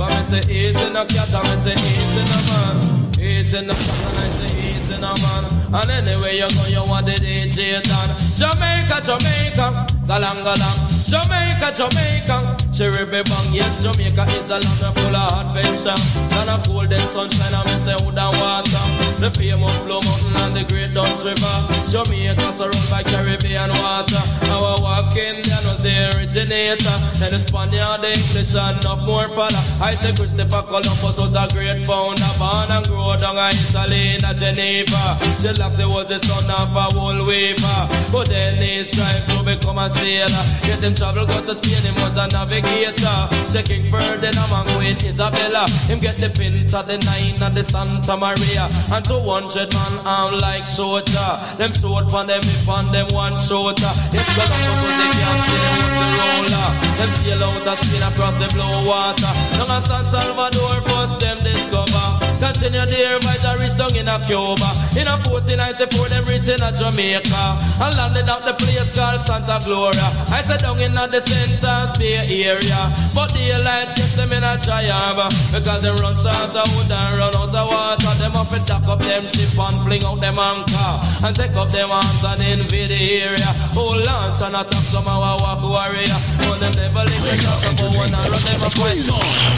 [0.00, 3.12] But me say easy no cat and me say easy no man.
[3.20, 5.44] Easy no cat and I say easy no man.
[5.68, 8.08] And anyway you go you want the DJ done.
[8.16, 10.80] Jamaica, Jamaica, galang galang.
[11.12, 13.48] Jamaica, Jamaica, cherry bang.
[13.52, 15.92] Yes, Jamaica is a land full of adventure.
[16.32, 19.01] Land of golden sunshine and me say wood and water.
[19.22, 21.54] The famous Blue Mountain and the Great Dunn's River.
[21.94, 24.18] Jamaica surrounded by Caribbean water.
[24.50, 26.96] Arawak Indian was the originator.
[27.22, 29.62] Then the Spaniard, the English, and enough more fella.
[29.78, 32.34] I say Christopher Columbus was a great founder.
[32.34, 35.14] Born and grew down in Italy in Geneva.
[35.38, 37.78] Gelaxy was the son of a wool weaver.
[38.10, 40.42] But then he strived to become a sailor.
[40.66, 43.18] Get him travel, go to Spain, him was a navigator.
[43.54, 45.70] Checking Ferdinand and Queen Isabella.
[45.86, 48.66] Him get the Pinta, the Nine, and the Santa Maria.
[48.90, 51.30] And 200 man arm like soldier.
[51.58, 53.92] Them sword from them, if on them one shooter.
[54.08, 56.68] Yes, Columbus was the captain, him was the roller.
[56.96, 59.32] Them sail out a spin across the blue water.
[59.60, 62.01] Now a San Salvador first them discover.
[62.42, 64.66] Continue a reach down in a Cuba.
[64.98, 67.42] In a 1494 them reach in a Jamaica.
[67.78, 70.02] And landed up the place called Santa Gloria.
[70.34, 71.62] I said down in a the St.
[71.62, 72.82] Ann's Bay area.
[73.14, 75.30] But daylight kept them in a triumph.
[75.54, 78.10] Because them run short of wood and run out of water.
[78.18, 80.92] Them up and dock up them ship and fling out them anchor.
[81.22, 83.50] And take up them arms and invade the area.
[83.78, 86.18] Oh launch and attack some of Arawak warrior.
[86.42, 88.98] But them never leave the shop about one and run them fight.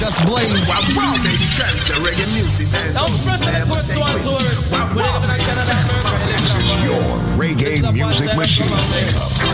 [0.05, 0.69] Just blaze.
[0.69, 2.95] Wow, wow, baby, trance, the reggae music dance.
[2.99, 4.75] Now fresh and first one tourist.
[4.95, 6.17] We live in Canada, America.
[6.27, 7.07] This is your
[7.39, 8.67] reggae music machine.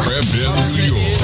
[0.00, 1.20] Crept in New York.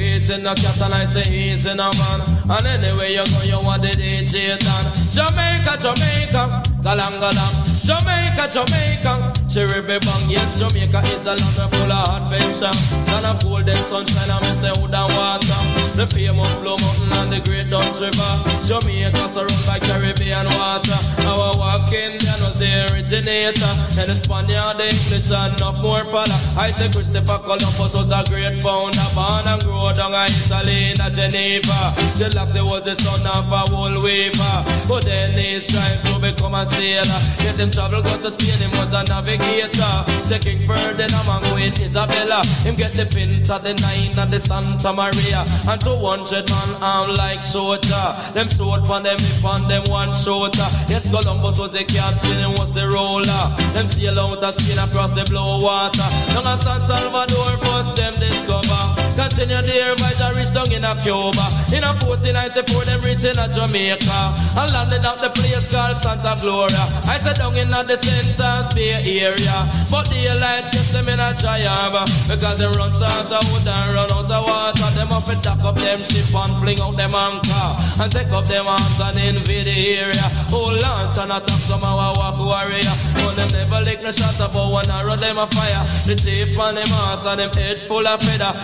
[0.00, 3.82] Easy no cat and I say easy no man And anyway you go you want
[3.82, 11.36] the DJ done Jamaica, Jamaica, galang galang Jamaica, Jamaica, cherry bang Yes, Jamaica is a
[11.36, 12.72] land full of adventure
[13.12, 17.28] Land of golden sunshine and me say wood and water The famous Blue Mountain and
[17.28, 18.32] the Great Dunn's River.
[18.64, 20.96] Jamaica surrounded by Caribbean water.
[21.28, 23.68] Arawak Indian was the originator.
[24.00, 28.24] And the Spaniard, the English and enough more fella I say Christopher Columbus was a
[28.32, 31.92] great founder Born and grew down in Italy in Geneva.
[32.16, 34.56] Gelaxy was the son of a wool weaver.
[34.88, 37.20] But then he strived to become a sailor.
[37.44, 39.94] Get him travel, go to Spain, him was a navigator.
[40.24, 42.40] Checking Ferdinand and Queen Isabella.
[42.64, 45.44] Him get the Pinta, the Nine and the Santa Maria.
[45.68, 48.06] And 200 man arm like soldier.
[48.32, 52.52] Them sword from them, if on them one shooter Yes, Columbus was the captain, him
[52.58, 53.44] was the roller.
[53.74, 56.08] Them sail out a spin across the blue water.
[56.30, 60.96] Down a San Salvador, first them discover Continue their voice, I reach down in a
[60.96, 61.44] Cuba.
[61.76, 64.20] In a 1494, them reach in a Jamaica.
[64.56, 66.80] And landed up the place called Santa Gloria.
[67.04, 68.40] I said down in a the St.
[68.40, 69.58] Ann's Bay area.
[69.92, 72.00] But daylight kept them in a triumph
[72.32, 74.88] Because them run short of wood and run out of water.
[74.96, 77.68] Them up and dock up them ship and fling out them anchor.
[78.00, 80.26] And take up them arms and invade the area.
[80.48, 82.96] Oh launch and attack some of Arawak warrior.
[83.20, 85.84] But them never lick no shot about one arrow them a fire.
[86.08, 88.56] The chief and them ass and them head full of feather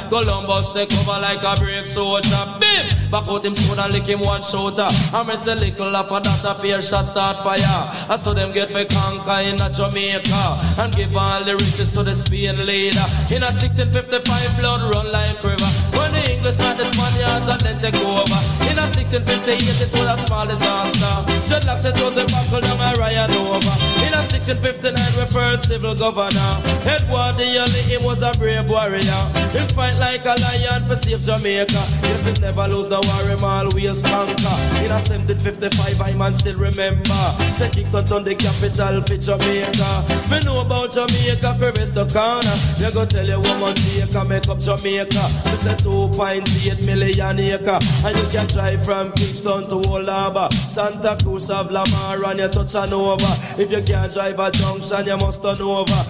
[0.46, 2.44] Columbus they cover like a brave soldier.
[2.60, 2.86] Bim!
[3.10, 6.44] Back out him sword and lick him one And me say little of a that
[6.44, 7.82] a pair shot start fire.
[8.08, 10.42] I saw them get for conquer in a Jamaica
[10.80, 13.06] And give all the riches to the Spain leader.
[13.34, 15.70] In a 1655 blood run like river.
[15.98, 20.04] When the English got the Spaniards and then take over In a 1658 it was
[20.04, 21.14] a small disaster.
[21.48, 23.72] Dreadlocks it was a buckle down a Rio Nuevo.
[24.04, 26.52] In a 1659 we first civil governor.
[26.84, 29.22] Edward D'Oyley he was a brave warrior.
[29.56, 31.72] He fight like a lion for save Jamaica.
[32.04, 34.56] Yes he never lose the war him always conquer.
[34.84, 37.22] In a 1755 I man still remember.
[37.56, 39.88] Say Kingston turn the capital for Jamaica.
[40.28, 42.56] Me know about Jamaica caress the corner.
[42.76, 45.24] Me go tell you what Jamaica make up Jamaica.
[45.48, 46.44] Me say 2.8
[46.84, 47.80] million acre.
[48.04, 50.48] And you can drive from Kingston to Harbor.
[50.50, 53.32] Santa Cruz of Lamar and you touch an over.
[53.58, 56.00] If you can't drive a junction you must turn over.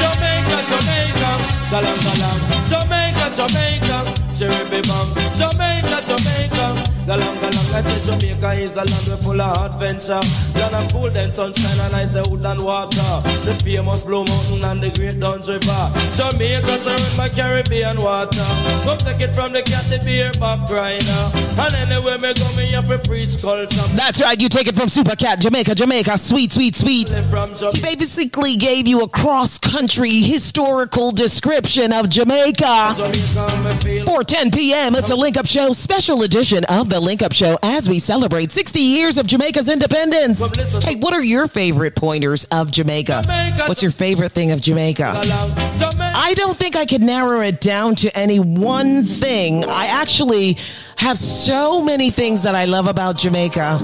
[0.00, 1.30] Jamaica, Jamaica,
[1.70, 2.40] galang galang.
[2.66, 3.98] Jamaica, Jamaica,
[4.34, 10.20] cherry bang Jamaica, Jamaica, galang galang I say Jamaica is a land full of adventure
[10.54, 13.02] Then I'm cool, then sunshine and I say wood and water.
[13.44, 15.90] The famous Blue Mountain and the Great Dunn's River.
[16.14, 18.46] Jamaica surround my Caribbean water.
[18.84, 21.24] Come take it from the cat, the beer back grinder.
[21.58, 23.82] And anywhere me go, me have to preach culture.
[23.94, 27.08] That's right, you take it from Super Cat, Jamaica, Jamaica, sweet, sweet, sweet.
[27.10, 32.94] He basically gave you a cross country historical description of Jamaica.
[32.94, 34.94] 4:10 p.m.
[34.94, 38.52] It's a Link Up Show, special edition of the Link Up Show as we celebrate
[38.52, 40.84] 60 years of Jamaica's independence.
[40.84, 43.22] Hey, what are your favorite pointers of Jamaica?
[43.66, 45.20] What's your favorite thing of Jamaica?
[45.20, 49.64] I don't think I could narrow it down to any one thing.
[49.64, 50.58] I actually
[50.96, 53.78] have so many things that I love about Jamaica.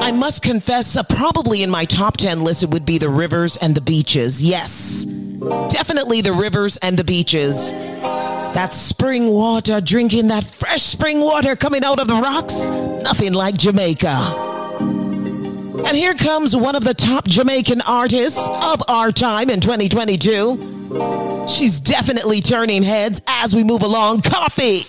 [0.00, 3.56] I must confess, uh, probably in my top 10 list, it would be the rivers
[3.56, 4.40] and the beaches.
[4.40, 5.04] Yes,
[5.68, 7.72] definitely the rivers and the beaches.
[8.54, 12.68] That spring water, drinking that fresh spring water coming out of the rocks,
[13.02, 14.48] nothing like Jamaica.
[15.86, 21.46] And here comes one of the top Jamaican artists of our time in 2022.
[21.48, 24.20] She's definitely turning heads as we move along.
[24.22, 24.84] Koffee.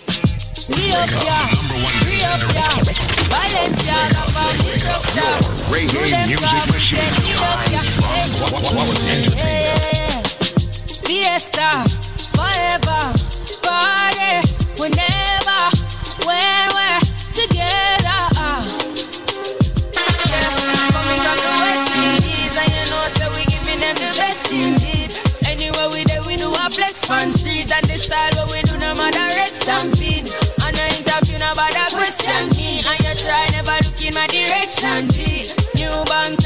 [0.68, 1.48] We up ya,
[2.06, 2.68] we up ya.
[3.32, 5.34] Balenciaga for the structure.
[5.72, 7.12] Reggae music machine.
[11.04, 11.84] Fiesta,
[12.36, 13.00] forever,
[14.78, 15.62] whenever,
[16.26, 18.20] when we're together.
[20.92, 24.48] Coming from the West Indies, and you know, so we giving them the best.
[25.48, 28.76] Anywhere we there, we do a flex on street, and the style what we do,
[28.78, 29.26] no matter
[30.98, 31.38] interview
[31.92, 35.08] question me, and you try never look in my direction.
[35.12, 35.48] G.
[35.76, 36.40] New bank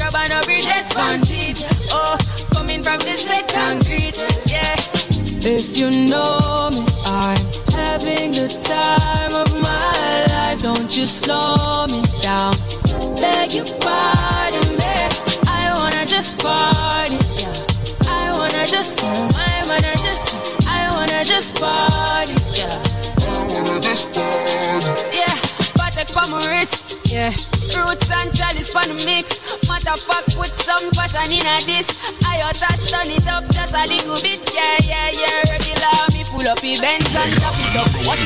[1.25, 1.63] feet.
[1.91, 2.17] Oh,
[2.53, 3.15] coming from the
[3.47, 4.75] concrete, yeah.
[5.41, 6.46] If you know
[8.37, 10.61] the time of my life.
[10.61, 12.53] Don't you slow me down.
[13.17, 14.93] Beg you pardon me.
[15.49, 17.49] I wanna just party, yeah.
[18.05, 20.37] I wanna just, I wanna just,
[20.69, 22.69] I wanna just party, yeah.
[23.25, 25.17] I wanna just party.
[25.17, 25.33] Yeah,
[25.73, 27.33] Patek pa my wrist, yeah.
[27.73, 29.41] Roots and chalice pan the mix.
[29.65, 31.89] Matter fuck with some passion in a this.
[32.21, 35.51] I touch turn it up just a little bit, yeah, yeah, yeah.
[35.51, 37.89] Regular me full up events and top it up.
[38.07, 38.19] What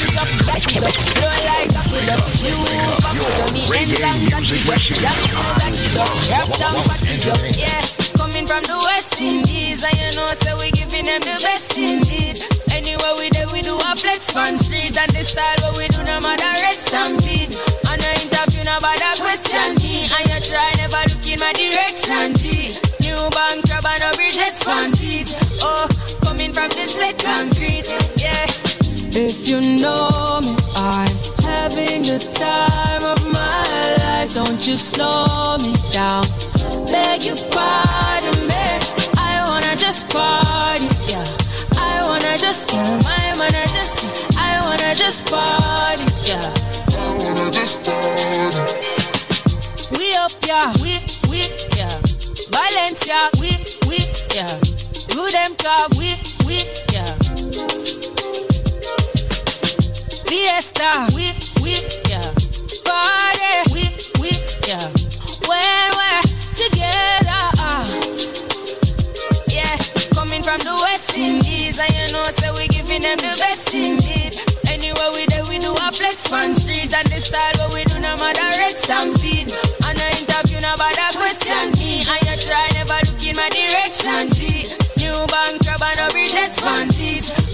[8.13, 12.45] Coming from the West Indies, and you know, so we giving them the best indeed.
[12.69, 15.97] Anywhere we there, we do a flex on street, and the style what we do,
[16.05, 17.57] no matter red stampede.
[17.89, 22.77] And I interview, nobody question me, and you try never look in my direction, G.
[23.01, 25.33] New bank crab and a bridges fan feet.
[25.65, 25.89] Oh,
[26.21, 27.89] coming from the set concrete,
[28.21, 28.45] yeah.
[29.13, 30.30] If you know
[31.71, 34.33] having the time of my life.
[34.33, 36.23] Don't you slow me down.
[36.87, 38.65] Beg you pardon me.
[39.17, 41.23] I wanna just party, yeah.
[41.77, 44.05] I wanna just kill my wanna just
[44.37, 46.53] I wanna just party, yeah.
[46.99, 48.59] I wanna just party.
[49.97, 50.73] We up, yeah.
[50.83, 50.99] We
[51.29, 51.95] we yeah.
[52.51, 53.51] Valencia, we
[53.87, 53.97] we
[54.35, 54.59] yeah.
[55.13, 56.15] Good them car, we
[56.47, 56.57] we
[56.91, 57.15] yeah.
[60.27, 61.31] Fiesta, we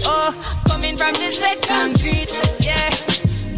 [0.04, 1.30] Oh, coming from the
[1.66, 2.30] concrete,
[2.60, 2.97] yeah.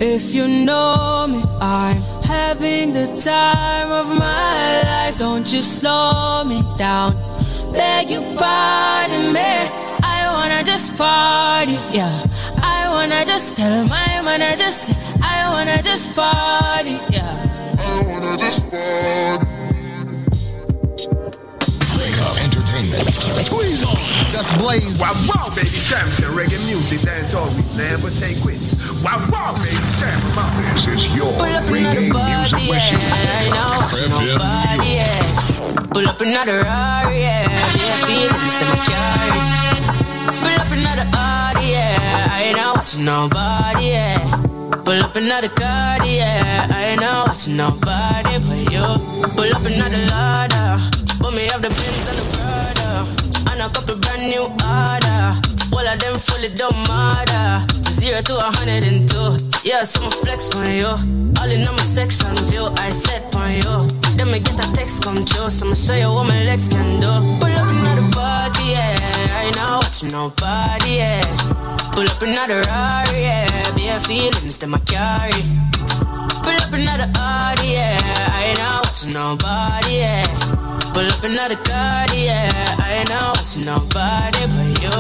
[0.03, 5.19] If you know me, I'm having the time of my life.
[5.19, 7.13] Don't you slow me down.
[7.71, 9.53] Beg you pardon me.
[10.03, 12.25] I wanna just party, yeah.
[12.63, 17.77] I wanna just tell my man, I just, I wanna just party, yeah.
[17.79, 19.70] I wanna just party.
[22.95, 23.45] Entertainment.
[23.47, 23.97] Squeeze on.
[24.33, 25.01] Just blaze.
[25.01, 28.77] Wow, wow, baby, Shams and reggae music, that's all we never say quits.
[29.03, 30.23] Wow, wow, baby, Shams.
[30.75, 32.99] This is your Pull up reggae music party, machine.
[33.01, 35.91] I know nobody, yeah.
[35.93, 37.49] Pull up another Rari, yeah.
[37.51, 39.41] Yeah, feelings to my carry.
[40.41, 42.29] Pull up another Audi, yeah.
[42.31, 44.19] I ain't not watching nobody, yeah.
[44.85, 46.67] Pull up another card, yeah.
[46.71, 48.87] I ain't not watching nobody but you.
[49.37, 50.91] Pull up another ladder.
[51.19, 52.40] Put me off the pins and the Prada.
[52.40, 52.40] And
[53.61, 55.37] a couple brand new order.
[55.73, 57.67] All of them fully don't matter.
[57.91, 59.37] Zero to a hundred and two.
[59.65, 60.89] Yeah, so I'ma flex on you.
[61.39, 62.69] All in on my section view.
[62.79, 63.89] I set on you.
[64.17, 67.01] Then me get a text come true, so I'ma show you what my legs can
[67.01, 67.13] do.
[67.41, 68.97] Pull up another party, yeah.
[69.37, 71.21] I ain't not watching nobody, yeah.
[71.93, 73.47] Pull up another Rari, yeah.
[73.77, 75.43] Bare feelings that my carry.
[76.45, 77.99] Pull up another Audi, yeah.
[78.33, 80.80] I ain't not watching nobody, yeah.
[80.93, 82.51] Pull up another car, yeah.
[82.79, 84.97] I ain't not watching nobody but you.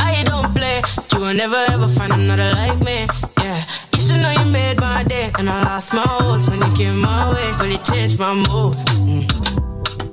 [0.00, 0.82] I don't play.
[1.12, 3.06] You will never ever find another like me,
[3.38, 3.60] yeah.
[3.92, 6.98] You should know you made my day, and I lost my hopes when you came
[7.00, 8.74] my way, but it changed my mood.
[9.04, 9.24] Mm.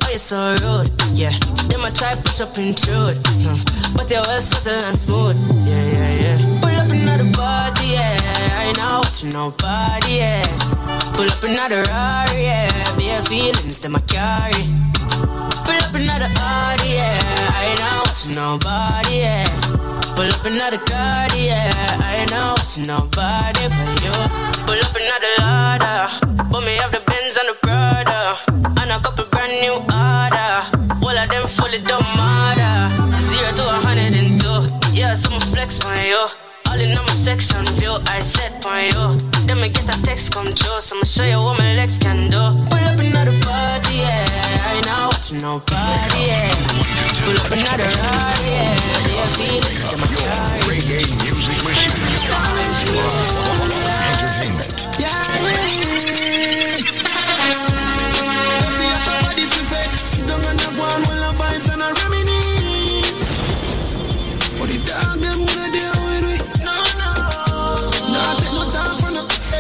[0.03, 1.31] Oh, you're so rude, yeah.
[1.69, 3.57] Then I try push up intrude, huh.
[3.95, 6.59] but you're well settled and smooth, yeah, yeah, yeah.
[6.61, 8.17] Pull up another party, yeah.
[8.59, 11.02] I ain't not watching nobody, yeah.
[11.13, 12.97] Pull up another Rari, yeah.
[12.97, 14.65] Bare feelings that I carry.
[15.65, 17.17] Pull up another Audi, yeah.
[17.53, 19.45] I ain't not watching nobody, yeah.
[20.15, 21.71] Pull up another car, yeah.
[22.01, 24.15] I ain't not watching nobody but you.
[24.65, 26.19] Pull up another Lada.
[26.51, 28.37] But me up the Benz and the Prada.
[28.81, 30.53] And a couple brand new order.
[31.01, 32.89] All of them fully don't matter.
[33.19, 34.65] Zero to a hundred and two.
[34.93, 36.42] Yeah, some flex on you.
[36.73, 39.17] All in on my section view, I set on you.
[39.45, 42.31] Then me get a text come true, so I'ma show you what my legs can
[42.31, 42.41] do.
[42.65, 44.25] Pull up another party, yeah.
[44.65, 46.49] I ain't not watching nobody, yeah.
[47.21, 48.73] Pull up another ride, yeah.
[48.73, 50.49] Yeah, feelings to my car.
[50.65, 53.42] Reggae music machine.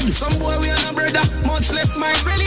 [0.03, 0.13] Head.
[0.13, 2.42] Some boy we are no brother, much less my relative.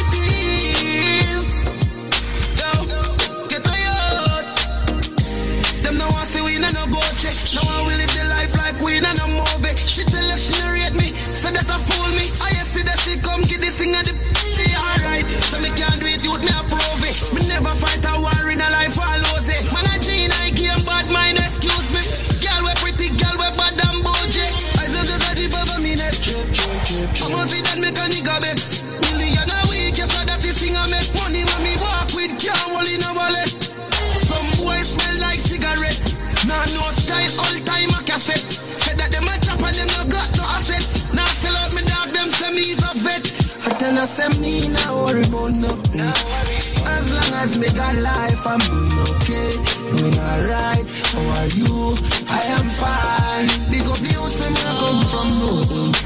[47.59, 49.51] Me got life, I'm doing okay,
[49.93, 50.85] doing alright.
[51.13, 51.97] How are you?
[52.29, 53.49] I am fine.
[53.71, 55.53] Big up the say I come from no.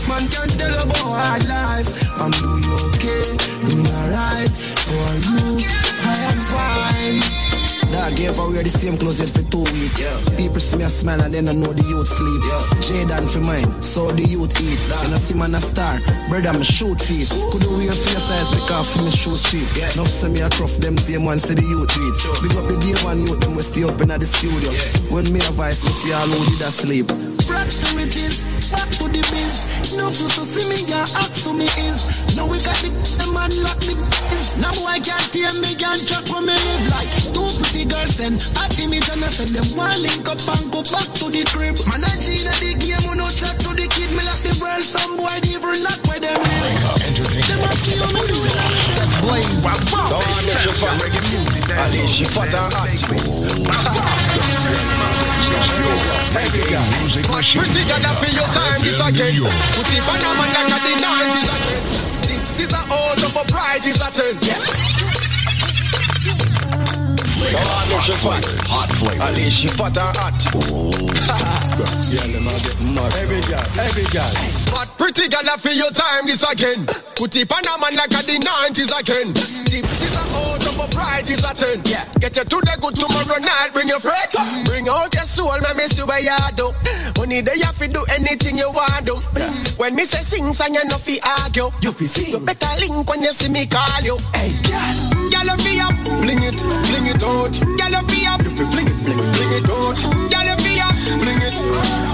[0.06, 1.88] Man can't tell about hard life.
[2.20, 3.29] I'm doing okay,
[8.10, 10.00] Dog gave away the same clothes yet for two weeks.
[10.00, 10.36] Yeah.
[10.36, 12.42] People see me a smile and then I know the youth sleep.
[12.42, 13.06] Yeah.
[13.06, 14.82] Jaden for mine, so the youth eat.
[15.06, 17.30] And I see man a star, brother me shoot feet.
[17.30, 19.66] Could you wear your size because for me shoes cheap.
[19.94, 22.14] Enough say me a tough, them same one say the youth read.
[22.42, 24.70] Big up the day one youth, them we stay up in the studio.
[25.14, 27.06] When me a voice, we see all who did a sleep.
[27.50, 29.66] Back to riches, back to the biz.
[29.94, 32.06] Enough to so see me, yeah, ask to me is.
[32.38, 33.94] Now we got the, the man lock the
[34.30, 34.56] biz.
[34.62, 37.10] Now boy can't hear me, can't track where me live like.
[37.34, 40.82] Two pretty girls then, at image and I said them one link up and go
[40.94, 41.76] back to the crib.
[41.90, 44.10] Man, I Gina the game, we no chat to the kid.
[44.14, 46.80] Me lost the world, some boy even lock where them live.
[47.50, 48.54] Them a see how me do it.
[49.26, 50.22] Boy, wow, wow.
[51.80, 52.72] Alicia fat and
[56.14, 56.19] hot.
[56.30, 59.42] Pretty girl, that feel your time this again.
[59.74, 61.82] Put it on a man like the 90s again.
[62.22, 64.38] Tips is a old number, price is a 10.
[67.50, 68.46] Go on, Alicia fat.
[68.70, 69.26] Hot flavor.
[69.26, 70.38] Alicia fat and hot.
[72.10, 73.10] Yeah, them a get mad.
[73.18, 74.30] Every girl, every girl.
[74.70, 76.86] But pretty girl, I feel your time this again.
[77.18, 79.34] Put it on a man like the 90s again.
[79.34, 80.49] Tips is a old oh,
[80.80, 81.82] number, price is a 10.
[81.84, 82.04] Yeah.
[82.20, 84.64] Get you to the good tomorrow night, bring your friend.
[84.64, 86.72] Bring out your soul, man, me you where you do.
[87.18, 89.16] Money there, you fi do anything you want do.
[89.76, 91.68] When me say sing, song, you no fi argue.
[91.80, 92.32] You fi sing.
[92.32, 94.16] You better link when you see me call you.
[94.36, 94.96] Hey, girl.
[95.32, 97.54] Girl, you fi up, bling it, bling it out.
[97.60, 99.98] Girl, you fi up, you fi fling it, fling it, fling it out.
[100.32, 102.09] Girl, you fi up, bling it.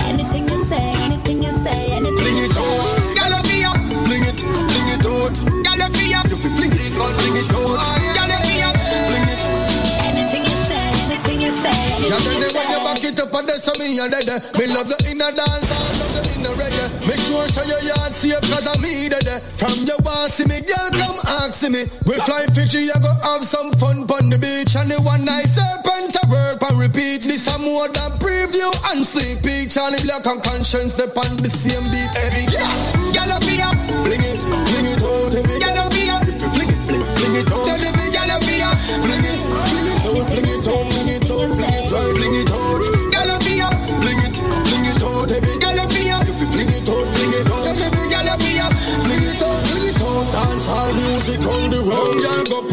[14.07, 14.62] And there's me.
[14.62, 16.87] Me love the inner dance, I love the inner reggae.
[17.11, 19.43] Make sure show your yard safe cause I'm me there.
[19.59, 21.83] From your want see me, girl come ask me.
[22.07, 24.78] We fly Fiji, I go have some fun on the beach.
[24.78, 27.27] And the one night serpent to work and repeat.
[27.27, 29.74] This a more than preview and sneak peek.
[29.74, 32.12] Charly Black and Konshens, on the same beat.
[32.31, 33.36] Every girl, girl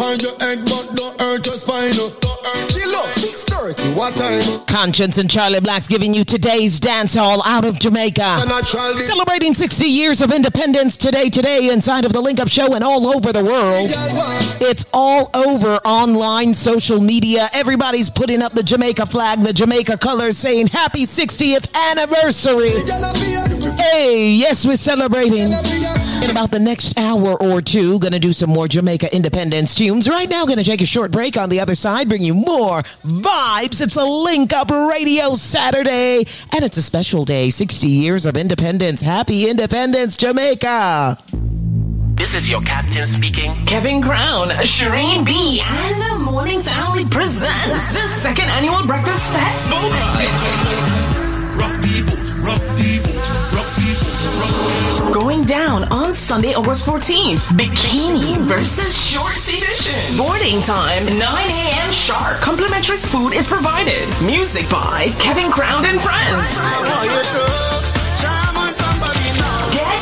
[0.04, 1.92] on your head, but don't hurt your spine.
[1.96, 2.70] Don't hurt.
[3.14, 3.90] Six thirty.
[3.98, 4.42] What time?
[4.66, 8.38] Konshens and Charly Blacks giving you today's dance hall out of Jamaica.
[8.98, 13.08] Celebrating 60 years of independence today, today, inside of the Link Up Show and all
[13.16, 13.92] over the world.
[14.62, 17.48] It's all over online social media.
[17.54, 22.72] Everybody's putting up the Jamaica flag, the Jamaica colors, saying happy 60th anniversary.
[23.78, 25.50] Hey, yes, we're celebrating.
[26.24, 30.08] In about the next hour or two, gonna do some more Jamaica independence tunes.
[30.08, 33.82] Right now, gonna take a short break on the other side, bring you more vibes.
[33.82, 39.02] It's a Link Up Radio Saturday, and it's a special day 60 years of independence.
[39.02, 41.18] Happy Independence, Jamaica.
[42.16, 43.54] This is your captain speaking.
[43.66, 49.74] Kevin Crown, Shireen B, and the Morning Family presents the second annual Breakfast Fest.
[55.44, 57.52] Going down on Sunday, August 14th.
[57.58, 60.18] Bikini versus Shorts Edition.
[60.18, 61.92] Boarding time, 9 a.m.
[61.92, 62.40] sharp.
[62.40, 64.08] Complimentary food is provided.
[64.24, 66.58] Music by Kevin Crown and Friends.
[66.60, 68.03] Oh,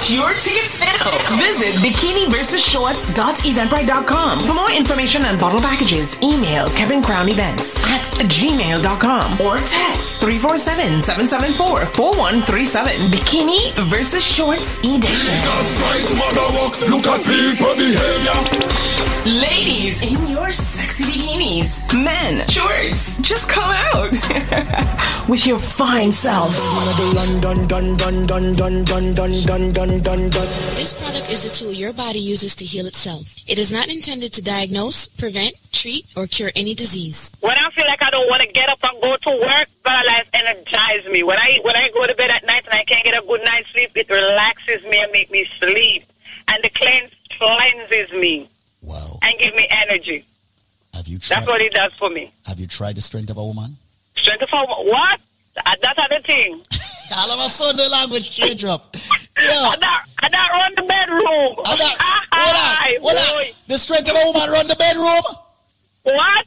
[0.01, 1.13] Get your tickets now.
[1.37, 4.39] Visit bikiniversusshorts.eventbrite.com.
[4.39, 13.11] For more information on bottle packages, email Kevin Crown Events at gmail.com or text 347-774-4137.
[13.11, 15.01] Bikini versus Shorts Edition.
[15.05, 16.73] Jesus Christ, mother walk.
[16.89, 18.41] Look at people behavior.
[19.23, 21.85] Ladies in your sexy bikinis.
[21.93, 24.09] Men, shorts, just come out
[25.29, 26.57] with your fine self.
[29.91, 33.35] This product is the tool your body uses to heal itself.
[33.45, 37.29] It is not intended to diagnose, prevent, treat, or cure any disease.
[37.41, 40.05] When I feel like I don't want to get up and go to work, God
[40.07, 41.23] Life energizes me.
[41.23, 43.41] When I when I go to bed at night and I can't get a good
[43.43, 46.05] night's sleep, it relaxes me and make me sleep.
[46.47, 48.47] And the cleanse cleanses me.
[48.81, 49.19] Wow.
[49.23, 50.23] And give me energy.
[50.93, 52.31] Have you tried, That's what it does for me.
[52.47, 53.75] Have you tried the strength of a woman?
[54.15, 55.19] Strength of a what?
[55.57, 56.53] Uh, That's other thing.
[57.17, 58.95] All of a sudden, the language change up.
[59.37, 61.21] I not, I not run the bedroom.
[61.65, 63.53] I not, hold on, hold on.
[63.67, 65.35] The strength of a woman run the bedroom?
[66.03, 66.45] What?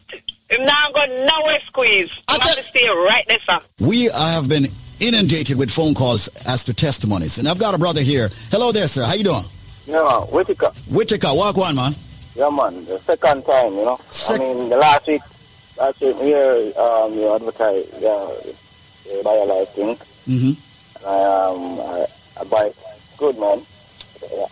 [0.50, 2.16] Now I'm not going nowhere squeeze.
[2.28, 3.60] I'm going to stay right there, sir.
[3.80, 4.66] We have been
[5.00, 8.28] inundated with phone calls as to testimonies, and I've got a brother here.
[8.50, 9.04] Hello there, sir.
[9.04, 9.42] How you doing?
[9.86, 10.22] Yeah, man.
[10.32, 10.70] Whitaker.
[10.90, 11.92] Whitaker, walk one, man.
[12.34, 12.84] Yeah, man.
[12.84, 14.00] The second time, you know.
[14.30, 15.22] I mean, the last week,
[15.78, 18.34] last week here, um, you advertise, yeah,
[19.16, 19.96] the BioLife thing.
[20.26, 21.06] Mm-hmm.
[21.06, 22.06] I, um, I,
[22.40, 22.72] I buy
[23.18, 23.62] good, man.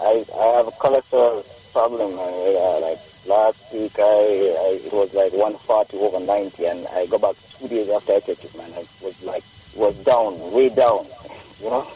[0.00, 2.10] I, I have a cholesterol problem.
[2.12, 7.18] Yeah, like last week, I, I it was like 140 over 90, and I go
[7.18, 8.70] back two days after I took it, man.
[8.74, 9.44] I was like,
[9.74, 11.06] was down, way down,
[11.60, 11.86] you know.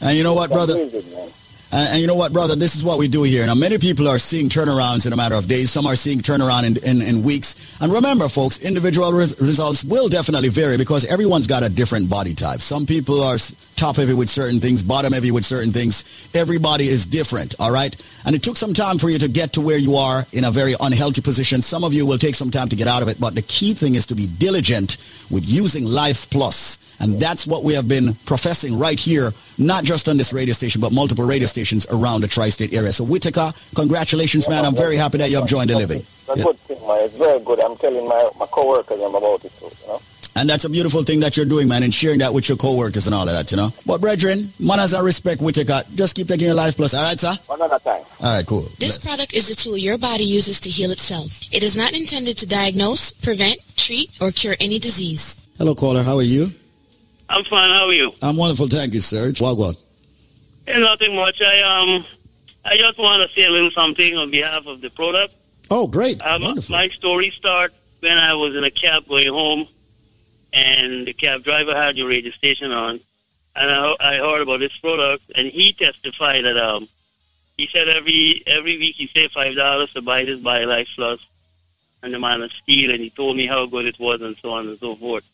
[0.00, 0.74] And you know what, brother?
[0.74, 1.32] Amazing.
[1.72, 2.56] And, and you know what, brother?
[2.56, 3.46] This is what we do here.
[3.46, 5.70] Now, many people are seeing turnarounds in a matter of days.
[5.70, 7.80] Some are seeing turnaround in, in, in weeks.
[7.80, 12.34] And remember, folks, individual res- results will definitely vary because everyone's got a different body
[12.34, 12.60] type.
[12.60, 13.36] Some people are
[13.76, 16.28] top heavy with certain things, bottom heavy with certain things.
[16.34, 17.94] Everybody is different, all right?
[18.26, 20.50] And it took some time for you to get to where you are in a
[20.50, 21.62] very unhealthy position.
[21.62, 23.72] Some of you will take some time to get out of it, but the key
[23.74, 24.98] thing is to be diligent
[25.30, 27.00] with using Life Plus.
[27.00, 30.82] And that's what we have been professing right here, not just on this radio station,
[30.82, 31.59] but multiple radio stations
[31.92, 32.92] around the tri-state area.
[32.92, 34.64] So Whitaker, congratulations, man.
[34.64, 36.00] I'm very happy that you have joined the living.
[36.00, 37.04] It's a good thing, man.
[37.04, 37.60] It's very good.
[37.60, 40.00] I'm telling my, my co-workers about it, too, you know.
[40.36, 43.06] And that's a beautiful thing that you're doing, man, and sharing that with your co-workers
[43.06, 43.70] and all of that, you know.
[43.84, 45.82] But brethren, manners and respect, Whitaker.
[45.94, 47.34] Just keep taking your life plus, all right, sir?
[47.46, 48.04] One another time.
[48.20, 48.62] All right, cool.
[48.78, 51.42] This product is the tool your body uses to heal itself.
[51.52, 55.36] It is not intended to diagnose, prevent, treat, or cure any disease.
[55.58, 56.02] Hello, caller.
[56.02, 56.46] How are you?
[57.28, 57.70] I'm fine.
[57.70, 58.12] How are you?
[58.22, 58.68] I'm wonderful.
[58.68, 59.28] Thank you, sir.
[59.32, 59.76] Wagwan.
[60.70, 61.40] Eh, nothing much.
[61.42, 62.04] I um,
[62.64, 65.34] I just want to say a little something on behalf of the product.
[65.70, 66.20] Oh, great.
[66.22, 66.74] Um, Wonderful.
[66.74, 69.66] my story start when I was in a cab going home,
[70.52, 73.00] and the cab driver had your radio station on,
[73.56, 76.88] and I, I heard about this product, and he testified that um,
[77.56, 81.26] he said every every week he saved five dollars to buy this BioLife Plus,
[82.02, 84.50] and the man of steel, and he told me how good it was, and so
[84.50, 85.28] on and so forth.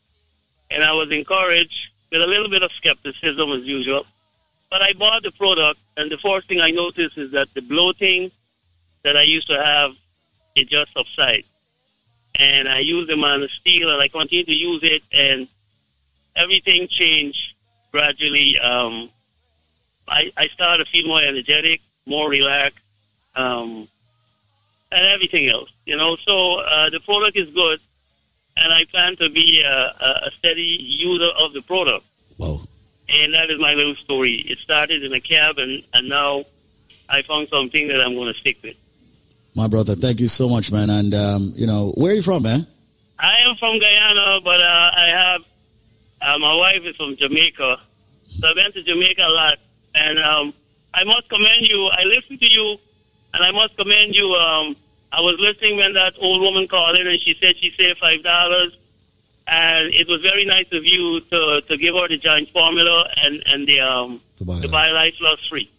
[0.70, 4.06] And I was encouraged with a little bit of skepticism as usual.
[4.70, 8.30] But I bought the product, and the first thing I noticed is that the bloating
[9.02, 9.96] that I used to have,
[10.54, 11.44] it just subsided.
[12.38, 15.48] And I used the steel, and I continued to use it, and
[16.34, 17.54] everything changed
[17.92, 18.58] gradually.
[18.58, 19.08] Um,
[20.08, 22.84] I, I started to feel more energetic, more relaxed,
[23.34, 23.88] um,
[24.92, 25.72] and everything else.
[25.84, 27.80] You know, so uh, the product is good,
[28.56, 29.94] and I plan to be a,
[30.26, 32.04] a, steady user of the product.
[32.38, 32.60] Wow.
[33.08, 34.34] And that is my little story.
[34.34, 36.44] It started in a cabin, and, now
[37.08, 38.76] I found something that I'm going to stick with.
[39.54, 40.90] My brother, thank you so much, man.
[40.90, 42.66] And, um, you know, where are you from, man?
[43.18, 45.44] I am from Guyana, but uh, I have
[46.22, 47.78] uh, my wife is from Jamaica,
[48.26, 49.58] so I've been to Jamaica a lot,
[49.94, 50.52] and um,
[50.94, 51.88] I must commend you.
[51.92, 52.78] I listened to you,
[53.34, 54.32] and I must commend you.
[54.32, 54.76] Um,
[55.12, 58.22] I was listening when that old woman called in, and she said she saved five
[58.22, 58.76] dollars,
[59.48, 63.42] and it was very nice of you to to give her the giant formula and
[63.46, 65.70] and the um the BioLife Plus free.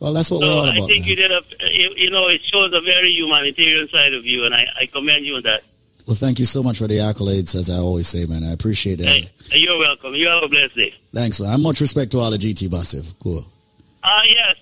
[0.00, 1.08] Well, that's what So we're all I think man.
[1.10, 4.66] you did a, you, know, it shows a very humanitarian side of you, and I,
[4.80, 5.62] I commend you on that.
[6.06, 8.42] Well, thank you so much for the accolades, as I always say, man.
[8.42, 9.06] I appreciate it.
[9.06, 10.14] Hey, you're welcome.
[10.14, 10.94] You have a blessed day.
[11.14, 11.52] Thanks, man.
[11.52, 13.12] And much respect to all the GT massive.
[13.22, 13.44] Cool.
[14.02, 14.56] Ah, yes,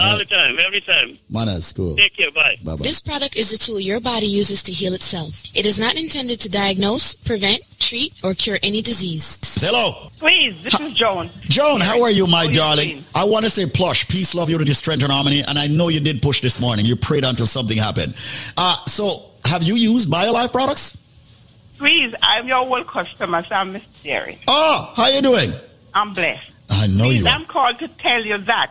[0.00, 1.18] all the time, every time.
[1.30, 1.96] Manners, cool.
[1.96, 2.30] Take care.
[2.30, 2.56] Bye.
[2.64, 2.76] Bye bye.
[2.78, 5.44] This product is the tool your body uses to heal itself.
[5.54, 9.38] It is not intended to diagnose, prevent, treat, or cure any disease.
[9.60, 10.08] Hello.
[10.18, 11.28] Please, this is Joan.
[11.42, 12.88] Joan, how are you, my How darling?
[12.88, 13.04] doing?
[13.14, 15.42] I want to say plush, peace, love, unity, strength, and harmony.
[15.48, 16.86] And I know you did push this morning.
[16.86, 18.14] You prayed until something happened.
[18.56, 20.96] Uh, so, have you used BioLife products?
[21.76, 24.38] Please, I'm your old customer, so I'm Miss Jerry.
[24.46, 25.50] Oh, how you doing?
[25.92, 26.50] I'm blessed.
[26.70, 27.30] I know Please, you are.
[27.34, 28.70] I'm called to tell you that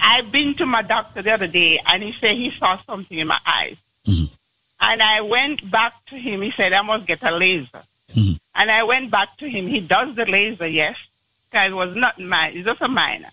[0.00, 3.28] I've been to my doctor the other day, and he said he saw something in
[3.28, 3.76] my eyes.
[4.06, 4.34] Mm-hmm.
[4.82, 6.42] And I went back to him.
[6.42, 7.82] He said I must get a laser.
[8.14, 8.32] Mm-hmm.
[8.54, 9.66] And I went back to him.
[9.66, 10.96] He does the laser, yes,
[11.50, 12.52] because it was not mine.
[12.54, 13.28] It's just a minor.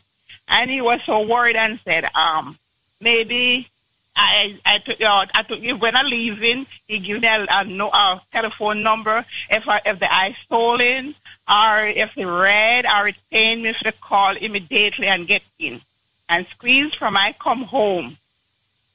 [0.50, 2.58] And he was so worried and said, um,
[3.02, 3.68] maybe
[4.16, 7.90] I I took uh, I took when I leaving, he give me a, a, no,
[7.90, 11.14] a telephone number if I, if the eye stolen
[11.48, 15.82] or if it red or it pain me to call immediately and get in
[16.30, 18.18] and squeeze from I come home.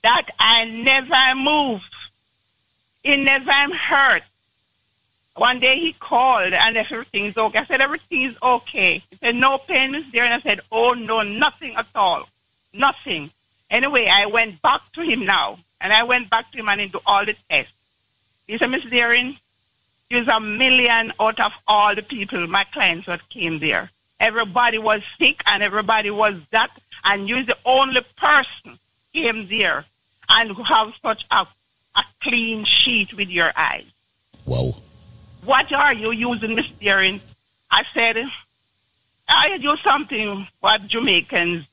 [0.03, 1.89] That I never move.
[3.05, 4.23] It never hurt.
[5.37, 7.61] One day he called and everything's okay.
[7.61, 9.03] I said everything is okay.
[9.11, 12.29] He said no pain is there, and I said oh no, nothing at all,
[12.75, 13.31] nothing.
[13.71, 17.01] Anyway, I went back to him now, and I went back to him and into
[17.07, 17.73] all the tests.
[18.47, 19.39] He said, Miss Deering,
[20.11, 23.91] there's a million out of all the people, my clients that came there.
[24.21, 26.71] Everybody was sick and everybody was that,
[27.05, 28.79] and you're the only person
[29.13, 29.85] came there
[30.29, 31.47] and who have such a,
[31.97, 33.93] a clean sheet with your eyes.
[34.47, 34.71] Wow.
[35.45, 37.21] What are you using, Miss Deering?
[37.71, 38.25] I said,
[39.29, 41.67] I use something what Jamaicans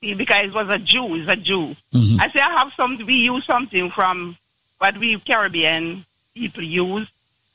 [0.00, 1.74] see because it was a Jew, it's a Jew.
[1.92, 2.20] Mm-hmm.
[2.20, 4.36] I said, I have some, we use something from
[4.78, 7.10] what we Caribbean people use,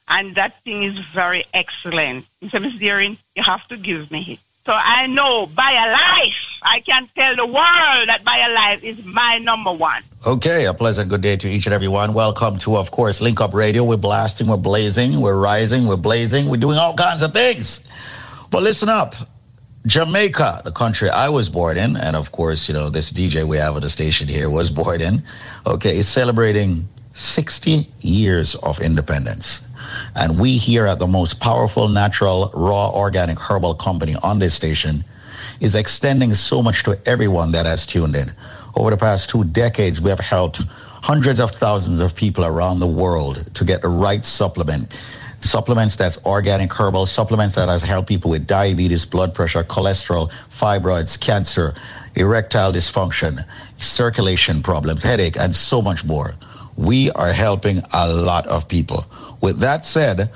[0.07, 2.25] and that thing is very excellent.
[2.39, 4.39] He said, Miss Deering, you have to give me it.
[4.69, 10.03] So I know BioLife, I can tell the world that BioLife is my number one.
[10.27, 12.13] Okay, a pleasant good day to each and every one.
[12.13, 13.83] Welcome to, of course, Link Up Radio.
[13.83, 17.89] We're blasting, we're blazing, we're rising, we're blazing, we're doing all kinds of things.
[18.51, 19.15] But listen up.
[19.87, 23.57] Jamaica, the country I was born in, and of course, you know, this DJ we
[23.57, 25.23] have at the station here was born in,
[25.65, 29.67] okay, is celebrating 60 years of independence.
[30.15, 35.03] And we here at the most powerful natural, raw, organic herbal company on this station
[35.59, 38.31] is extending so much to everyone that has tuned in.
[38.75, 40.61] Over the past two decades, we have helped
[41.01, 45.01] hundreds of thousands of people around the world to get the right supplement.
[45.41, 51.19] Supplements that's organic herbal, supplements that has helped people with diabetes, blood pressure, cholesterol, fibroids,
[51.19, 51.73] cancer,
[52.15, 53.39] erectile dysfunction,
[53.77, 56.35] circulation problems, headache, and so much more.
[56.75, 59.05] We are helping a lot of people.
[59.41, 60.31] With that said,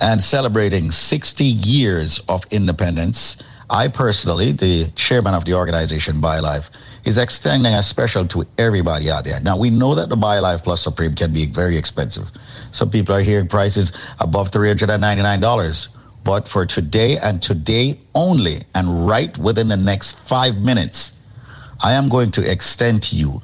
[0.00, 6.70] and celebrating 60 years of independence, I personally, the chairman of the organization BioLife,
[7.04, 9.40] is extending a special to everybody out there.
[9.40, 12.30] Now, we know that the BioLife Plus Supreme can be very expensive.
[12.70, 15.88] Some people are hearing prices above $399.
[16.24, 21.18] But for today and today only, and right within the next five minutes,
[21.82, 23.42] I am going to extend to you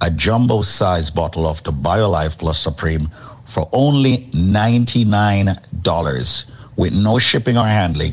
[0.00, 3.08] a jumbo size bottle of the BioLife Plus Supreme
[3.50, 8.12] for only $99 with no shipping or handling.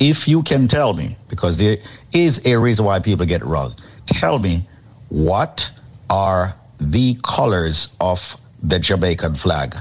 [0.00, 1.76] If you can tell me, because there
[2.12, 3.76] is a reason why people get wrong,
[4.06, 4.66] tell me
[5.08, 5.70] what
[6.10, 9.76] are the colors of the Jamaican flag?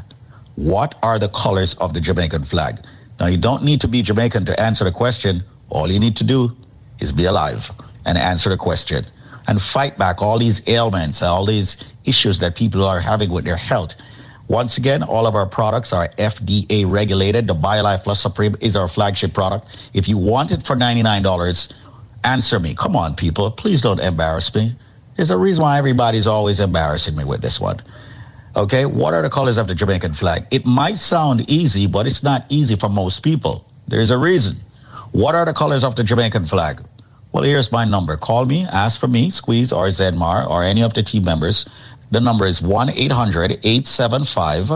[0.55, 2.77] What are the colors of the Jamaican flag?
[3.19, 5.43] Now, you don't need to be Jamaican to answer the question.
[5.69, 6.55] All you need to do
[6.99, 7.71] is be alive
[8.05, 9.03] and answer the question
[9.47, 13.55] and fight back all these ailments, all these issues that people are having with their
[13.55, 13.95] health.
[14.51, 17.47] Once again, all of our products are FDA regulated.
[17.47, 19.89] The BioLife Plus Supreme is our flagship product.
[19.93, 21.73] If you want it for $99,
[22.25, 22.75] answer me.
[22.75, 23.49] Come on, people.
[23.49, 24.75] Please don't embarrass me.
[25.15, 27.81] There's a reason why everybody's always embarrassing me with this one.
[28.57, 30.43] Okay, what are the colors of the Jamaican flag?
[30.51, 33.65] It might sound easy, but it's not easy for most people.
[33.87, 34.57] There's a reason.
[35.13, 36.81] What are the colors of the Jamaican flag?
[37.31, 38.17] Well, here's my number.
[38.17, 41.65] Call me, ask for me, Squeeze or Zedmar or any of the team members.
[42.11, 44.67] The number is 1 800 875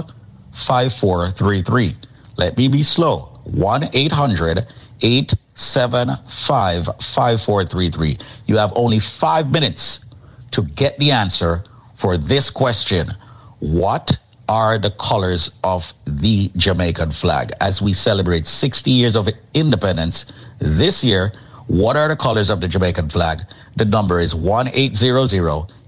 [0.53, 1.95] 5433.
[2.37, 3.29] Let me be slow.
[3.43, 4.65] 1 800
[5.01, 8.17] 875 5433.
[8.47, 10.05] You have only five minutes
[10.51, 11.63] to get the answer
[11.93, 13.09] for this question.
[13.59, 14.17] What
[14.47, 21.03] are the colors of the Jamaican flag as we celebrate 60 years of independence this
[21.03, 21.33] year?
[21.67, 23.41] What are the colors of the Jamaican flag?
[23.75, 25.67] The number is 1 800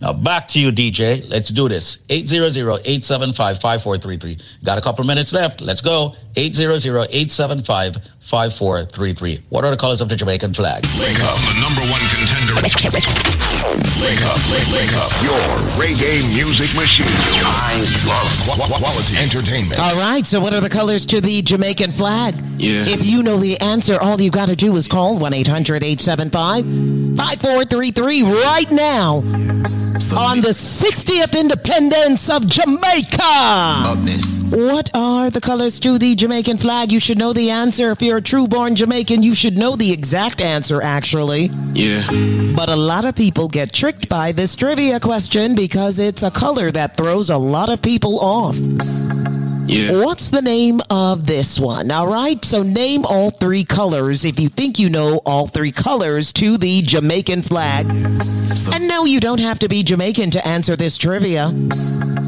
[0.00, 1.28] Now back to you, DJ.
[1.28, 2.04] Let's do this.
[2.08, 4.42] 800-875-5433.
[4.64, 5.60] Got a couple minutes left.
[5.60, 6.14] Let's go.
[8.24, 9.42] 800-875-5433.
[9.50, 10.84] What are the colors of the Jamaican flag?
[10.98, 12.54] Wake up, the number one contender.
[12.56, 15.10] Wake up, wake, wake up.
[15.22, 15.40] Your
[15.78, 17.06] reggae music machine.
[17.08, 17.76] I
[18.06, 19.78] love qu- quality entertainment.
[19.80, 22.34] All right, so what are the colors to the Jamaican flag?
[22.56, 22.84] Yeah.
[22.86, 26.64] If you know the answer, all you got to do is call 1 800 875
[27.16, 29.16] 5433 right now
[30.16, 33.94] on the 60th independence of Jamaica.
[34.50, 36.92] What are the colors to the Jamaican flag?
[36.92, 37.90] You should know the answer.
[37.90, 41.50] If you're a true born Jamaican, you should know the exact answer, actually.
[41.72, 42.02] Yeah.
[42.54, 46.70] But a lot of people get tricked by this trivia question because it's a color
[46.70, 48.56] that throws a lot of people off.
[49.66, 50.04] Yeah.
[50.04, 51.90] What's the name of this one?
[51.90, 52.44] All right.
[52.44, 56.82] So name all three colors if you think you know all three colors to the
[56.82, 57.86] Jamaican flag.
[57.90, 61.48] And no, you don't have to be Jamaican to answer this trivia.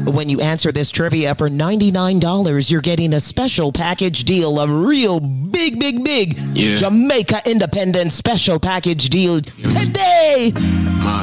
[0.05, 5.19] When you answer this trivia for $99, you're getting a special package deal, a real
[5.19, 6.77] big, big, big Yeah.
[6.77, 10.53] Jamaica Independence special package deal today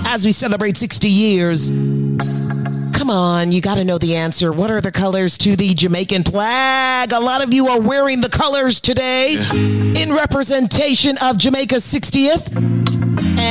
[0.07, 1.71] as we celebrate 60 years.
[3.05, 4.51] Come on, you got to know the answer.
[4.51, 7.13] What are the colors to the Jamaican flag?
[7.13, 12.94] A lot of you are wearing the colors today in representation of Jamaica's 60th.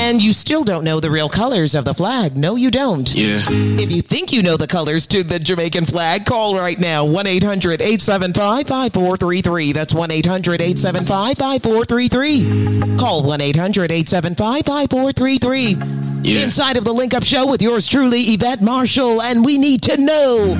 [0.03, 2.35] And you still don't know the real colors of the flag.
[2.35, 3.09] No, you don't.
[3.15, 3.39] Yeah.
[3.47, 7.25] If you think you know the colors to the Jamaican flag, call right now 1
[7.25, 9.71] 800 875 5433.
[9.71, 12.97] That's 1 800 875 5433.
[12.97, 16.03] Call 1 800 875 5433.
[16.25, 19.97] Inside of the Link Up Show with yours truly, Yvette Marshall, and we need to
[19.97, 20.55] know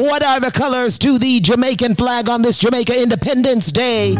[0.00, 4.14] what are the colors to the Jamaican flag on this Jamaica Independence Day?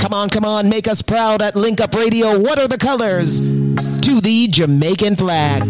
[0.00, 2.38] Come on, come on, make us proud at Link Up Radio.
[2.38, 3.40] What are the colors
[4.08, 5.62] to the Jamaican flag?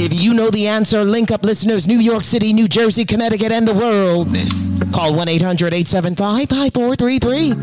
[0.00, 3.68] If you know the answer, link up listeners New York City, New Jersey, Connecticut, and
[3.68, 4.34] the world.
[4.92, 7.54] Call 1 800 875 5433.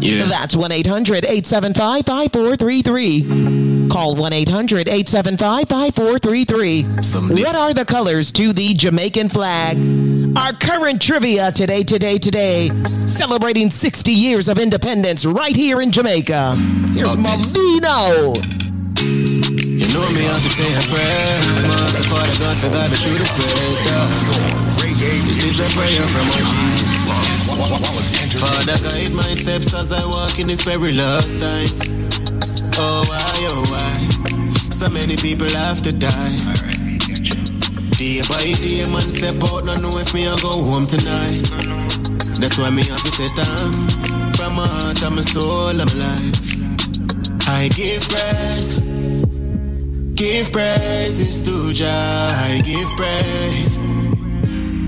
[0.00, 0.24] Yeah.
[0.26, 3.88] That's 1 800 875 5433.
[3.90, 7.44] Call 1 800 875 5433.
[7.44, 9.78] What are the colors to the Jamaican flag?
[10.36, 16.56] Our current trivia today, today, today, celebrating 60 years of independence right here in Jamaica.
[16.92, 18.60] Here's Mavino.
[19.10, 21.34] You know me, I to say a prayer.
[21.66, 24.70] Mother, Father, God, for God to shoot a prayer.
[25.26, 26.54] This is a prayer from my G.
[28.38, 31.82] Father, guide my steps as I walk in these perilous times.
[32.78, 33.18] Oh, why,
[33.50, 33.94] oh, why?
[34.78, 36.38] So many people have to die.
[37.98, 41.42] Day by day, man, step out, not know if me I go home tonight.
[42.38, 44.06] That's why me have to say thanks.
[44.38, 46.50] From my heart and my soul my life.
[47.48, 48.89] I give praise.
[50.20, 51.88] Give praises to Jah.
[51.88, 53.76] I give praise.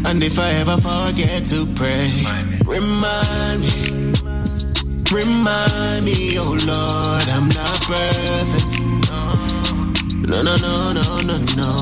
[0.05, 2.05] And if I ever forget to pray,
[2.69, 4.13] remind me.
[5.09, 8.77] Remind me, oh Lord, I'm not perfect.
[10.29, 11.73] No, no, no, no, no, no.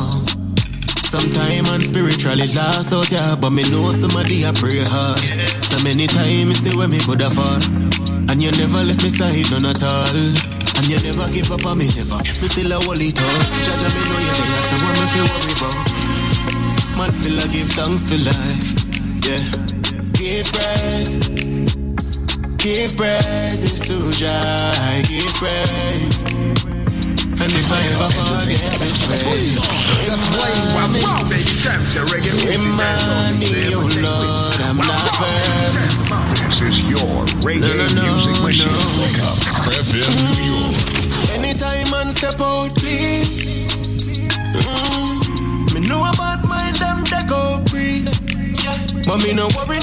[1.10, 5.26] Sometime I'm spiritually lost out here, but me know somebody I pray hard.
[5.58, 7.58] So many times it's the way me could have fall.
[8.30, 10.59] And you never left me side, none at all.
[10.80, 12.16] And you never give up on me, never.
[12.40, 13.28] Me still a hold it up.
[13.68, 15.76] Judge me know you're there, so what me feel worry about.
[16.96, 18.80] Man, still I give thanks for life.
[19.20, 19.44] Yeah.
[20.16, 21.20] give praise.
[22.56, 26.24] Give praises to Jah, give praise.
[27.28, 29.60] And if I ever forget to praise,
[32.48, 35.89] remind me, oh Lord, I'm not perfect.
[36.50, 37.62] This is your reggae
[37.94, 38.74] music machine.
[38.98, 39.38] Wake up.
[39.70, 40.74] FM New York.
[41.30, 43.22] Anytime man step out clean,
[44.58, 48.02] mm, me know about mine them they go free,
[49.06, 49.78] but me no worry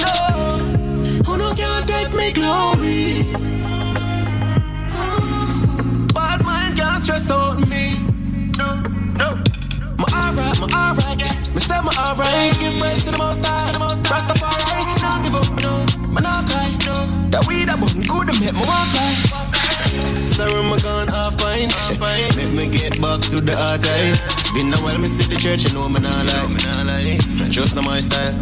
[21.66, 22.36] pint.
[22.36, 24.18] Make me get back to the tight.
[24.54, 27.18] Been a while, me see the church, you know me not lie.
[27.50, 28.36] Trust on my style.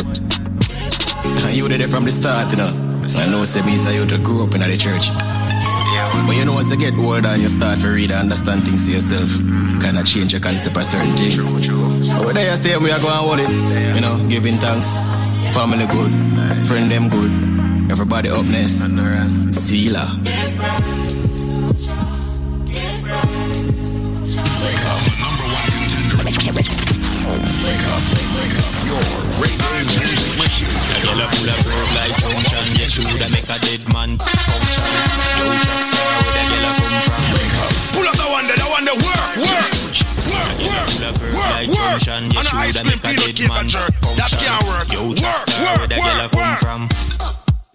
[1.53, 2.69] You did it from the start, you know.
[3.07, 5.09] I know say me say you to grew up in the church.
[6.27, 8.87] But you know, as you get older and you start to read and understand things
[8.87, 9.31] to yourself,
[9.81, 11.39] kind of change your concept of certain things.
[11.41, 13.49] But whether you stay we are going to hold it,
[13.95, 15.01] you know, giving thanks,
[15.57, 16.13] family good,
[16.67, 17.33] friend them good,
[17.91, 18.85] everybody up next,
[19.55, 20.05] Sila.
[26.27, 26.67] Wake up, wake
[27.87, 28.03] up.
[28.83, 30.67] Your music machine.
[30.67, 32.67] A girl a full of curve like junction.
[32.75, 34.91] Yeah, she woulda make a dead man function.
[35.39, 37.23] Yo, track star, where the girl a come from?
[37.31, 37.71] Wake up.
[37.95, 39.71] Pull up the one that, the one that work, work.
[40.27, 40.91] Work, work,
[41.31, 43.95] work, yeah, And she a ice cream make a peanut dead cake man and jerk.
[44.19, 44.91] That can't work.
[44.91, 46.59] Yo, Work, work, where the girl a work, come work.
[46.59, 46.81] from?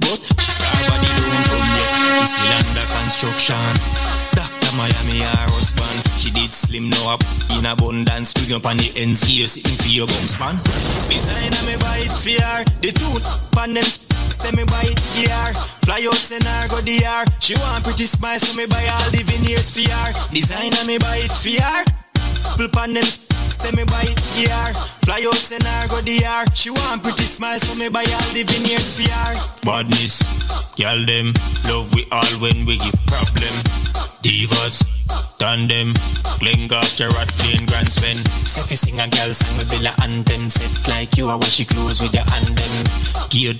[0.03, 2.19] But she saw body don't come yet.
[2.19, 3.63] It's still under construction.
[4.71, 4.77] Dr.
[4.77, 5.99] Miami, her husband.
[6.15, 7.21] She did slim now up
[7.59, 8.31] in abundance.
[8.31, 10.55] Bring up on the ends here, sitting for your bounce man.
[11.11, 12.63] Designer me buy it for.
[12.79, 15.51] The tooth pan them Say me buy it here.
[15.83, 17.27] Fly out send her go the yard.
[17.43, 20.15] She want pretty smile, so me buy all the veneers for her.
[20.31, 21.83] Designer me buy it for her.
[22.55, 24.71] People pan them say me buy it here.
[25.03, 26.47] Fly out send her go the yard.
[26.55, 29.35] She want pretty smile, so me buy all the veneers for her.
[29.67, 31.35] Badness, y'all them
[31.67, 33.51] love we all when we give problem.
[34.21, 34.85] Divas,
[35.41, 35.93] tandem,
[36.37, 38.21] cling off Gerard clean grand spend.
[38.45, 40.49] Selfie sing a girl song with Bella anthem.
[40.49, 42.73] Set like you, are wash your clothes with your hand them.
[43.33, 43.57] Geared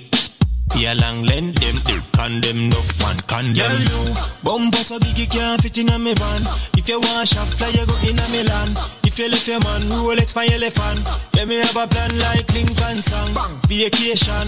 [0.72, 1.76] be a long lend them,
[2.14, 3.58] condemn enough man condemn.
[3.58, 4.02] Girl, you
[4.46, 6.42] bumper so big you can't fit in a me van.
[6.78, 8.72] If you want shop fly, you go in a Milan.
[9.04, 11.04] If you left your man, Rolex my elephant.
[11.34, 13.34] Let me have a plan like Lincoln song.
[13.66, 14.46] Vacation.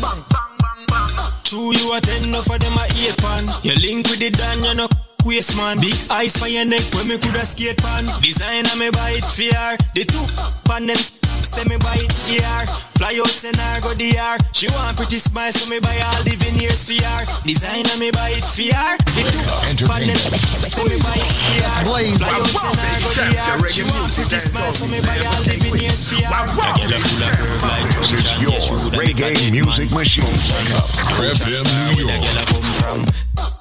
[1.43, 3.45] True, you a ten, enough of them a eight pan.
[3.67, 4.89] You link with the Dan, you know
[5.25, 5.81] waist man.
[5.81, 8.05] Big eyes for your neck when me coulda skate pan.
[8.21, 9.77] Designer me buy it fair.
[9.97, 10.23] The two
[10.69, 12.65] pan them stay me buy it here.
[13.01, 14.45] Fly out send her go the yard.
[14.53, 17.25] She want pretty smile so me buy all the veneers for her.
[17.43, 18.97] Designer me buy it fair.
[19.17, 19.25] The
[19.75, 21.73] two pan them stay me buy it here.
[21.89, 23.65] Fly out send her go the yard.
[23.73, 26.45] She want pretty smile so me buy all the veneers for her.
[26.45, 28.61] The girl a full of curve like This is your
[28.93, 30.29] reggae music machine.
[31.25, 31.65] FM
[31.97, 33.54] New York.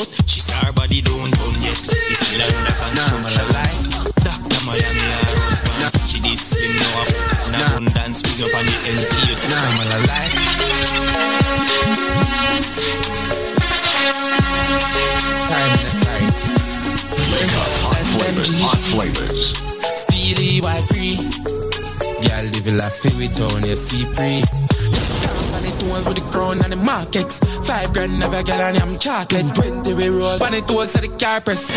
[0.00, 0.16] Girl a come from.
[0.16, 1.76] But she saw her body don't come yet.
[1.76, 3.44] It's still under construction.
[4.24, 4.60] Dr.
[4.64, 5.92] Miami, her husband.
[6.08, 7.08] She did slim now up.
[7.52, 9.12] Now one dance big up on the ends.
[9.28, 10.32] Yes, now I'm alive.
[15.50, 16.26] Sorry, sorry.
[17.84, 18.50] Hot flavors.
[18.62, 19.60] Hot flavors.
[20.00, 21.16] Steely white free.
[22.24, 25.39] Girl, live feel it on your see free.
[25.52, 27.40] And it with the crown and the markets.
[27.66, 29.54] Five grand never get and I'm chocolate.
[29.54, 30.42] Twenty we roll.
[30.42, 31.70] And it was at the car press.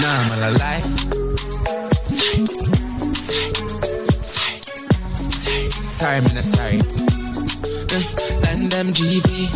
[0.00, 0.84] Nah, I'm alive.
[2.04, 2.44] Sorry,
[3.14, 3.52] sorry,
[4.22, 4.60] sorry,
[5.30, 6.78] sorry, sorry, man, sorry.
[7.94, 9.48] Uh, and them GV,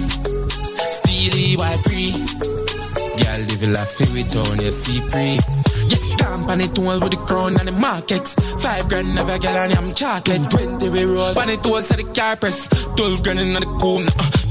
[0.92, 2.67] Steely, Y3
[3.46, 5.38] living life fi with on your CP.
[5.90, 8.34] Get camp on it toll with the crown and the markets.
[8.62, 10.50] Five grand of a girl and I'm chocolate.
[10.50, 12.68] Twenty we roll on it toll so the car press.
[12.96, 14.08] Twelve grand in the cone.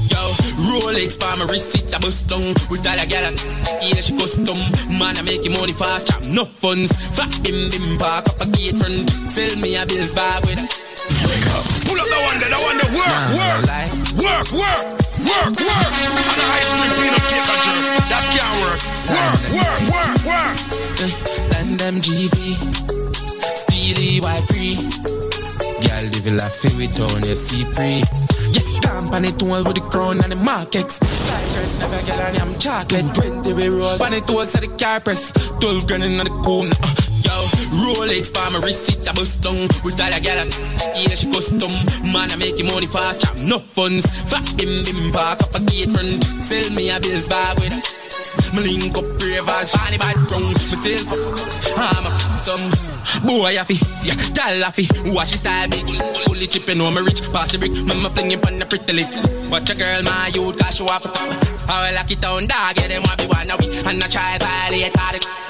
[0.08, 0.22] Yo,
[0.64, 2.46] Rolex for my receipt I bust down.
[2.70, 3.38] We style a girl and
[3.84, 4.56] yeah she custom.
[4.96, 6.94] Man I making money fast, trap no funds.
[7.16, 9.04] Fat bim bim park up a gate front.
[9.28, 10.62] Sell me a bills bag with.
[11.28, 11.64] Wake up.
[11.84, 14.97] Pull up the one that I want to work, work, work, work
[15.28, 15.92] work, work.
[16.18, 17.84] It's a high street peanut butter jerk.
[18.08, 18.80] That can't work.
[19.12, 20.56] Work, work, work, eh, work.
[21.52, 22.36] Land MGV,
[23.56, 25.37] Steely Y3
[25.98, 28.00] style, living la fi town, on your CP.
[28.54, 30.98] Yes, company 12 with the crown and the markets.
[30.98, 33.14] Five grand, never get I'm chocolate.
[33.14, 35.32] 20 we roll, on it was at the car press.
[35.60, 36.94] 12 grand in the Uh,
[37.26, 37.34] Yo,
[37.82, 39.58] Rolex for my receipt, I bust down.
[39.84, 40.46] We style a gal,
[40.96, 41.70] yeah, she custom.
[42.12, 44.06] Man, I make money fast, trap no funds.
[44.30, 46.24] Fat bim bim, park up a gate front.
[46.42, 47.74] Sell me a bills bag with
[48.54, 50.52] me link up ravers, funny bad tongue.
[50.70, 51.04] Me sell
[51.76, 52.62] I'm a some
[53.24, 54.84] boy a fi, yeah, gal a fi.
[55.12, 55.86] Watch his style big,
[56.24, 57.22] fully chipping on me rich.
[57.32, 59.10] Pass the brick, me me fling him on the pretty lick.
[59.50, 61.04] Watch a girl, my youth, cause she want
[61.68, 63.68] I will lock it down, dog, yeah, them want be one of we.
[63.84, 64.96] And I try violate.
[64.96, 65.47] And the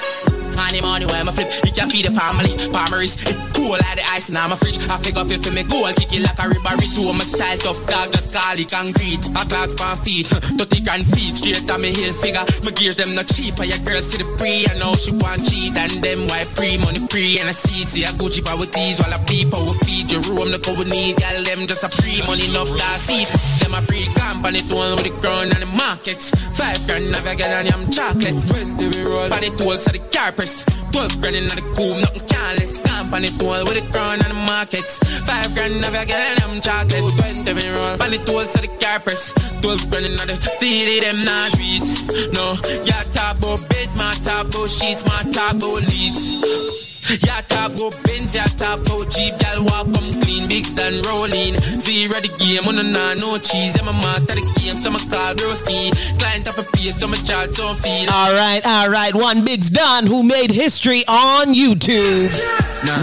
[0.59, 2.51] money money, where my flip, it can feed the family.
[2.75, 4.75] Palmeries, it cool like the ice in my fridge.
[4.91, 8.11] I figure if me goal, kick it like a ribbery to my style tough dog,
[8.11, 9.23] just call it concrete.
[9.39, 12.43] I clocks pan feet, 30 grand feet, straight on me heel figure.
[12.67, 14.67] My gears them not cheap, your girls see the free.
[14.67, 17.39] I know she want cheat, and them white pre, money free.
[17.39, 19.79] and I see it, see I Gucci power with these, while I beep, I will
[19.87, 22.99] feed your room, look what we need, girl, them just a free money enough that
[22.99, 23.31] seat.
[23.63, 26.35] Them a free company, tool with the ground and the markets.
[26.51, 28.35] Five grand, have a girl and I'm chocolate.
[28.35, 30.01] 20 we roll, on the tools of the
[30.49, 30.65] carpets.
[30.91, 32.79] 12 grand in the cool, nothing careless.
[32.79, 34.99] Company tool with the crown and the markets.
[35.25, 37.05] Five grand of your girl and I'm chocolate.
[37.45, 39.31] 20 me roll, on the tools of the carpets.
[39.61, 41.83] 12 grand in the steely, them not sweet.
[42.33, 42.55] No,
[42.85, 46.79] yeah, top about bed, my top about sheets, my top about leads.
[47.09, 51.57] Yeah, top go Benz, yeah, top go Jeep, gal walk come clean, big stand rolling.
[51.57, 53.79] Zero the game, on no no cheese.
[53.81, 55.89] I'm a master the game, so I'm a call broski.
[56.19, 58.09] Client up a face, so I'm a so I'm feel.
[58.13, 59.15] All right, all right.
[59.15, 62.29] One Big's done who made history on YouTube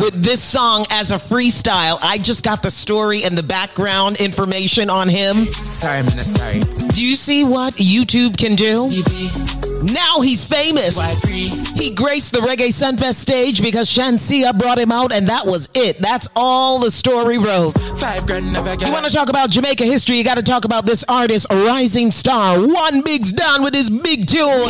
[0.00, 1.98] with this song as a freestyle.
[2.00, 5.46] I just got the story and the background information on him.
[5.46, 6.88] Sorry, man, sorry.
[6.88, 9.65] Do you see what YouTube can do?
[9.82, 10.96] Now he's famous.
[11.26, 15.98] He graced the Reggae Sunfest stage because Shenseea brought him out, and that was it.
[15.98, 17.72] That's all the story wrote.
[17.98, 20.16] Five grand never You want to talk about Jamaica history?
[20.16, 22.58] You got to talk about this artist, a rising star.
[22.58, 24.66] One Big's done with his big tune.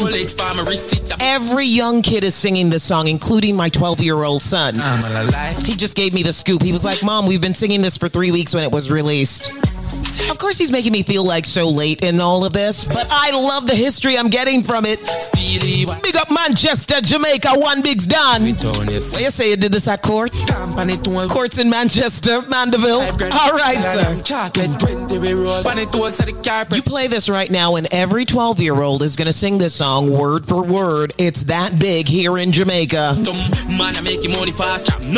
[1.20, 4.74] Every young kid is singing this song, including my 12 year old son.
[5.64, 6.62] He just gave me the scoop.
[6.62, 9.64] He was like, Mom, we've been singing this for three weeks when it was released.
[10.30, 13.30] Of course, he's making me feel like so late in all of this, but I
[13.32, 14.95] love the history I'm getting from it.
[16.02, 18.42] Big up Manchester, Jamaica, one big's done.
[19.12, 20.50] What you say you did this at courts?
[21.28, 23.00] Courts in Manchester, Mandeville.
[23.32, 24.14] All right, sir.
[26.76, 29.74] You play this right now, and every 12 year old is going to sing this
[29.74, 31.12] song word for word.
[31.18, 33.14] It's that big here in Jamaica.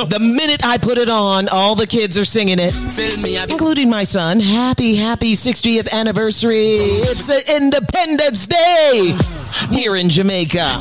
[0.08, 2.74] The minute I put it on, all the kids are singing it,
[3.52, 4.40] including my son.
[4.40, 6.74] Happy, happy 60th anniversary.
[6.74, 9.16] It's an Independence Day
[9.70, 10.78] here in Jamaica.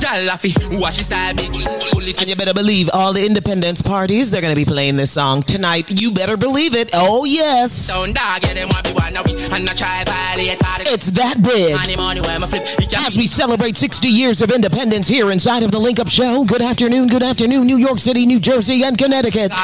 [2.19, 5.41] And you better believe all the independence parties, they're going to be playing this song
[5.41, 5.85] tonight.
[6.02, 6.89] You better believe it.
[6.94, 7.89] Oh, yes.
[10.94, 11.76] It's that big.
[13.06, 16.61] As we celebrate 60 years of independence here inside of the Link Up Show, good
[16.61, 19.52] afternoon, good afternoon, New York City, New Jersey, and Connecticut.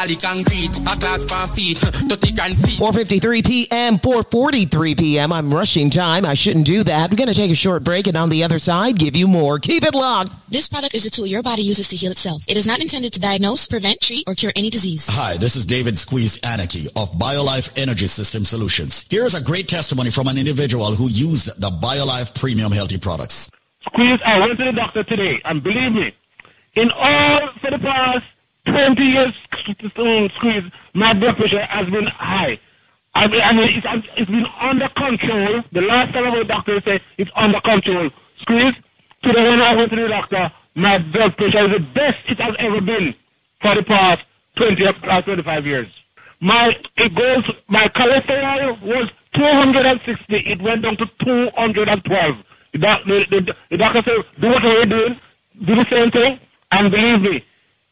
[2.78, 5.32] 4.53 p.m., 4.43 p.m.
[5.34, 6.26] I'm rushing time.
[6.26, 7.12] I shouldn't do that.
[7.12, 9.60] We're going to take a short break, and on the other side, give you more.
[9.60, 10.32] Keep it locked.
[10.50, 12.44] This product is a tool your body uses to heal itself.
[12.48, 15.08] It is not intended to diagnose, prevent, treat, or cure any disease.
[15.10, 19.06] Hi, this is David Squeeze Anarchy of BioLife Energy System Solutions.
[19.10, 23.50] Here's a great testimony from an individual who used the BioLife Premium Healthy products.
[23.82, 26.14] Squeeze, I went to the doctor today, and believe me,
[26.76, 28.26] in all for the past
[28.66, 30.64] 20 years, mm, Squeeze,
[30.94, 32.60] my blood pressure has been high.
[33.16, 35.64] I mean, I mean it's, it's been under control.
[35.72, 38.10] The last time I went to the doctor said it's under control.
[38.44, 38.76] Squeeze,
[39.22, 42.56] today when I went to the doctor, my blood pressure is the best it has
[42.60, 43.16] ever been
[43.62, 44.26] for the past
[44.56, 45.88] 20 or 25 years.
[46.42, 50.36] My, it goes, my cholesterol was 260.
[50.36, 52.46] It went down to 212.
[52.74, 55.20] The, doc, the, the, the doctor said, do what you're doing,
[55.64, 56.40] do the same thing,
[56.72, 57.46] and believe me,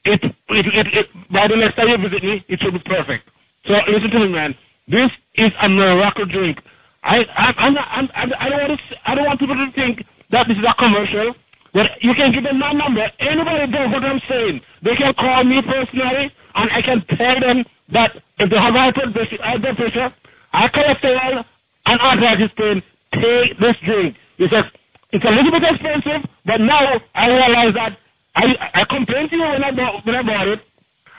[0.03, 3.29] it, it, it, it, by the next time you visit me, it should be perfect.
[3.65, 4.55] So listen to me, man.
[4.87, 6.61] This is a miracle drink.
[7.03, 10.05] I, I, I'm not, I'm, I don't want to, I don't want people to think
[10.31, 11.35] that this is a commercial.
[11.73, 13.09] But you can give them my number.
[13.19, 14.61] Anybody knows what I'm saying.
[14.81, 18.91] They can call me personally, and I can tell them that if they have high
[18.91, 20.13] blood pressure, high blood pressure,
[20.53, 21.45] high cholesterol,
[21.85, 22.83] and arthritis pain,
[23.13, 24.17] take this drink.
[24.37, 24.69] It's a,
[25.11, 27.97] it's a little bit expensive, but now I realize that
[28.35, 30.61] I, I complained to you when I bought, when I bought it,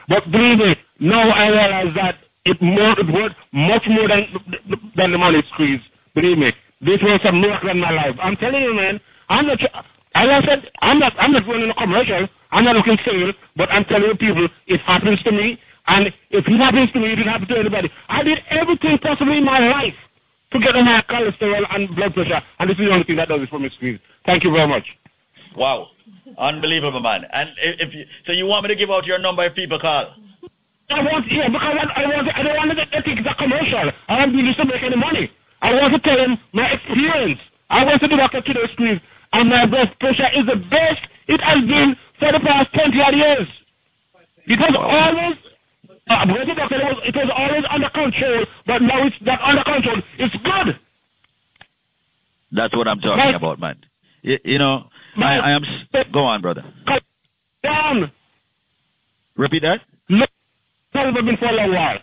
[0.09, 4.26] but believe me, now I realize that it more it worth much more than
[4.97, 5.80] than the money squeeze.
[6.14, 6.52] Believe me,
[6.82, 8.16] this was a miracle in my life.
[8.20, 9.00] I'm telling you, man.
[9.28, 9.62] I'm not.
[10.14, 11.14] As I said, I'm not.
[11.18, 12.28] I'm not running a commercial.
[12.50, 15.59] I'm not looking sale, but I'm telling you, people, it happens to me.
[15.88, 17.90] And if it happens to me, it will happen to anybody.
[18.09, 19.96] I did everything possible in my life
[20.50, 23.28] to get on my cholesterol and blood pressure, and this is the only thing that
[23.28, 23.98] does it for me, squeeze.
[24.24, 24.96] Thank you very much.
[25.56, 25.90] Wow.
[26.36, 27.26] Unbelievable, man.
[27.32, 29.78] And if, if you, so you want me to give out your number if people
[29.78, 30.14] call?
[30.90, 33.90] I want, yeah, because I, I want, I don't want to get a commercial.
[34.09, 35.30] I don't do this to make any money.
[35.62, 37.40] I want to tell him my experience.
[37.70, 39.01] I went to the doctor today, Steve,
[39.32, 43.14] and my blood pressure is the best it has been for the past 20 odd
[43.14, 43.48] years.
[44.44, 45.36] It was always,
[46.10, 49.40] uh, to the doctor, it was, it was always under control, but now it's not
[49.40, 50.02] under control.
[50.18, 50.76] It's good.
[52.51, 53.76] That's what I'm talking about, man.
[54.22, 55.64] You, you know, I, I am.
[56.10, 56.64] Go on, brother.
[57.62, 58.10] Down.
[59.36, 59.80] Repeat that.
[60.09, 60.28] Look,
[60.94, 61.98] it's been for a long while.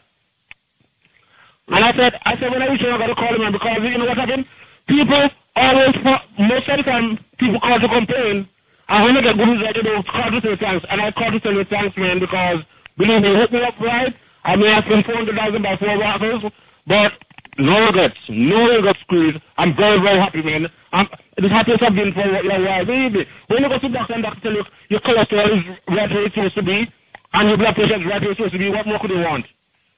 [1.72, 3.52] And I said, I said when I reach home, I got to call him man,
[3.52, 4.46] because you know what happened?
[4.88, 5.96] People always,
[6.38, 8.48] most of the time, people call to complain.
[8.90, 10.86] And when I get good results, they don't call to say thanks.
[10.90, 12.64] And I call to say thanks, man, because
[12.98, 14.16] believe me, hook me up right.
[14.44, 16.52] I may have spent 400000 by four bottles,
[16.88, 17.14] but
[17.60, 18.18] no regrets.
[18.30, 19.38] No regrets, squeeze.
[19.58, 20.70] I'm very, very happy, man.
[20.92, 22.86] I'm the happiest I've been for a while.
[22.86, 23.28] Me.
[23.48, 26.24] When you go to the doctor and doctor tell you your cholesterol is right where
[26.26, 26.92] it's supposed to be,
[27.34, 29.20] and your blood pressure is right where it's supposed to be, what more could you
[29.20, 29.46] want?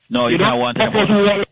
[0.09, 0.43] No, you, know?
[0.43, 1.23] can't want it Of course anymore.
[1.23, 1.47] we want-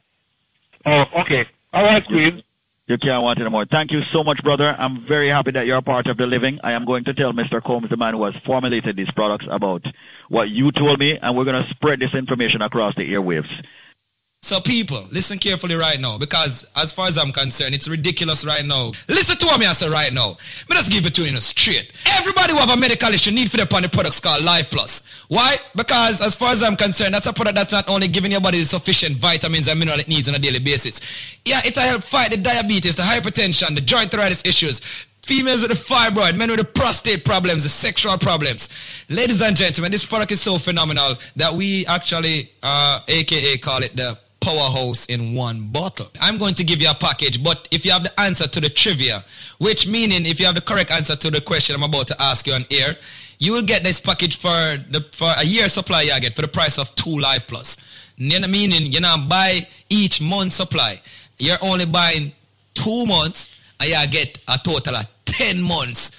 [0.85, 1.45] Oh, okay.
[1.73, 2.43] All right, squeeze.
[2.87, 3.65] You can't want it anymore.
[3.65, 4.75] Thank you so much, brother.
[4.79, 6.59] I'm very happy that you're part of the living.
[6.63, 7.61] I am going to tell Mr.
[7.61, 9.85] Combs, the man who has formulated these products, about
[10.27, 13.63] what you told me, and we're going to spread this information across the airwaves.
[14.41, 18.65] So people, listen carefully right now because as far as I'm concerned, it's ridiculous right
[18.65, 18.91] now.
[19.07, 20.29] Listen to what me I say right now.
[20.69, 21.91] Me just give it to you straight.
[22.17, 25.25] Everybody who have a medical issue need for the upon the products called Life Plus.
[25.27, 25.57] Why?
[25.75, 28.59] Because as far as I'm concerned, that's a product that's not only giving your body
[28.59, 31.01] the sufficient vitamins and mineral it needs on a daily basis.
[31.45, 34.79] Yeah, it'll help fight the diabetes, the hypertension, the joint arthritis issues,
[35.21, 38.69] females with the fibroid, men with the prostate problems, the sexual problems.
[39.09, 43.95] Ladies and gentlemen, this product is so phenomenal that we actually, uh, aka call it
[43.95, 46.07] the powerhouse in one bottle.
[46.21, 48.69] I'm going to give you a package, but if you have the answer to the
[48.69, 49.23] trivia,
[49.57, 52.47] which meaning if you have the correct answer to the question I'm about to ask
[52.47, 52.93] you on air,
[53.39, 56.47] you will get this package for the for a year supply you get for the
[56.47, 57.77] price of two life plus.
[58.17, 61.01] You know, meaning you're not buy each month supply.
[61.37, 62.33] You're only buying
[62.73, 66.18] two months and you get a total of 10 months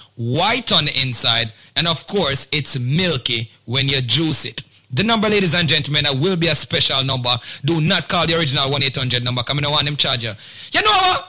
[0.21, 4.61] white on the inside, and of course it's milky when you juice it.
[4.93, 7.33] The number, ladies and gentlemen, that will be a special number.
[7.63, 9.41] Do not call the original 1-800 number.
[9.43, 10.33] Come in, I want them charge you.
[10.73, 11.27] You know what?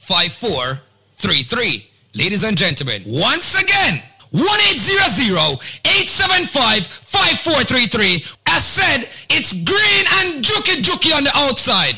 [0.05, 1.87] 1-800-875-5433.
[2.13, 4.03] Ladies and gentlemen, once again,
[7.21, 8.37] 1-800-875-5433.
[8.47, 11.93] As said, it's green and juky juky on the outside.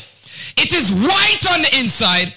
[0.56, 2.34] It is white on the inside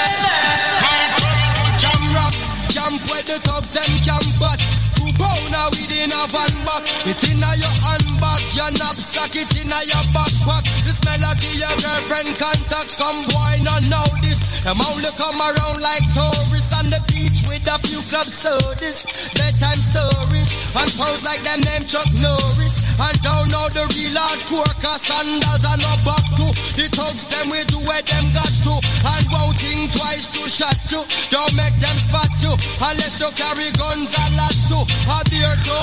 [1.83, 2.31] Jam rock,
[2.71, 4.63] jump with the thugs and jam butt.
[4.95, 6.87] Two pounder within a van back.
[7.11, 10.63] It inna your handbag, your knapsack, it inna your backpack.
[10.87, 12.87] The smell of your girlfriend contact.
[12.95, 14.63] Some boy not know this.
[14.63, 19.77] Them only come around like tourists on the beach with a few club sodas, bedtime
[19.77, 22.83] stories, and pose like them name Chuck Norris.
[22.99, 26.47] And don't know the real hardcore, cause sandals are no back to.
[26.79, 30.79] The thugs them we do where them got to, and won't think twice to shot
[30.91, 31.03] you.
[31.31, 34.79] Don't make them spot you, unless you carry guns a lot to.
[35.09, 35.24] Beer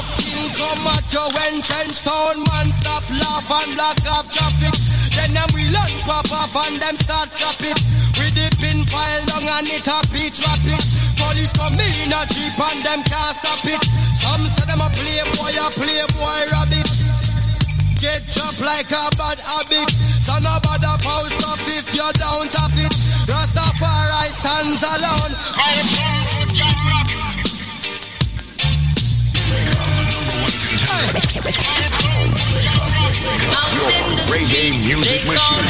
[0.01, 2.01] tough king come at you when trench
[2.49, 4.73] man stop laugh and block off traffic.
[5.13, 7.77] Then them we learn pop off and them start chop it.
[8.17, 10.81] With the pin file long and it a beat drop it.
[11.17, 13.81] Police come in a jeep and them can't stop it.
[14.17, 16.89] Some say them a playboy, a playboy rabbit.
[18.01, 19.89] Get chopped like a bad habit.
[19.91, 20.70] So no bother
[31.31, 31.43] Your
[34.27, 35.63] reggae music machine.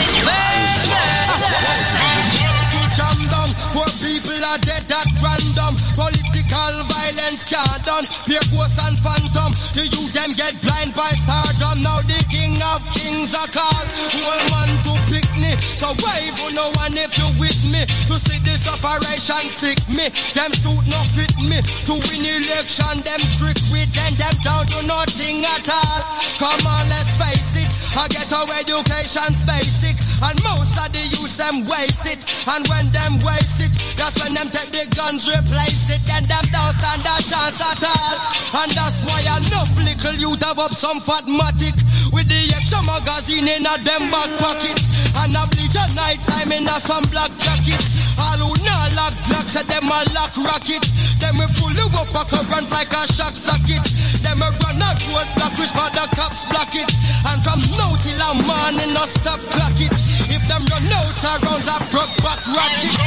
[3.71, 5.77] Poor people are dead at random.
[5.95, 8.03] Political violence can't done.
[8.25, 9.53] Pure ghost and phantom.
[9.77, 11.85] The youth them get blind by stardom.
[11.85, 13.87] Now the king of kings are called.
[14.17, 15.55] Whole man to pick me.
[15.77, 17.85] So wave on no one if you with me.
[18.09, 20.11] To see this operation sick me.
[20.35, 21.63] Them suit no fit me.
[21.87, 24.35] To win election, them trick with them.
[24.41, 25.99] Down to nothing at all.
[26.39, 27.69] Come on, let's face it.
[27.93, 29.99] I get our education's basic.
[30.21, 32.21] And most of the youth them waste it.
[32.47, 36.01] And when them waste it, that's when them take the guns, replace it.
[36.07, 38.15] Then them don't stand a chance at all.
[38.63, 41.75] And that's why enough little youth have up some fat matic.
[42.11, 44.79] With the extra magazine in a them back pocket.
[45.21, 47.81] And a bleach at night time in a some black jacket.
[48.17, 50.90] All who not lock glock say them a lock rocket.
[51.21, 53.85] Them we fully up a current like a shock socket.
[54.25, 56.89] Them a run a road block which for the cops block it.
[57.29, 59.93] And from now till a morning no stop clock it.
[60.33, 62.97] If them run out of rounds I broke back ratchet.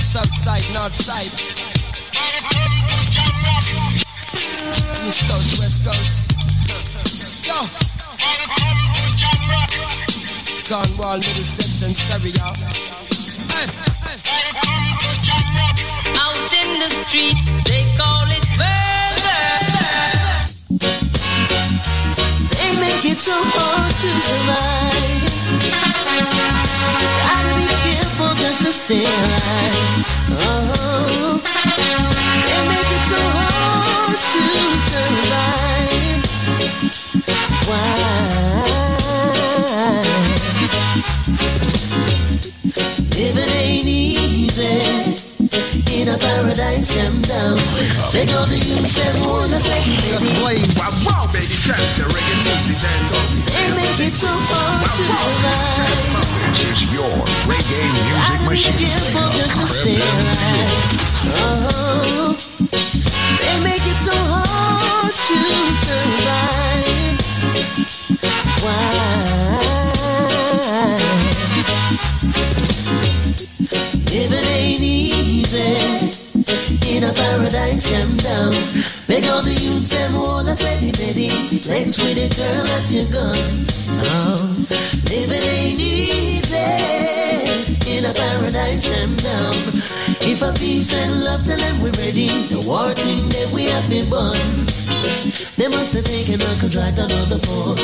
[0.00, 1.32] South side, north side.
[5.04, 6.32] East coast, west coast.
[7.46, 7.58] Yo.
[10.68, 13.21] Cornwall, Middlesex, and Surrey, y'all.
[16.14, 19.44] Out in the street, they call it murder.
[22.56, 25.22] They make it so hard to survive.
[27.28, 30.06] Gotta be skillful just to stay alive.
[30.30, 31.40] Oh,
[32.48, 34.42] they make it so hard to
[34.88, 36.22] survive.
[37.68, 38.12] Why?
[43.22, 44.82] Living ain't easy.
[45.94, 47.54] In a paradise jam down.
[48.10, 49.78] They go the youths them wanna say
[50.10, 50.34] baby.
[51.06, 53.22] Wow, baby, shams and reggae music dance on.
[53.46, 56.18] They make it so hard to survive.
[56.50, 57.14] This is your
[57.46, 58.74] reggae music be machine.
[58.74, 60.82] skillful just to stay alive.
[61.46, 62.34] Oh,
[63.38, 65.38] they make it so hard to
[65.78, 67.22] survive.
[68.66, 69.02] Why?
[73.62, 75.76] Living ain't easy
[76.90, 78.52] in a paradise jam down.
[79.08, 81.30] Make all the youths them all a steady ready.
[81.68, 83.66] Let's with it, girl, at your gun.
[84.10, 84.66] Oh,
[85.10, 87.61] living ain't easy
[88.02, 89.54] in a paradise jam down.
[90.26, 93.86] If a peace and love tell them we're ready, the war thing that we have
[93.86, 94.66] been born.
[95.54, 97.78] They must have taken a contract out on the poor.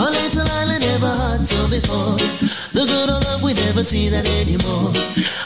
[0.00, 2.16] A little island never had so before.
[2.72, 4.88] The good old love we never see that anymore.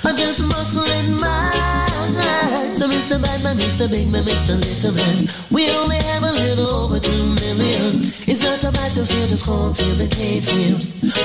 [0.07, 0.87] I just muscle
[1.19, 2.79] my mind.
[2.79, 3.19] So Mr.
[3.19, 3.91] Batman, Mr.
[3.91, 4.55] Big Man, Mr.
[4.55, 8.07] Little Man, we only have a little over two million.
[8.31, 10.83] It's not a battlefield, just cornfield and cave field.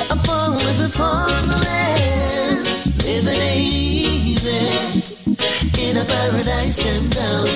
[0.09, 2.86] A fall river from the land.
[3.07, 4.67] Living easy
[5.79, 7.47] in a paradise jam down.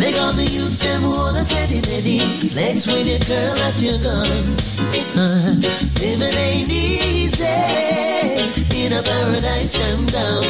[0.00, 2.24] Make all the youths them us steady ready.
[2.56, 4.56] Let's win it, girl, at your gun.
[5.12, 5.60] Uh,
[6.00, 7.44] living ain't easy
[8.80, 10.40] in a paradise jam down.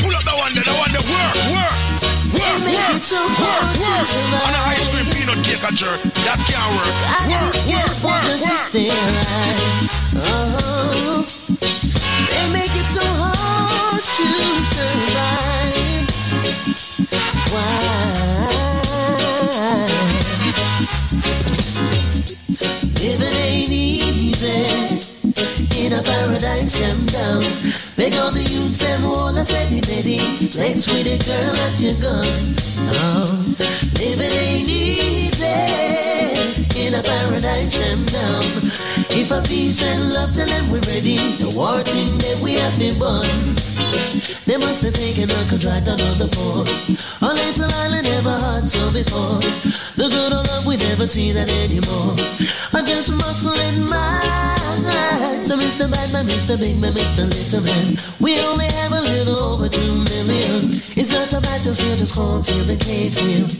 [0.00, 1.76] Pull up the one, the one, the work, work,
[2.32, 4.08] work, make work, so work, work.
[4.40, 6.96] On a ice cream peanut cake a jerk, that can't work.
[7.28, 9.60] Be Work, work, skillful work, just to stay alive.
[10.16, 11.28] Oh,
[12.40, 14.28] they make it so hard to
[14.72, 16.06] survive.
[17.52, 17.66] Why?
[23.00, 24.62] Living ain't easy
[25.84, 27.42] in a paradise jam down.
[27.96, 28.08] The
[29.04, 29.32] all.
[29.32, 29.52] Let's
[31.26, 32.54] girl, at your gun.
[33.04, 33.28] Oh,
[34.00, 35.44] living ain't easy
[36.86, 38.99] in a paradise down.
[39.12, 42.78] If a peace and love tell them we're ready, the war thing that we have
[42.78, 43.79] been born.
[44.46, 46.66] They must have taken a contract on the poor.
[47.22, 49.38] A little island never had so before.
[49.96, 52.14] The good old love we never see that anymore.
[52.74, 55.46] I just muscle in mind.
[55.46, 55.90] So Mr.
[55.90, 56.58] Batman, Mr.
[56.58, 57.26] Big Man, Mr.
[57.26, 60.70] Little Man, we only have a little over two million.
[60.98, 63.50] It's not a battlefield, just cornfield and cave field.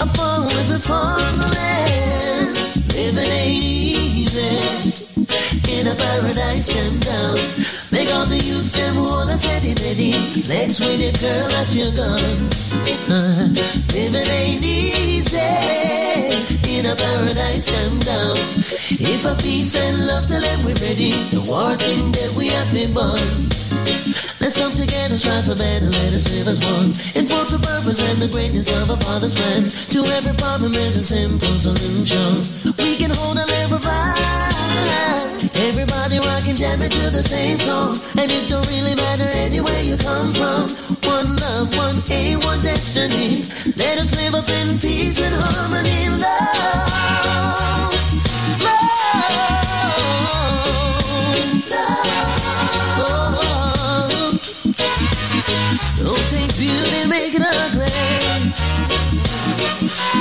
[0.00, 2.54] A fall river from the land.
[2.94, 3.96] Living easy
[5.76, 7.36] in a paradise jam down.
[7.92, 10.16] Make all the youths them hold us steady ready.
[10.48, 12.48] Let's win it, girl, at your gun.
[13.12, 13.52] Uh,
[13.92, 15.36] living ain't easy
[16.72, 18.36] in a paradise jam down.
[18.88, 22.72] If a peace and love tell them we're ready, the war thing that we have
[22.72, 23.52] been born.
[24.38, 26.94] Let's come together, strive for better, let us live as one.
[27.18, 29.66] Enforce the purpose and the greatness of a father's plan.
[29.66, 32.46] To every problem is a simple solution.
[32.78, 34.56] We can hold a level vibe.
[35.66, 37.98] Everybody rockin' jamming to the same song.
[38.14, 40.70] And it don't really matter anywhere you come from.
[41.02, 43.42] One love, one aim, one destiny.
[43.74, 46.14] Let us live up in peace and harmony.
[46.14, 47.65] Love,
[57.08, 57.40] make it.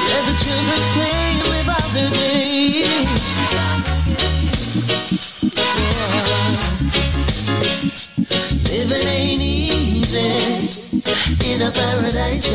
[0.09, 2.85] Let the children play and live out their days.
[8.69, 10.33] Living ain't easy
[11.51, 12.45] in a paradise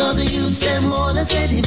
[0.00, 1.60] all the youths them us steady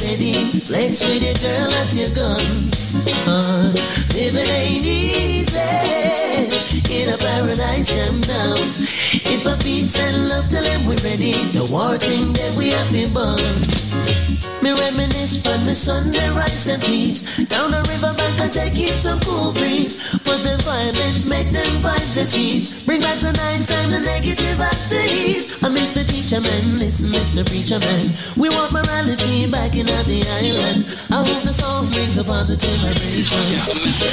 [1.04, 2.89] with it, girl, at your gun.
[3.26, 3.72] Uh,
[4.14, 5.58] living ain't easy
[6.92, 8.58] in a paradise jam down.
[9.26, 12.90] If a peace and love tell them we're ready, the war thing that we have
[12.92, 13.89] been born.
[14.60, 17.40] Me reminisce from the Sunday rice and peace.
[17.48, 20.12] Down the riverbank I take in some cool breeze.
[20.20, 22.84] But the violence make them vibes that cease.
[22.84, 25.56] Bring back the nice time, the negative after ease.
[25.64, 27.40] I miss the teacher man, listen, Mr.
[27.40, 28.12] Preacher man.
[28.36, 30.84] We want morality back in the island.
[31.08, 33.40] I hope the song brings a positive vibration.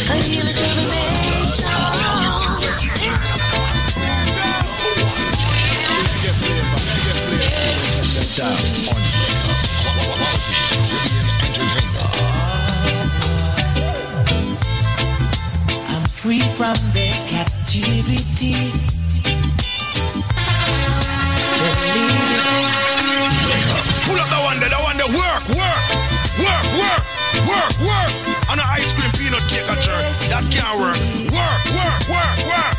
[0.07, 1.67] I heal it to the nation.
[8.37, 9.06] Down
[16.27, 18.51] free from their captivity.
[24.03, 25.07] Pull up the one that the one there.
[25.07, 25.83] Work, work,
[26.43, 27.03] work, work,
[27.47, 28.11] work, work.
[28.51, 30.03] On an ice cream peanut cake, a jerk.
[30.27, 30.99] That can't work.
[31.31, 32.75] Work, work, work, work.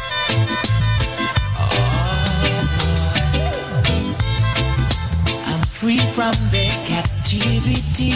[5.49, 8.13] I'm free from their captivity.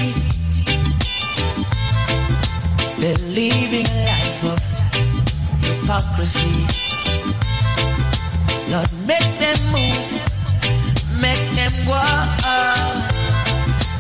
[3.01, 4.22] They're living life
[5.93, 6.65] hypocrisy.
[8.71, 10.09] Lord, make them move,
[11.21, 12.01] make them go.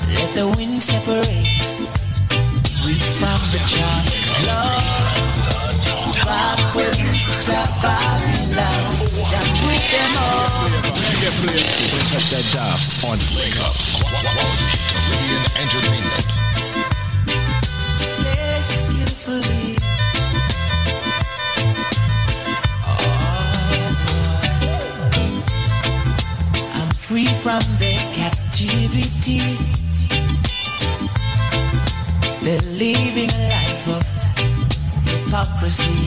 [0.08, 1.28] Let the wind separate
[2.84, 4.04] wheat from the chaff.
[4.48, 5.04] Lord,
[6.24, 7.60] back with Mr.
[7.82, 8.96] Babylon,
[9.36, 10.48] and with them all.
[12.08, 13.76] Touch that dial on Wake Up
[14.88, 16.28] Caribbean Entertainment.
[18.24, 19.61] Yes, beautifully.
[27.42, 29.42] From their captivity.
[32.44, 34.04] They're living a life of
[35.10, 36.06] hypocrisy.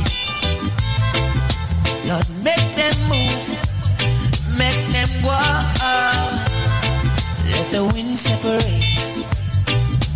[2.07, 3.47] Lord, make them move,
[4.57, 5.35] make them go.
[7.51, 8.95] Let the wind separate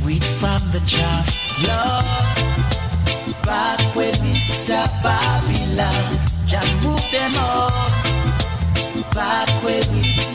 [0.06, 1.28] wheat from the chaff.
[1.68, 2.06] Lord,
[3.44, 4.88] back with Mr.
[5.04, 6.18] Babylon,
[6.48, 7.72] just move them all.
[9.14, 9.99] Back with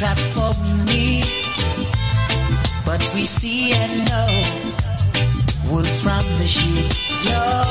[0.00, 0.52] trap for
[0.88, 1.20] me.
[2.86, 4.32] But we see and know
[5.68, 6.88] wool from the sheep.
[7.26, 7.68] You're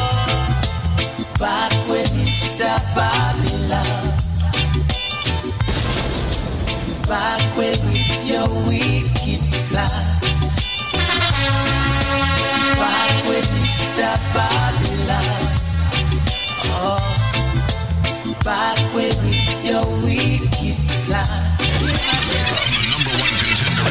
[1.40, 2.70] back with Mr.
[2.94, 4.14] Babylon.
[7.10, 7.82] Back with
[8.30, 10.52] your wicked plans.
[12.78, 14.06] Back with Mr.
[14.38, 15.42] Babylon.
[16.78, 17.02] Oh,
[18.46, 19.18] back with
[19.66, 20.19] your wicked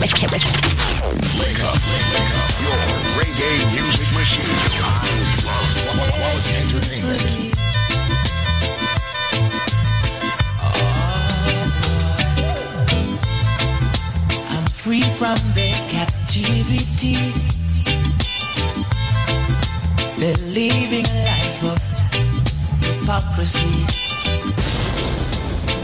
[0.00, 2.78] Wake up, wake up, your
[3.18, 4.46] reggae music machine.
[5.42, 7.58] Quality Entertainment.
[14.50, 17.18] I'm free from their captivity.
[20.18, 21.78] They're living a life of
[22.84, 23.84] hypocrisy.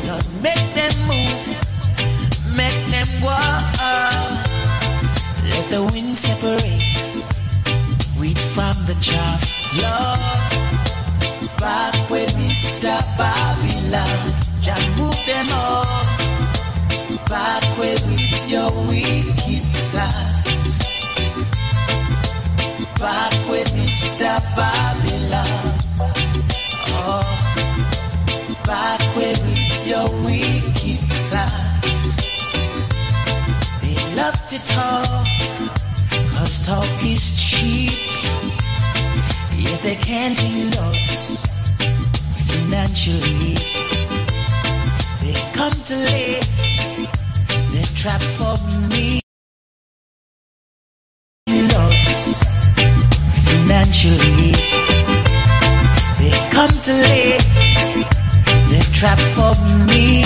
[0.06, 1.53] Lord, make them move,
[2.56, 3.34] make them go.
[5.50, 6.82] Let the wind separate
[8.18, 9.40] wheat from the chaff.
[9.82, 10.13] Lord,
[34.74, 35.26] talk,
[36.34, 37.94] cause talk is cheap.
[39.56, 41.46] Yet they can't endorse
[42.48, 43.54] financially.
[45.22, 46.46] They come to late,
[47.72, 48.56] they trap for
[48.92, 49.20] me.
[51.48, 52.42] Endorse
[53.46, 54.52] financially.
[56.18, 57.46] They come to late,
[58.70, 59.54] they trap for
[59.90, 60.24] me.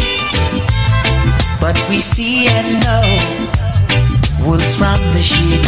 [1.61, 3.68] But we see and know
[4.41, 5.63] wool from the sheep.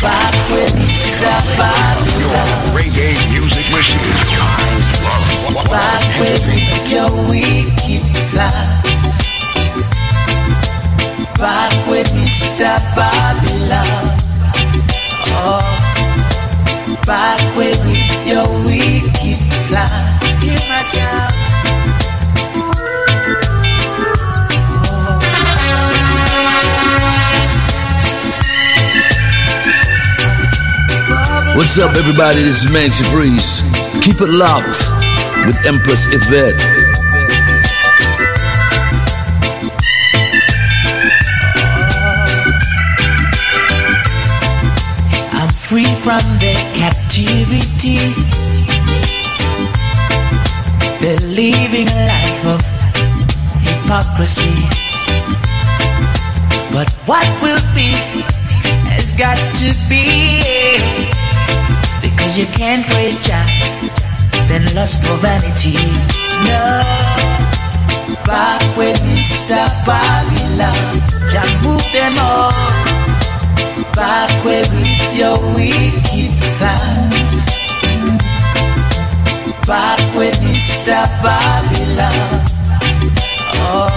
[0.00, 1.32] Back with Mr.
[1.56, 2.48] Babylon.
[2.74, 4.00] Reggae music machine.
[5.70, 6.44] Back with
[6.92, 9.18] your wicked plans.
[11.38, 12.78] Back with Mr.
[12.94, 14.18] Babylon.
[15.36, 15.64] Oh,
[17.06, 17.80] back with
[18.26, 20.20] your wicked plan.
[20.40, 21.33] Hear my sound.
[31.56, 32.42] What's up, everybody?
[32.42, 33.62] This is Manchi Breeze.
[34.02, 34.74] Keep it locked
[35.46, 36.60] with Empress Yvette.
[45.30, 48.02] I'm free from their captivity.
[51.00, 52.62] They're living a life of
[53.62, 54.58] hypocrisy.
[56.72, 57.94] But what will be
[58.90, 61.13] has got to be.
[62.34, 63.46] Because you can't praise Jah,
[64.48, 65.78] then lust for vanity.
[66.42, 66.82] No,
[68.26, 69.54] back with Mr.
[69.86, 70.74] Babylon.
[71.30, 72.50] Jah move them all.
[73.94, 74.66] Back with
[75.14, 77.46] your wicked plans.
[79.64, 81.06] Back with Mr.
[81.22, 82.42] Babylon.
[83.62, 83.94] Oh,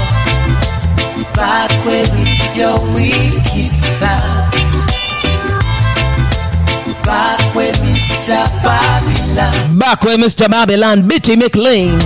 [1.33, 2.13] back with
[2.55, 4.85] your wicked plans.
[7.03, 8.45] Back with Mr.
[8.61, 9.79] Babylon.
[9.79, 10.47] Back with Mr.
[10.47, 11.97] Babylon, Bitty McLean.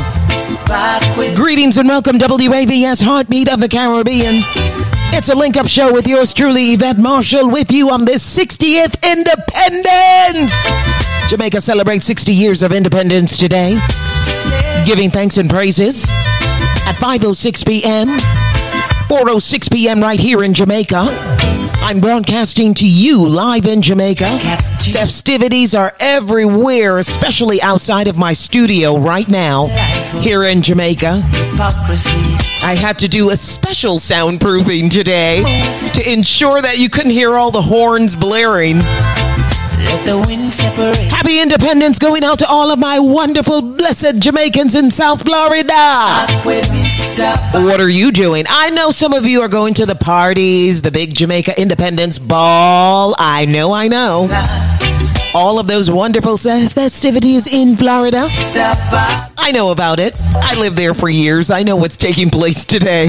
[1.35, 4.35] Greetings and welcome WAVS Heartbeat of the Caribbean.
[5.13, 9.03] It's a link up show with yours truly, Yvette Marshall, with you on this 60th
[9.03, 10.53] Independence.
[11.29, 13.77] Jamaica celebrates 60 years of independence today,
[14.85, 16.09] giving thanks and praises
[16.85, 18.17] at 5.06 p.m.,
[19.11, 19.99] 4.06 p.m.
[19.99, 20.95] right here in Jamaica.
[21.81, 24.39] I'm broadcasting to you live in Jamaica.
[24.93, 29.67] Festivities are everywhere, especially outside of my studio right now
[30.21, 31.21] here in Jamaica.
[32.63, 35.43] I had to do a special soundproofing today
[35.93, 38.79] to ensure that you couldn't hear all the horns blaring.
[39.85, 40.97] Let the wind separate.
[41.09, 45.67] Happy Independence going out to all of my wonderful, blessed Jamaicans in South Florida.
[45.67, 47.65] Back with Mr.
[47.65, 48.45] What are you doing?
[48.49, 53.15] I know some of you are going to the parties, the big Jamaica Independence Ball.
[53.17, 54.29] I know, I know.
[55.33, 58.27] All of those wonderful festivities in Florida.
[59.37, 60.19] I know about it.
[60.35, 61.49] I lived there for years.
[61.49, 63.07] I know what's taking place today.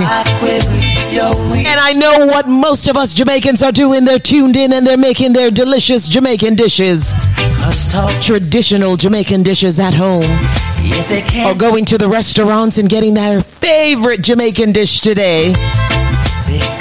[1.67, 4.05] And I know what most of us Jamaicans are doing.
[4.05, 7.13] They're tuned in and they're making their delicious Jamaican dishes.
[8.23, 10.25] Traditional Jamaican dishes at home.
[11.47, 15.53] Or going to the restaurants and getting their favorite Jamaican dish today.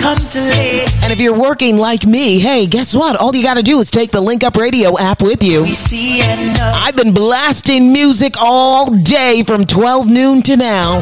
[0.02, 0.86] Come to lay.
[1.04, 3.16] And if you're working like me, hey, guess what?
[3.16, 5.62] All you got to do is take the Link Up Radio app with you.
[5.62, 6.72] We see and know.
[6.74, 11.02] I've been blasting music all day from 12 noon to now.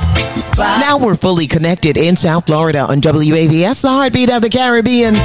[0.57, 5.15] Now we're fully connected in South Florida on WAVS, the heartbeat of the Caribbean.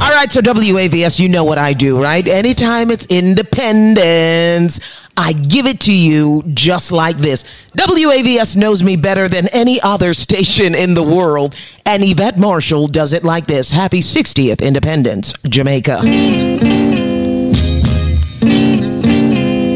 [0.00, 2.26] All right, so WAVS, you know what I do, right?
[2.26, 4.78] Anytime it's independence,
[5.16, 7.44] I give it to you just like this.
[7.76, 13.12] WAVS knows me better than any other station in the world, and Yvette Marshall does
[13.12, 13.72] it like this.
[13.72, 15.98] Happy 60th Independence, Jamaica.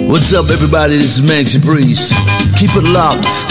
[0.09, 0.99] What's up, everybody?
[0.99, 2.13] This is Maxi Breeze.
[2.57, 3.45] Keep it locked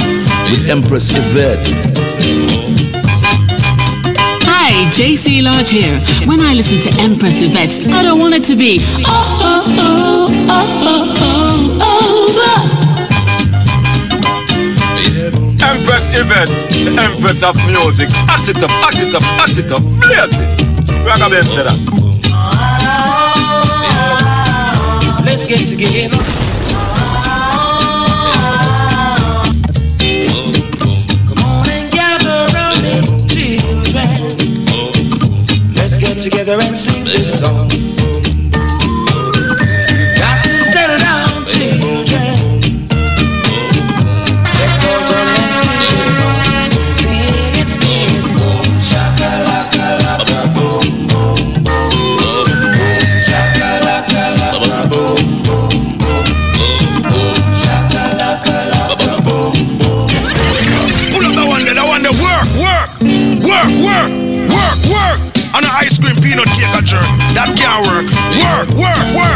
[0.49, 2.70] with Empress Yvette.
[4.89, 5.99] JC Lodge here.
[6.27, 10.65] When I listen to Empress Yvette's, I don't want it to be oh oh oh
[10.91, 12.81] oh oh over.
[15.63, 18.09] Empress Yvette, the Empress of music.
[18.27, 20.59] Act it up, act it up, act it up, blaze it.
[21.05, 21.77] Ragabem said that.
[25.25, 26.40] Let's get together.
[36.43, 37.90] Together and sing this song.
[68.61, 69.30] Work, work, work,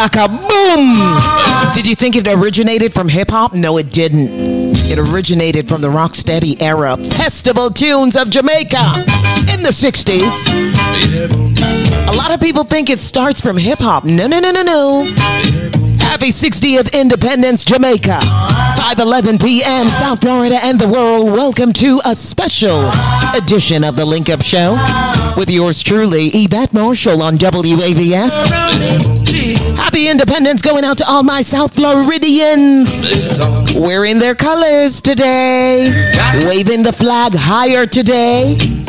[0.00, 1.74] shakalaka boom.
[1.74, 3.52] Did you think it originated from hip hop?
[3.52, 4.28] No, it didn't.
[4.90, 9.04] It originated from the rocksteady era festival tunes of Jamaica
[9.52, 10.48] in the 60s.
[12.08, 14.04] A lot of people think it starts from hip hop.
[14.04, 15.04] No, no, no, no, no.
[15.98, 18.18] Happy 60th Independence, Jamaica.
[18.20, 19.88] 5:11 p.m.
[19.90, 21.30] South Florida and the world.
[21.30, 22.90] Welcome to a special
[23.34, 24.76] edition of the Link Up Show
[25.36, 29.19] with yours truly, Yvette Marshall on WAVS.
[29.90, 33.12] Happy Independence going out to all my South Floridians
[33.74, 35.90] wearing their colors today,
[36.46, 38.79] waving the flag higher today.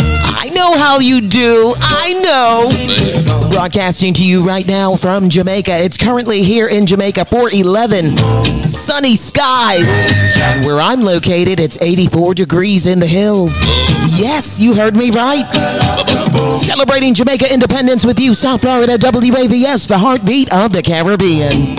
[0.43, 1.75] I know how you do.
[1.79, 3.49] I know.
[3.51, 5.83] Broadcasting to you right now from Jamaica.
[5.83, 8.65] It's currently here in Jamaica, 411.
[8.65, 9.85] Sunny skies.
[10.65, 13.63] Where I'm located, it's 84 degrees in the hills.
[14.17, 15.45] Yes, you heard me right.
[16.51, 21.75] Celebrating Jamaica independence with you, South Florida WAVS, the heartbeat of the Caribbean.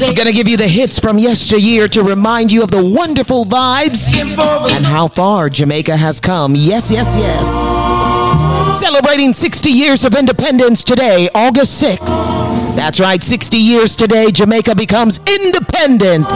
[0.00, 4.12] We're gonna give you the hits from yesteryear to remind you of the wonderful vibes
[4.14, 6.54] and how far Jamaica has come.
[6.56, 8.80] Yes, yes, yes.
[8.80, 12.32] Celebrating 60 years of independence today, August 6th.
[12.76, 16.26] That's right, 60 years today, Jamaica becomes independent.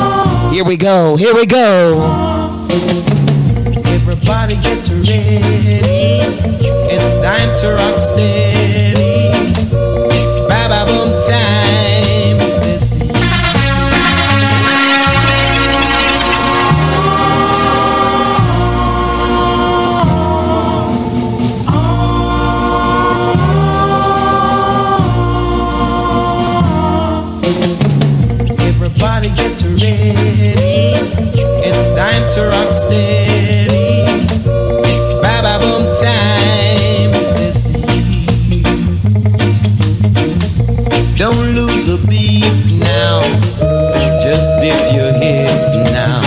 [0.52, 2.66] Here we go, here we go.
[3.86, 5.81] Everybody get ready.
[6.89, 8.86] It's time to rock steady.
[34.85, 35.11] It's
[36.03, 37.13] time.
[37.37, 37.65] This
[41.17, 43.23] Don't lose a beat now.
[44.23, 46.21] Just dip your head now.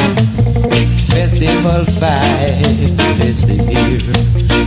[0.72, 3.99] It's Festival 5 this year.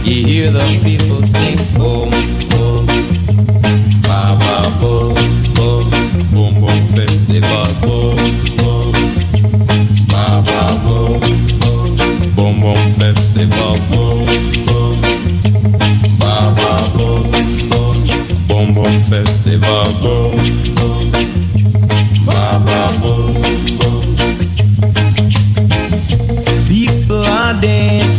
[0.04, 2.31] You hear the people sing.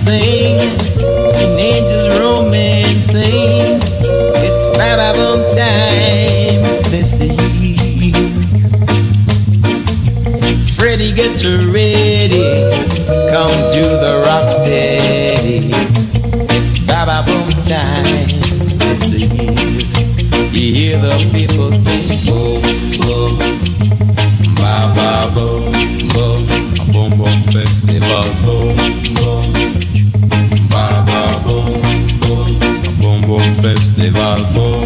[0.05, 0.59] Dancing,
[1.34, 3.80] teenagers romancing.
[4.35, 8.13] It's Baba boom time this year.
[10.75, 11.39] Freddy, get
[11.71, 12.43] ready.
[13.31, 15.71] Come to the rock steady.
[16.49, 18.27] It's Baba boom time
[18.77, 19.51] this year.
[20.51, 22.61] You hear the people sing boom,
[22.99, 23.38] boom.
[24.55, 25.71] Baba boom,
[26.13, 26.63] boom.
[26.91, 28.93] Boom boom boom, boom.
[34.11, 34.82] Boom festival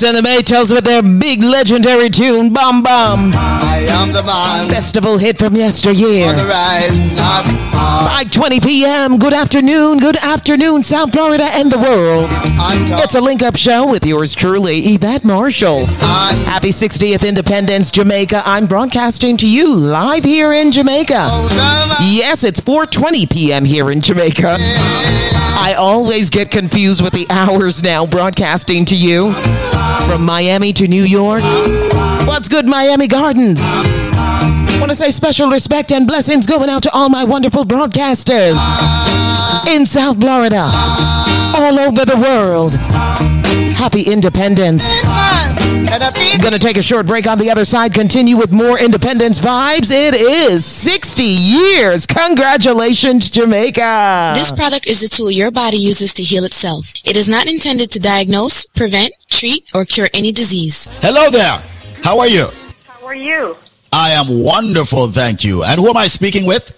[0.00, 3.32] Toots and the Maytals with their big legendary tune, Bam Bam.
[3.34, 4.68] I am the man.
[4.70, 6.28] Festival hit from yesteryear.
[6.28, 8.08] On the right, not far.
[8.08, 9.18] 5:20 p.m.
[9.18, 12.28] Good afternoon, good afternoon, South Florida and the world.
[12.32, 15.84] Uh, it's a link-up show with yours truly, Yvette Marshall.
[15.86, 18.42] Happy 60th Independence, Jamaica.
[18.46, 21.26] I'm broadcasting to you live here in Jamaica.
[21.28, 23.64] Oh, yes, it's 4:20 p.m.
[23.66, 24.56] here in Jamaica.
[25.62, 29.34] I always get confused with the hours now broadcasting to you
[30.08, 31.42] from Miami to New York.
[32.26, 33.60] What's good, Miami Gardens?
[34.80, 38.56] Want to say special respect and blessings going out to all my wonderful broadcasters
[39.66, 40.70] in South Florida,
[41.54, 42.74] all over the world.
[43.74, 45.02] Happy Independence.
[46.40, 49.90] Gonna take a short break on the other side, continue with more Independence vibes.
[49.90, 52.06] It is 60 years.
[52.06, 54.32] Congratulations, Jamaica.
[54.34, 56.92] This product is a tool your body uses to heal itself.
[57.04, 60.88] It is not intended to diagnose, prevent, treat, or cure any disease.
[61.00, 61.56] Hello there.
[62.04, 62.46] How are you?
[62.86, 63.56] How are you?
[63.90, 65.64] I am wonderful, thank you.
[65.64, 66.76] And who am I speaking with?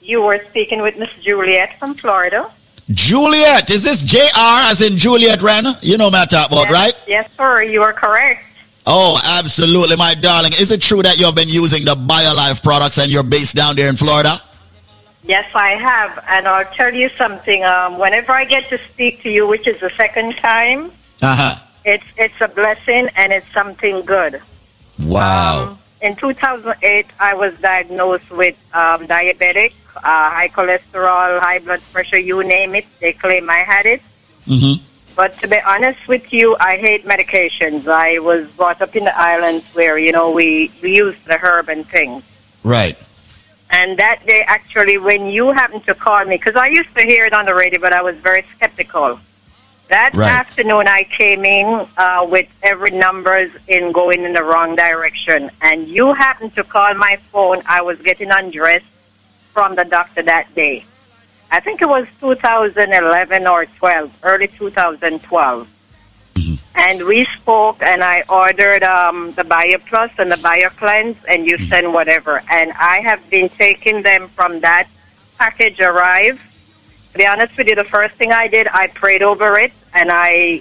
[0.00, 2.50] You were speaking with Miss Juliet from Florida.
[2.90, 3.70] Juliet.
[3.70, 5.66] Is this JR as in Juliet Wren?
[5.82, 6.94] You know my I'm about, yes, right?
[7.06, 7.62] Yes, sir.
[7.62, 8.42] You are correct.
[8.86, 10.52] Oh, absolutely, my darling.
[10.58, 13.90] Is it true that you've been using the BioLife products and you're based down there
[13.90, 14.40] in Florida?
[15.24, 16.24] Yes, I have.
[16.26, 17.62] And I'll tell you something.
[17.64, 21.67] Um, whenever I get to speak to you, which is the second time, Uh-huh.
[21.88, 24.40] It's it's a blessing and it's something good.
[24.98, 25.78] Wow.
[26.00, 30.00] In 2008, I was diagnosed with um, diabetic, uh,
[30.30, 32.86] high cholesterol, high blood pressure, you name it.
[33.00, 34.02] They claim I had it.
[34.46, 34.84] Mm-hmm.
[35.16, 37.88] But to be honest with you, I hate medications.
[37.88, 41.68] I was brought up in the islands where, you know, we, we use the herb
[41.68, 42.22] and things.
[42.62, 42.96] Right.
[43.70, 47.24] And that day, actually, when you happened to call me, because I used to hear
[47.24, 49.18] it on the radio, but I was very skeptical.
[49.88, 50.30] That Right.
[50.30, 55.88] afternoon, I came in uh, with every numbers in going in the wrong direction, and
[55.88, 57.62] you happened to call my phone.
[57.66, 58.84] I was getting undressed
[59.54, 60.84] from the doctor that day.
[61.50, 65.66] I think it was 2011 or 12, early 2012.
[66.74, 71.46] And we spoke, and I ordered um, the Bio Plus and the Bio Cleanse, and
[71.46, 72.42] you send whatever.
[72.50, 74.86] And I have been taking them from that
[75.38, 76.44] package arrive.
[77.12, 80.10] To be honest with you, the first thing I did, I prayed over it, and
[80.10, 80.58] I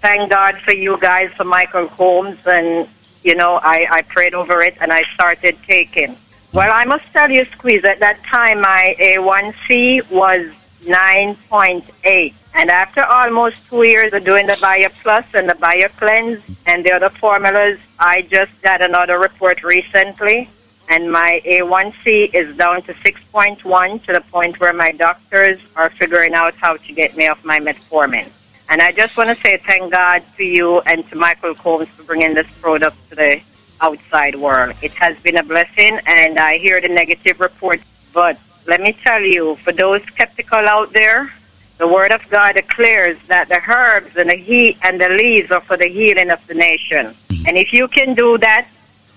[0.00, 2.88] thank God for you guys, for Michael Holmes, and
[3.22, 6.16] you know, I, I prayed over it, and I started taking.
[6.52, 10.52] Well, I must tell you, Squeeze, at that time my A1C was
[10.84, 12.34] 9.8.
[12.54, 16.84] And after almost two years of doing the Bio Plus and the Bio Cleanse and
[16.84, 20.48] the other formulas, I just got another report recently.
[20.88, 26.34] And my A1C is down to 6.1 to the point where my doctors are figuring
[26.34, 28.28] out how to get me off my metformin.
[28.68, 32.02] And I just want to say thank God to you and to Michael Combs for
[32.04, 33.40] bringing this product to the
[33.80, 34.74] outside world.
[34.82, 37.84] It has been a blessing, and I hear the negative reports.
[38.12, 41.32] But let me tell you, for those skeptical out there,
[41.76, 45.60] the Word of God declares that the herbs and the he and the leaves are
[45.60, 47.14] for the healing of the nation.
[47.46, 48.68] And if you can do that,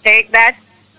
[0.04, 0.58] take that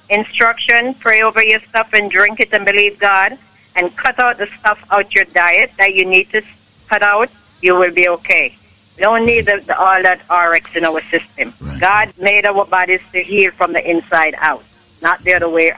[0.09, 3.37] instruction, pray over your stuff, and drink it and believe God,
[3.77, 6.43] and cut out the stuff out your diet that you need to
[6.89, 7.29] cut out,
[7.63, 8.57] you will be okay.
[8.97, 11.55] We don't need the, the, all that RX in our system.
[11.79, 14.65] God made our bodies to heal from the inside out,
[15.03, 15.73] not the other way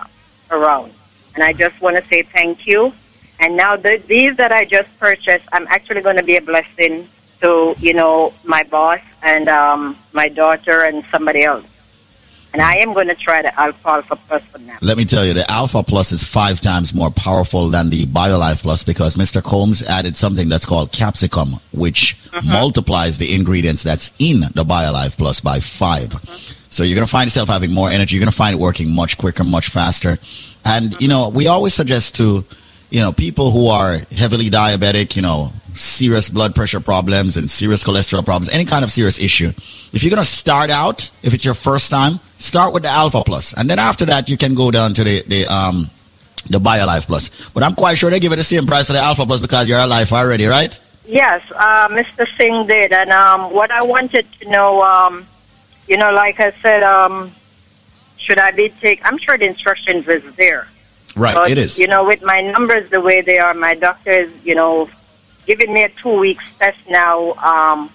[0.51, 0.93] around.
[1.35, 2.93] And I just want to say thank you.
[3.39, 7.09] And now the, these that I just purchased, I'm actually going to be a blessing
[7.41, 11.65] to you know my boss and um, my daughter and somebody else.
[12.53, 14.77] And I am going to try the Alpha Alpha Plus for now.
[14.81, 18.63] Let me tell you, the Alpha Plus is five times more powerful than the BioLife
[18.63, 19.43] Plus because Mr.
[19.43, 22.53] Combs added something that's called capsicum, which mm-hmm.
[22.53, 26.57] multiplies the ingredients that's in the BioLife Plus by 5 mm-hmm.
[26.71, 28.15] So you're going to find yourself having more energy.
[28.15, 30.19] You're going to find it working much quicker, much faster.
[30.65, 32.45] And, you know, we always suggest to,
[32.91, 37.85] you know, people who are heavily diabetic, you know, serious blood pressure problems and serious
[37.85, 39.49] cholesterol problems, any kind of serious issue.
[39.93, 43.23] If you're going to start out, if it's your first time, start with the Alpha
[43.25, 45.91] Plus, and then after that you can go down to the the um
[46.49, 47.51] the BioLife Plus.
[47.51, 49.69] But I'm quite sure they give it the same price for the Alpha Plus because
[49.69, 50.79] you're alive already, right?
[51.07, 52.27] Yes, uh, Mr.
[52.37, 52.93] Singh did.
[52.93, 55.27] And um, what I wanted to know, um,
[55.87, 57.33] you know, like I said, um,
[58.17, 59.05] should I be take?
[59.05, 60.69] I'm sure the instructions is there.
[61.21, 61.79] Right, But, it is.
[61.79, 64.89] You know, with my numbers the way they are, my doctor is, you know,
[65.47, 67.91] giving me a two weeks test now um,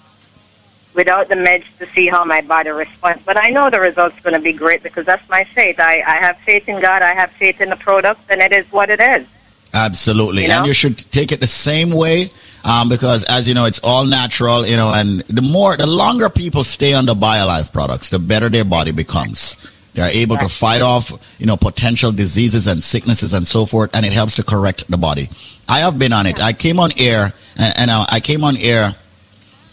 [0.94, 3.22] without the meds to see how my body responds.
[3.24, 5.80] But I know the result's going to be great because that's my faith.
[5.80, 7.02] I, I have faith in God.
[7.02, 9.26] I have faith in the product, and it is what it is.
[9.74, 10.58] Absolutely, You know?
[10.58, 12.30] and you should take it the same way.
[12.64, 16.28] Um, because as you know, it's all natural, you know, and the more, the longer
[16.28, 19.56] people stay on the BioLife products, the better their body becomes.
[19.96, 21.10] They are able to fight off,
[21.40, 24.98] you know, potential diseases and sicknesses and so forth, and it helps to correct the
[24.98, 25.30] body.
[25.66, 26.38] I have been on it.
[26.38, 28.90] I came on air, and, and uh, I came on air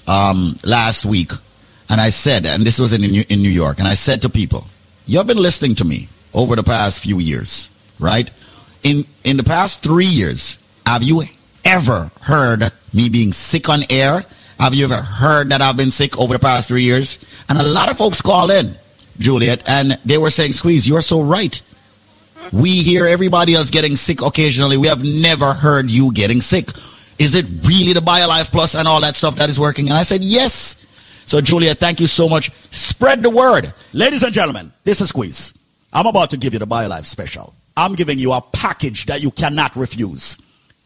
[0.08, 1.32] um, last week,
[1.90, 4.30] and I said, and this was in New, in New York, and I said to
[4.30, 4.66] people,
[5.06, 7.70] "You have been listening to me over the past few years,
[8.00, 8.32] right?
[8.84, 11.24] In in the past three years, have you
[11.66, 14.24] ever heard me being sick on air?
[14.58, 17.20] Have you ever heard that I've been sick over the past three years?
[17.50, 18.78] And a lot of folks called in,
[19.20, 21.62] Juliet, and they were saying, "Squeeze, you're so right."
[22.52, 24.78] We hear everybody else getting sick occasionally.
[24.78, 26.70] We have never heard you getting sick.
[27.18, 29.88] Is it really the BioLife Plus and all that stuff that is working?
[29.88, 30.76] And I said, yes.
[31.26, 32.52] So, Juliet, thank you so much.
[32.70, 33.72] Spread the word.
[33.94, 35.54] Ladies and gentlemen, this is Squeeze.
[35.94, 37.54] I'm about to give you the BioLife special.
[37.78, 40.38] I'm giving you a package that you cannot refuse.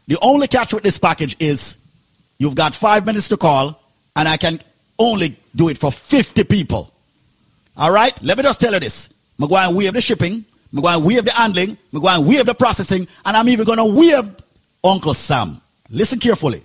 [0.08, 1.78] The only catch with this package is
[2.40, 3.82] you've got five minutes to call,
[4.16, 4.60] and I can
[5.00, 6.94] only do it for 50 people.
[7.78, 8.12] All right?
[8.24, 9.14] Let me just tell you this.
[9.40, 10.44] I'm going to waive the shipping.
[10.74, 11.78] I'm going to waive the handling.
[11.94, 13.08] I'm going to waive the processing.
[13.26, 14.30] And I'm even going to waive
[14.84, 15.62] Uncle Sam.
[15.90, 16.62] Listen carefully.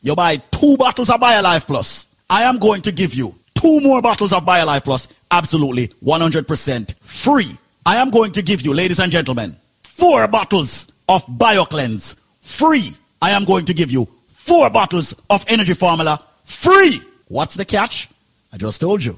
[0.00, 2.08] You buy two bottles of BioLife Plus.
[2.30, 7.50] I am going to give you two more bottles of BioLife Plus absolutely 100% free.
[7.86, 12.90] I am going to give you, ladies and gentlemen, four bottles of BioCleanse free.
[13.20, 17.00] I am going to give you four bottles of Energy Formula free.
[17.28, 18.08] What's the catch?
[18.52, 19.16] I just told you.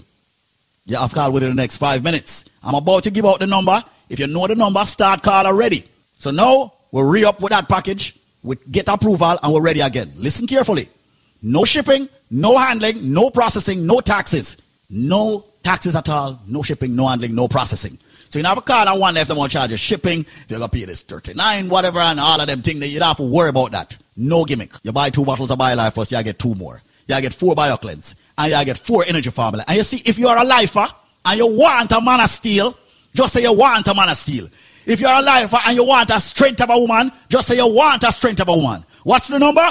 [0.86, 2.44] Yeah, I've called within the next five minutes.
[2.62, 3.76] I'm about to give out the number.
[4.08, 5.84] If you know the number, start call already.
[6.18, 10.12] So now we'll re-up with that package, we get approval, and we're ready again.
[10.16, 10.88] Listen carefully.
[11.42, 14.58] No shipping, no handling, no processing, no taxes.
[14.88, 17.98] No taxes at all, no shipping, no handling, no processing.
[18.28, 20.60] So you have a call and if they want to charge you shipping, if you're
[20.60, 23.22] to pay this 39, whatever, and all of them things, that you don't have to
[23.22, 23.96] worry about that.
[24.16, 24.72] No gimmick.
[24.82, 26.80] You buy two bottles of BioLife first, you get two more.
[27.08, 29.64] you get four BioCleanse, and you get four energy formula.
[29.68, 30.84] And you see, if you are a lifer
[31.26, 32.76] and you want a man of steel,
[33.14, 34.46] just say you want a man of steel.
[34.86, 37.66] If you're a lifer and you want a strength of a woman, just say you
[37.66, 38.84] want a strength of a woman.
[39.04, 39.66] What's the number?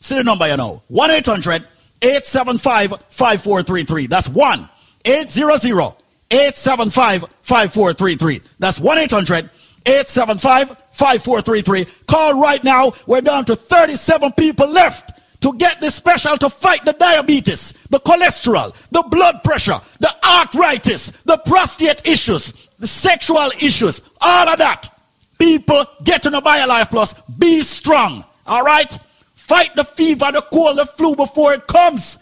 [0.00, 0.82] See the number you know.
[0.88, 1.62] 1 800
[2.02, 4.06] 875 5433.
[4.06, 4.68] That's 1
[5.04, 5.90] 800
[6.30, 8.40] 875 5433.
[8.58, 9.50] That's 1 800
[9.86, 11.84] 875 5433.
[12.06, 12.92] Call right now.
[13.06, 17.98] We're down to 37 people left to get this special to fight the diabetes, the
[18.00, 24.90] cholesterol, the blood pressure, the arthritis, the prostate issues, the sexual issues, all of that.
[25.38, 27.14] People get to the BioLife Plus.
[27.38, 28.24] Be strong.
[28.46, 28.98] All right?
[29.34, 32.18] Fight the fever, the cold, the flu before it comes.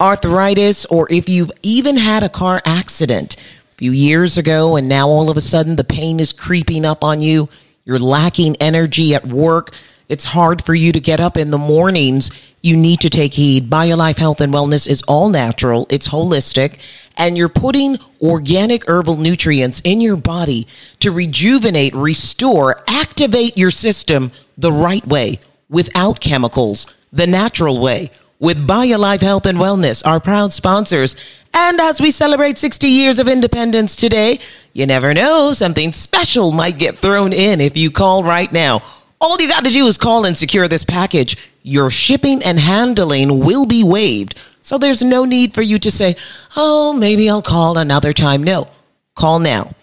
[0.00, 5.08] arthritis, or if you've even had a car accident a few years ago and now
[5.08, 7.48] all of a sudden the pain is creeping up on you,
[7.84, 9.74] you're lacking energy at work,
[10.08, 13.70] it's hard for you to get up in the mornings, you need to take heed.
[13.70, 16.78] BioLife Health and Wellness is all natural, it's holistic,
[17.16, 20.66] and you're putting organic herbal nutrients in your body
[21.00, 28.10] to rejuvenate, restore, activate your system the right way without chemicals, the natural way.
[28.40, 31.16] With BioLife Health and Wellness, our proud sponsors.
[31.54, 34.40] And as we celebrate 60 years of independence today,
[34.72, 38.82] you never know, something special might get thrown in if you call right now.
[39.20, 41.36] All you got to do is call and secure this package.
[41.62, 44.34] Your shipping and handling will be waived.
[44.60, 46.16] So there's no need for you to say,
[46.56, 48.42] oh, maybe I'll call another time.
[48.42, 48.68] No,
[49.14, 49.74] call now.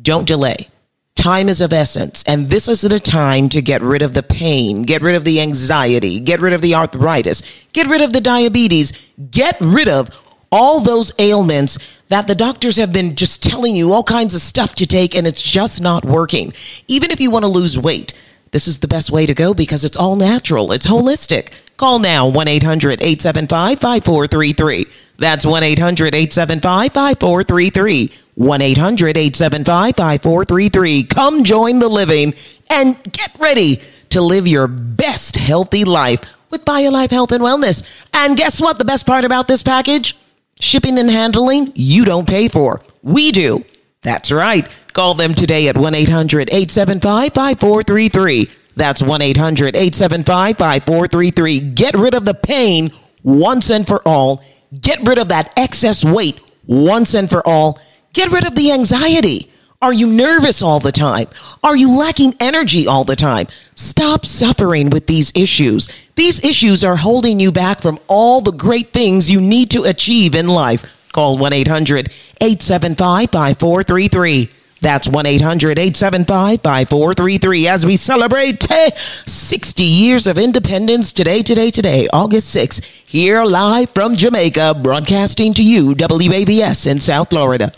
[0.00, 0.68] Don't delay.
[1.16, 4.82] time is of essence, and this is the time to get rid of the pain,
[4.82, 7.42] get rid of the anxiety, get rid of the arthritis,
[7.72, 8.92] get rid of the diabetes,
[9.30, 10.10] get rid of
[10.52, 14.74] all those ailments that the doctors have been just telling you all kinds of stuff
[14.76, 16.52] to take and it's just not working.
[16.86, 18.14] Even if you want to lose weight,
[18.52, 21.52] this is the best way to go because it's all natural, it's holistic.
[21.76, 24.86] Call now 1 800 875 5433.
[25.18, 28.12] That's 1 800 875 5433.
[28.34, 31.04] 1 800 875 5433.
[31.04, 32.34] Come join the living
[32.70, 37.86] and get ready to live your best healthy life with BioLife Health and Wellness.
[38.12, 38.78] And guess what?
[38.78, 40.16] The best part about this package?
[40.60, 42.80] Shipping and handling, you don't pay for.
[43.02, 43.64] We do.
[44.02, 44.68] That's right.
[44.92, 48.50] Call them today at 1 800 875 5433.
[48.76, 51.60] That's 1 800 875 5433.
[51.60, 52.92] Get rid of the pain
[53.22, 54.42] once and for all.
[54.80, 57.78] Get rid of that excess weight once and for all.
[58.12, 59.50] Get rid of the anxiety.
[59.82, 61.28] Are you nervous all the time?
[61.62, 63.46] Are you lacking energy all the time?
[63.74, 65.88] Stop suffering with these issues.
[66.14, 70.34] These issues are holding you back from all the great things you need to achieve
[70.34, 70.84] in life.
[71.16, 72.12] Call 1 800
[72.42, 74.50] 875 5433.
[74.82, 78.90] That's 1 800 875 5433 as we celebrate eh,
[79.24, 85.64] 60 years of independence today, today, today, August 6th, here live from Jamaica, broadcasting to
[85.64, 87.72] you, WAVS in South Florida.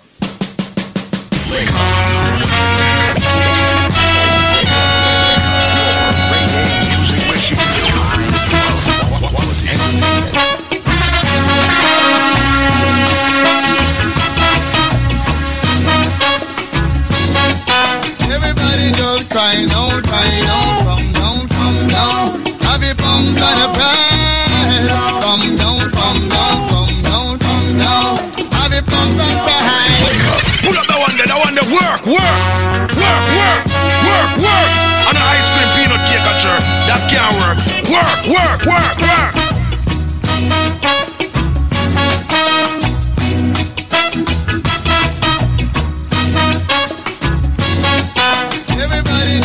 [32.06, 33.66] Work, work, work, work,
[34.06, 34.70] work, work.
[35.08, 36.62] On the ice cream peanut cake at church.
[36.86, 37.58] That can't work.
[37.90, 39.34] Work, work, work, work.
[48.78, 49.42] Everybody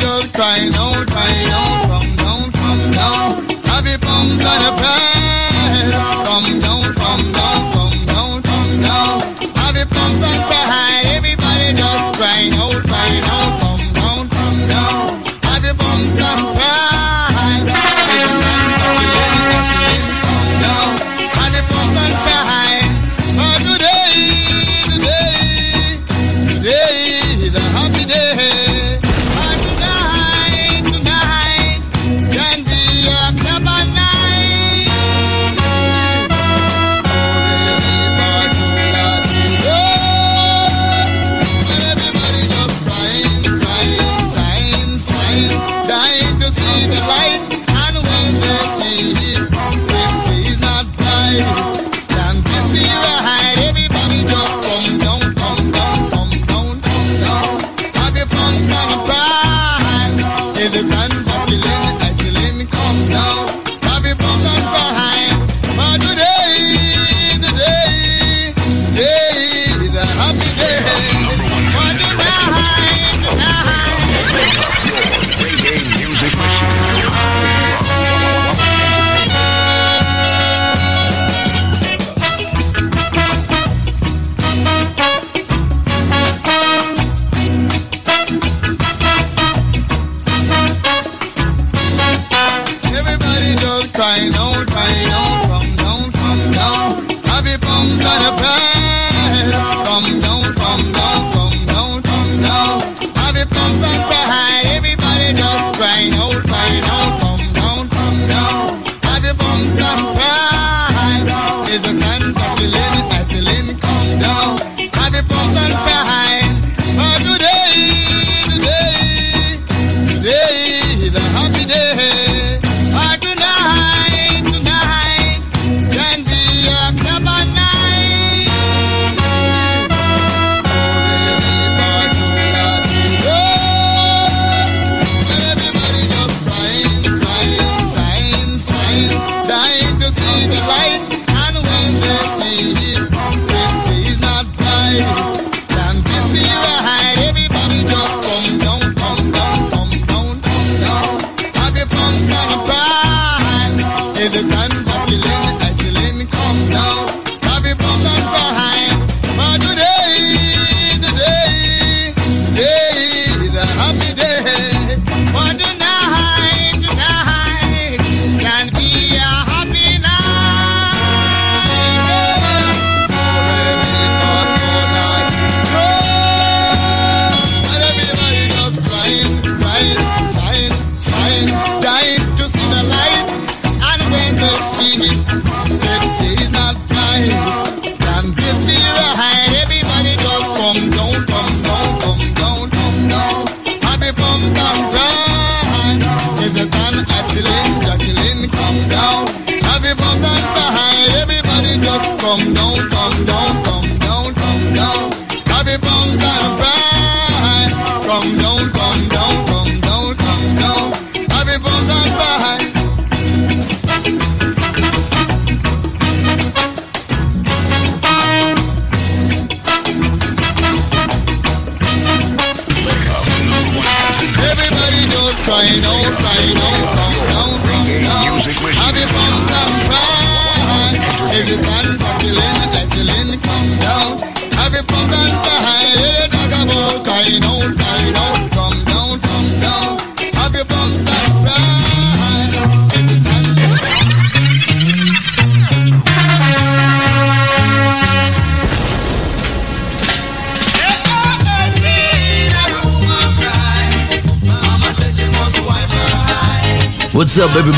[1.90, 3.34] come down, come down.
[4.46, 5.26] And a pride.
[6.24, 9.22] Come down, come down, come down, come down.
[9.58, 10.63] And pride.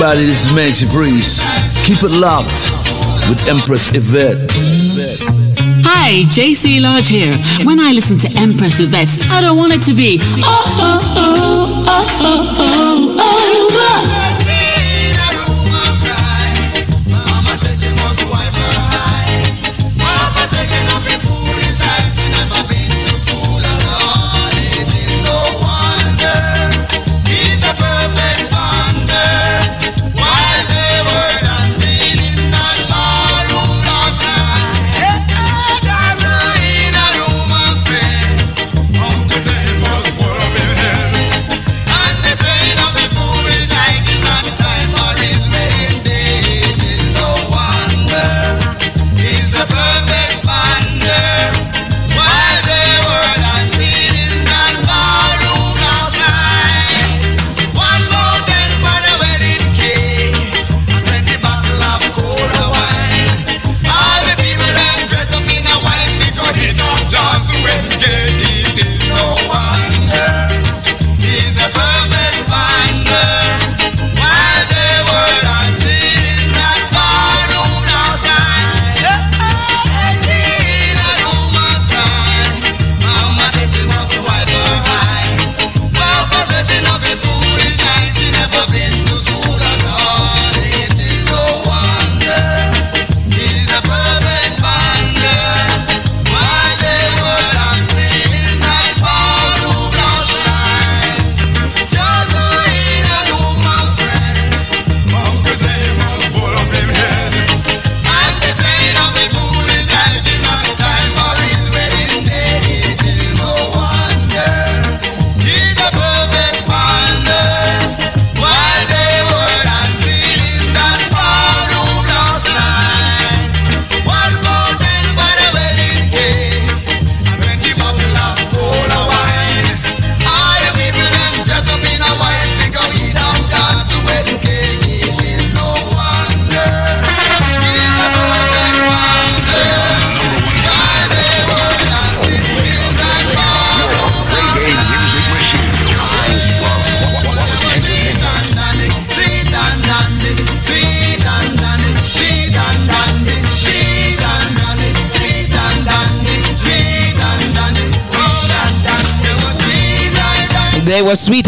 [0.06, 0.27] Everybody?
[0.27, 1.42] This is Maxi Priest.
[1.84, 2.69] Keep it locked
[3.27, 4.51] with Empress Yvette.
[5.84, 7.35] Hi, JC Lodge here.
[7.66, 11.34] When I listen to Empress Yvette's, I don't want it to be oh oh oh
[11.48, 14.16] oh oh oh, oh, oh, oh over.
[14.19, 14.24] They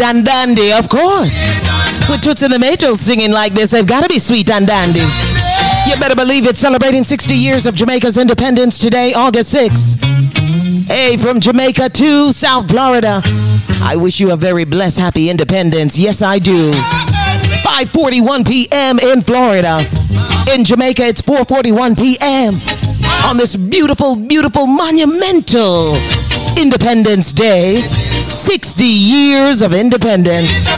[0.00, 1.58] and dandy, of course.
[2.08, 5.00] With Toots and the Maytals singing like this, they've got to be sweet and dandy.
[5.88, 9.94] You better believe it's celebrating 60 years of Jamaica's independence today, August 6.
[10.86, 13.22] Hey, from Jamaica to South Florida.
[13.82, 15.98] I wish you a very blessed, happy independence.
[15.98, 16.72] Yes, I do.
[17.62, 18.98] 5:41 p.m.
[18.98, 19.84] in Florida.
[20.52, 22.60] In Jamaica, it's 4:41 p.m.
[23.24, 25.96] on this beautiful, beautiful, monumental
[26.56, 27.82] Independence Day.
[28.78, 30.68] 60 years of independence.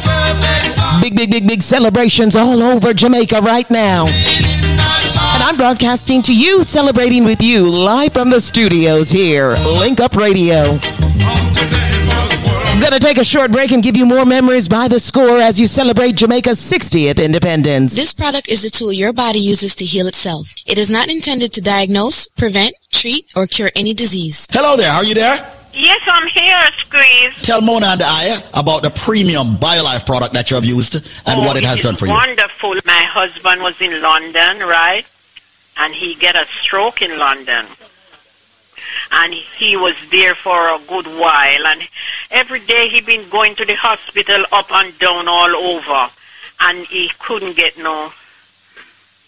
[1.02, 4.06] Big, big, big, big celebrations all over Jamaica right now.
[4.06, 10.16] And I'm broadcasting to you, celebrating with you live from the studios here, Link Up
[10.16, 10.78] Radio.
[12.70, 15.60] I'm gonna take a short break and give you more memories by the score as
[15.60, 17.94] you celebrate Jamaica's 60th independence.
[17.94, 20.54] This product is the tool your body uses to heal itself.
[20.66, 24.46] It is not intended to diagnose, prevent, treat, or cure any disease.
[24.50, 25.59] Hello there, are you there?
[25.72, 27.42] Yes, I'm here, Squeeze.
[27.42, 31.40] Tell Mona and I about the premium BioLife product that you have used and Oh,
[31.42, 32.12] what it has done for you.
[32.12, 32.74] Wonderful.
[32.84, 35.08] My husband was in London, right?
[35.78, 37.64] And he get a stroke in London.
[39.12, 41.66] And he was there for a good while.
[41.66, 41.82] And
[42.30, 46.10] every day he been going to the hospital up and down all over.
[46.62, 48.12] and he couldn't get no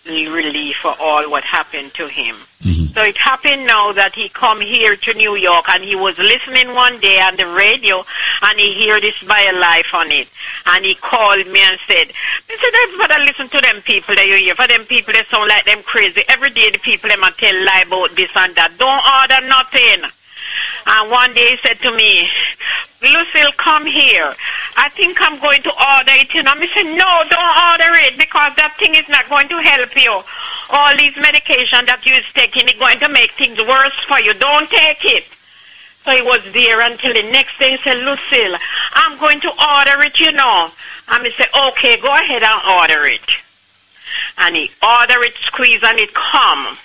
[0.07, 2.35] relief for all what happened to him.
[2.63, 2.95] Mm-hmm.
[2.95, 6.75] So it happened now that he come here to New York and he was listening
[6.75, 8.05] one day on the radio
[8.43, 10.31] and he hear this BioLife on it.
[10.67, 14.37] And he called me and said, I said, everybody listen to them people that you
[14.37, 14.55] hear.
[14.55, 16.23] For them people that sound like them crazy.
[16.29, 18.77] Every day the people them a tell lie about this and that.
[18.79, 20.11] Don't order nothing.
[20.87, 22.29] And one day he said to me,
[23.03, 24.35] Lucille, come here.
[24.77, 26.35] I think I'm going to order it.
[26.35, 29.59] You know, I said, no, don't order it because that thing is not going to
[29.59, 30.23] help you.
[30.71, 34.35] All these medication that you're taking is going to make things worse for you.
[34.35, 35.25] Don't take it.
[36.05, 37.73] So he was there until the next day.
[37.73, 38.57] He said, Lucille,
[38.95, 40.71] I'm going to order it, you know.
[41.11, 43.27] And I said, okay, go ahead and order it.
[44.39, 46.77] And he order it, squeeze, and it come.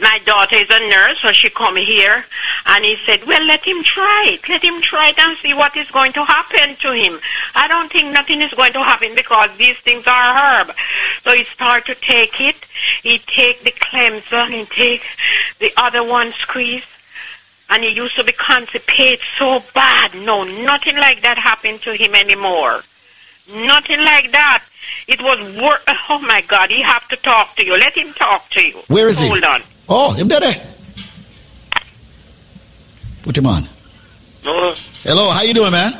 [0.00, 2.24] My daughter is a nurse, so she come here,
[2.66, 4.48] and he said, well, let him try it.
[4.48, 7.18] Let him try it and see what is going to happen to him.
[7.54, 10.74] I don't think nothing is going to happen because these things are herb.
[11.22, 12.56] So he start to take it.
[13.02, 15.04] He take the cleanser, he take
[15.58, 16.86] the other one squeeze,
[17.68, 20.14] and he used to be constipated so bad.
[20.14, 22.80] No, nothing like that happened to him anymore.
[23.54, 24.64] Nothing like that.
[25.08, 25.82] It was work.
[26.12, 27.78] Oh my God, he have to talk to you.
[27.78, 28.74] Let him talk to you.
[28.88, 29.28] Where is he?
[29.28, 29.60] Hold on.
[29.88, 30.40] Oh, him there.
[33.22, 33.62] Put him on.
[34.44, 35.92] No, Hello, how you doing, man?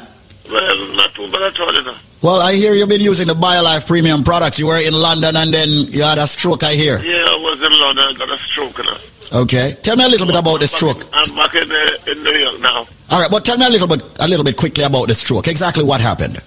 [0.51, 1.95] well, not too bad at all, you know.
[2.23, 4.59] Well, I hear you've been using the BioLife premium products.
[4.59, 6.99] You were in London and then you had a stroke, I hear.
[6.99, 9.43] Yeah, I was in London, I got a stroke, you know.
[9.43, 9.77] Okay.
[9.83, 11.05] Tell me a little bit about the stroke.
[11.13, 12.85] I'm back in, uh, in New York now.
[13.13, 15.47] All right, but tell me a little bit a little bit quickly about the stroke.
[15.47, 16.43] Exactly what happened.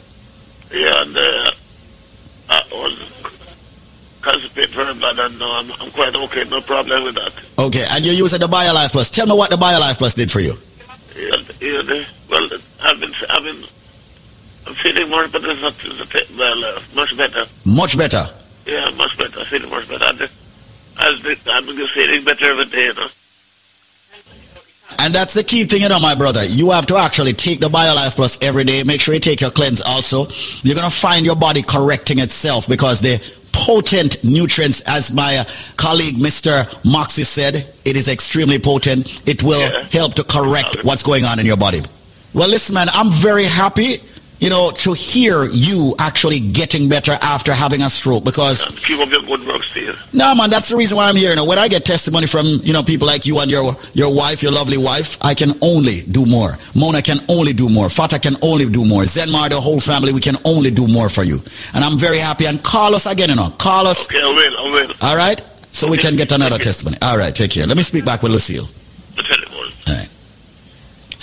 [0.74, 1.52] Yeah, and uh,
[2.54, 2.96] I was
[4.22, 7.34] constipated very bad, and now I'm, I'm quite okay, no problem with that.
[7.60, 9.10] Okay, and you're using the BioLife Plus.
[9.10, 10.54] Tell me what the BioLife Plus did for you.
[11.18, 12.48] Yeah, yeah, well,
[12.84, 13.64] I've been, I've been,
[14.68, 17.46] I'm feeling much better, it's not, it's well, uh, much better.
[17.66, 18.24] Much better.
[18.66, 20.06] Yeah, much better, I feel much better.
[20.06, 20.28] Uh,
[20.98, 23.08] I've been, I've been feeling better every day, you know.
[25.00, 26.44] And that's the key thing, you know, my brother.
[26.46, 28.84] You have to actually take the BioLife Plus every day.
[28.86, 30.28] Make sure you take your cleanse also.
[30.62, 33.20] You're going to find your body correcting itself because the
[33.54, 35.44] potent nutrients, as my
[35.78, 36.66] colleague Mr.
[36.84, 37.56] Moxie said,
[37.86, 39.28] it is extremely potent.
[39.28, 41.80] It will help to correct what's going on in your body.
[42.34, 43.98] Well, listen, man, I'm very happy,
[44.44, 49.10] you know, to hear you actually getting better after having a stroke because Keep up
[49.10, 49.96] your good work, Steve.
[50.12, 51.30] no, man, that's the reason why I'm here.
[51.30, 53.64] You know, when I get testimony from you know people like you and your
[53.94, 56.52] your wife, your lovely wife, I can only do more.
[56.76, 57.88] Mona can only do more.
[57.88, 59.04] Fata can only do more.
[59.08, 61.40] Zenmar, the whole family, we can only do more for you.
[61.74, 62.46] And I'm very happy.
[62.46, 64.12] And call us again, you know, call us.
[64.12, 64.92] Okay, I will, I will.
[65.08, 65.40] All right,
[65.72, 66.98] so we can get another testimony.
[67.02, 67.66] All right, take care.
[67.66, 68.68] Let me speak back with Lucille.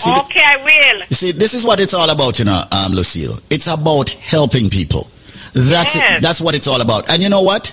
[0.03, 0.99] See, Okay, I will.
[1.09, 3.35] you see, this is what it's all about, you know, um, Lucille.
[3.51, 5.09] It's about helping people.
[5.55, 6.19] That's Yes.
[6.19, 6.23] it.
[6.23, 7.11] That's what it's all about.
[7.11, 7.73] And you know what?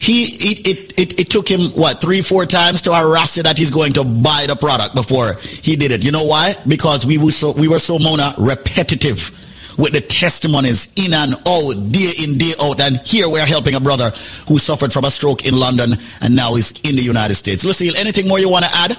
[0.00, 3.56] He it, it, it, it took him what three four times to harass you that
[3.56, 6.04] he's going to buy the product before he did it.
[6.04, 6.52] You know why?
[6.68, 9.30] Because we were so we were so Mona repetitive
[9.78, 12.80] with the testimonies in and out, day in day out.
[12.82, 14.10] And here we're helping a brother
[14.46, 17.64] who suffered from a stroke in London and now is in the United States.
[17.64, 18.98] Lucille, anything more you want to add?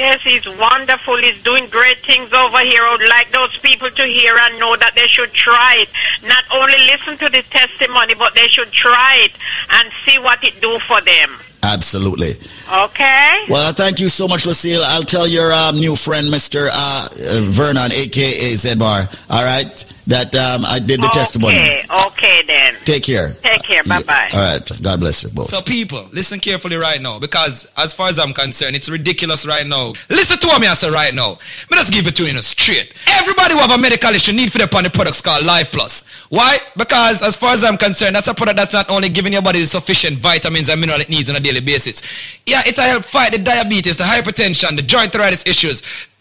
[0.00, 1.18] Yes, he's wonderful.
[1.18, 2.80] He's doing great things over here.
[2.82, 5.90] I would like those people to hear and know that they should try it.
[6.26, 9.36] Not only listen to the testimony, but they should try it
[9.68, 11.36] and see what it do for them.
[11.62, 12.32] Absolutely.
[12.72, 13.44] Okay?
[13.50, 14.80] Well, thank you so much, Lucille.
[14.82, 16.70] I'll tell your um, new friend, Mr.
[16.72, 19.68] Uh, uh, Vernon, aka Zedmar, all right,
[20.10, 21.56] that um, I did the testimony.
[21.56, 22.74] Okay, okay then.
[22.84, 23.32] Take care.
[23.42, 23.84] Take care.
[23.84, 24.30] Bye bye.
[24.32, 24.82] All right.
[24.82, 25.48] God bless you both.
[25.48, 29.66] So people, listen carefully right now because as far as I'm concerned, it's ridiculous right
[29.66, 29.92] now.
[30.08, 31.38] Listen to what me I say right now.
[31.70, 32.94] Me just give it to you in a straight.
[33.06, 36.04] Everybody who have a medical issue need for the upon the products called Life Plus.
[36.28, 36.58] Why?
[36.76, 39.60] Because as far as I'm concerned, that's a product that's not only giving your body
[39.60, 42.02] the sufficient vitamins and mineral it needs on a daily basis.
[42.46, 45.82] Yeah, it'll help fight the diabetes, the hypertension, the joint arthritis issues,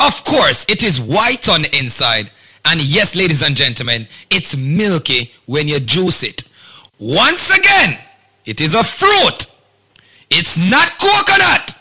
[0.00, 2.30] Of course, it is white on the inside.
[2.66, 6.44] And yes, ladies and gentlemen, it's milky when you juice it.
[6.98, 7.98] Once again,
[8.44, 9.46] it is a fruit.
[10.30, 11.78] It's not coconut.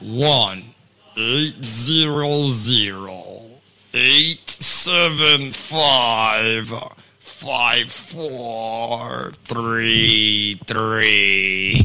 [0.00, 0.62] One.
[1.14, 3.22] Eight zero zero
[3.94, 6.68] eight seven five
[7.20, 11.76] five four three three.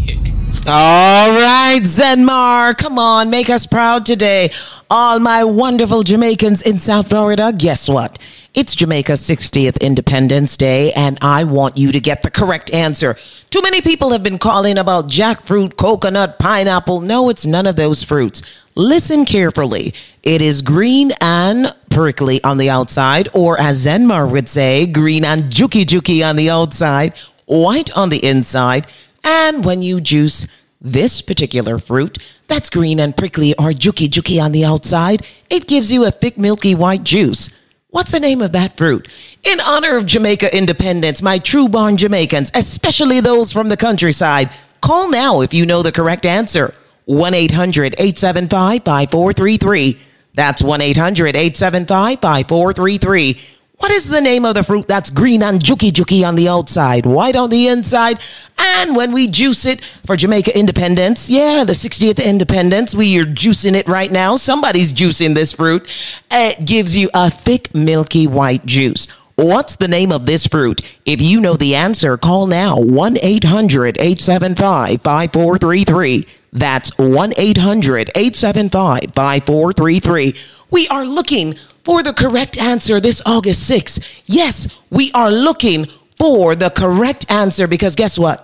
[0.66, 4.52] All right, Zenmar, come on, make us proud today.
[4.90, 8.18] All my wonderful Jamaicans in South Florida, guess what?
[8.58, 13.16] It's Jamaica's 60th Independence Day, and I want you to get the correct answer.
[13.52, 17.02] Too many people have been calling about jackfruit, coconut, pineapple.
[17.02, 18.42] No, it's none of those fruits.
[18.74, 19.94] Listen carefully.
[20.24, 25.44] It is green and prickly on the outside, or as Zenmar would say, green and
[25.44, 27.14] juky juky on the outside,
[27.46, 28.88] white on the inside,
[29.24, 30.48] and when you juice,
[30.82, 35.92] This particular fruit, that's green and prickly or juki juki on the outside, it gives
[35.92, 37.50] you a thick milky white juice.
[37.90, 39.08] What's the name of that fruit?
[39.46, 44.50] In honor of Jamaica independence, my true born Jamaicans, especially those from the countryside,
[44.82, 46.74] call now if you know the correct answer.
[47.06, 50.00] 1 800 875 5433.
[50.34, 53.40] That's 1 800 875 5433.
[53.80, 57.06] What is the name of the fruit that's green and juki juki on the outside,
[57.06, 58.20] white on the inside?
[58.58, 63.76] And when we juice it for Jamaica independence, yeah, the 60th independence, we are juicing
[63.76, 64.36] it right now.
[64.36, 65.88] Somebody's juicing this fruit.
[66.32, 69.08] It gives you a thick, milky white juice.
[69.36, 70.82] What's the name of this fruit?
[71.06, 76.28] If you know the answer, call now 1 800 875 5433.
[76.52, 80.36] That's 1 800 875 5433.
[80.72, 81.56] We are looking
[81.88, 84.06] for the correct answer this August 6th.
[84.26, 85.86] Yes, we are looking
[86.18, 88.44] for the correct answer because guess what?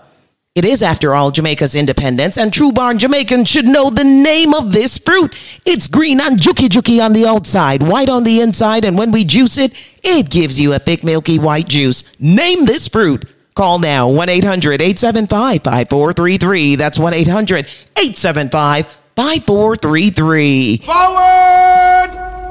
[0.56, 4.72] It is, after all, Jamaica's independence, and true born Jamaicans should know the name of
[4.72, 5.36] this fruit.
[5.66, 9.26] It's green and juki juki on the outside, white on the inside, and when we
[9.26, 12.06] juice it, it gives you a thick, milky white juice.
[12.22, 13.26] Name this fruit.
[13.56, 16.76] Call now 1 800 875 5433.
[16.76, 18.86] That's 1 800 875
[19.18, 20.78] 5433.
[20.78, 22.43] Forward!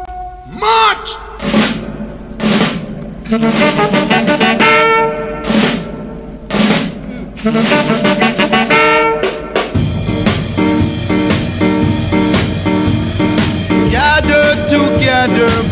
[14.68, 15.71] Together,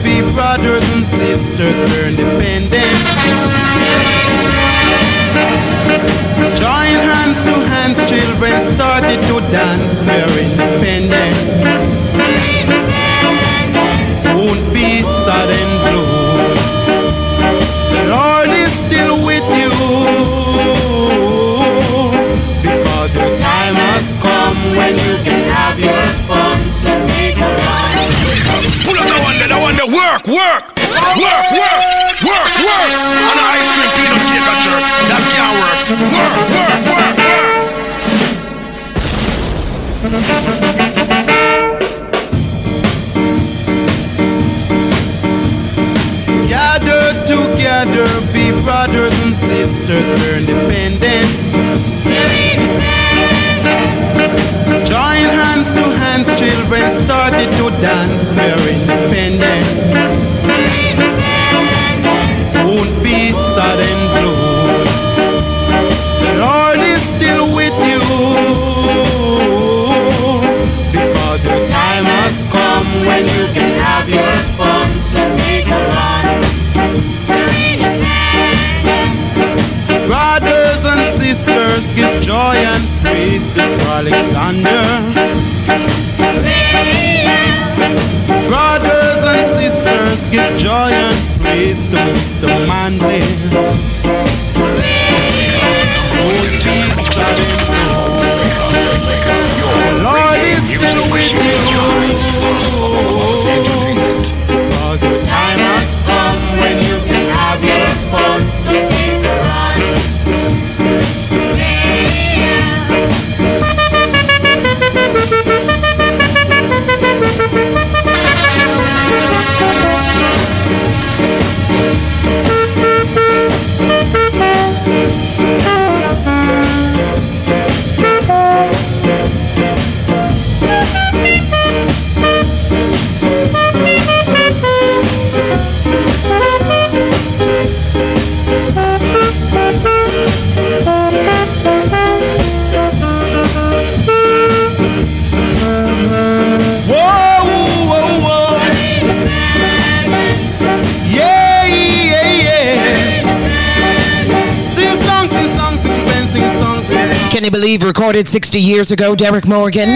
[158.28, 159.89] Sixty years ago, Derrick Morgan.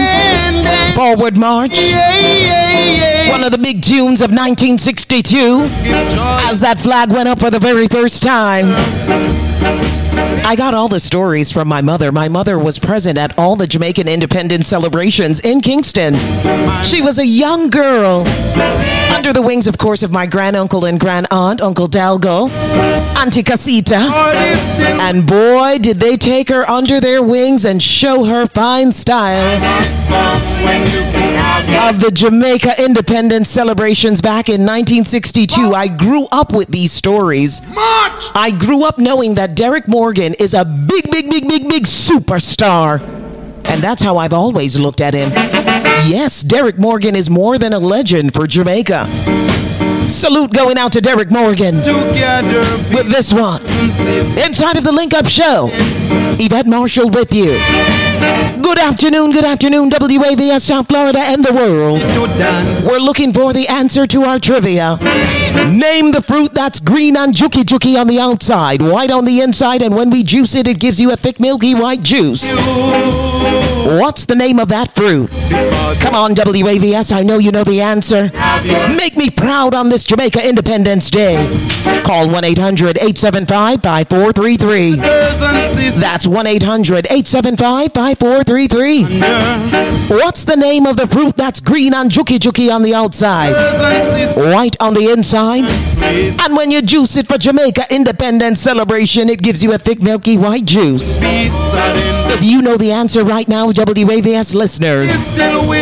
[0.95, 1.77] Forward March.
[3.29, 5.67] One of the big tunes of 1962
[6.49, 8.65] as that flag went up for the very first time.
[10.45, 12.11] I got all the stories from my mother.
[12.11, 16.13] My mother was present at all the Jamaican independence celebrations in Kingston.
[16.83, 18.25] She was a young girl.
[19.13, 22.49] Under the wings, of course, of my granduncle and grandaunt, Uncle Dalgo.
[23.17, 23.95] Auntie Casita.
[23.95, 29.55] And boy, did they take her under their wings and show her fine style
[31.89, 35.73] of the Jamaica independence celebrations back in 1962.
[35.73, 37.61] I grew up with these stories.
[37.67, 43.01] I grew up knowing that Derrick Morgan is a big, big, big, big, big superstar.
[43.65, 45.31] And that's how I've always looked at him.
[46.09, 49.44] Yes, Derrick Morgan is more than a legend for Jamaica.
[50.07, 53.61] Salute going out to Derrick Morgan with this one.
[54.37, 55.69] Inside of the Link Up Show,
[56.39, 57.57] Yvette Marshall with you.
[58.61, 61.99] Good afternoon, good afternoon, WAVS South Florida and the world.
[62.85, 64.97] We're looking for the answer to our trivia.
[65.71, 69.81] Name the fruit that's green and juki juki on the outside, white on the inside,
[69.81, 72.53] and when we juice it, it gives you a thick, milky white juice.
[73.85, 75.29] What's the name of that fruit?
[76.01, 78.31] Come on, WAVS, I know you know the answer.
[78.95, 81.35] Make me proud on this Jamaica Independence Day.
[82.03, 84.95] Call 1 800 875 5433.
[85.99, 89.03] That's 1 800 875 5433.
[90.09, 93.53] What's the name of the fruit that's green and juki juki on the outside,
[94.35, 95.65] white on the inside?
[96.41, 100.37] And when you juice it for Jamaica Independence Celebration, it gives you a thick, milky
[100.37, 101.19] white juice.
[101.21, 105.11] If you know the answer right now, WAVS listeners,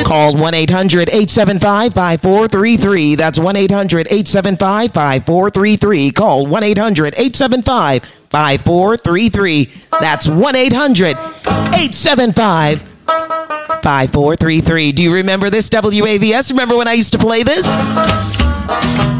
[0.03, 3.15] call 1 800 875 5433.
[3.15, 6.11] That's 1 800 875 5433.
[6.11, 9.71] Call 1 800 875 5433.
[9.99, 14.91] That's 1 800 875 5433.
[14.91, 16.49] Do you remember this WAVS?
[16.49, 17.67] Remember when I used to play this?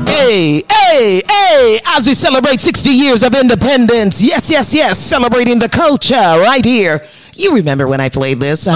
[0.08, 4.22] Hey, hey, hey, as we celebrate 60 years of independence.
[4.22, 7.06] Yes, yes, yes, celebrating the culture right here.
[7.36, 8.68] You remember when I played this?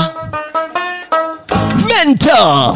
[1.91, 2.73] Mentor.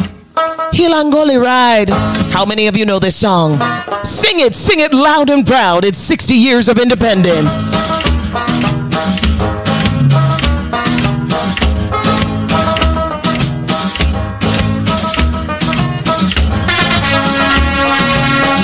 [0.73, 1.89] Hilangoli Ride.
[2.31, 3.59] How many of you know this song?
[4.03, 5.83] Sing it, sing it loud and proud.
[5.83, 7.75] It's 60 years of independence.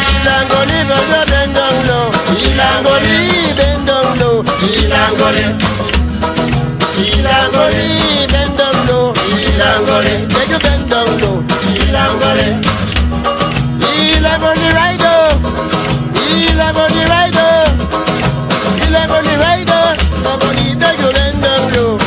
[0.07, 2.11] Ilangoli baba bend down low.
[6.97, 8.06] Kila Gori.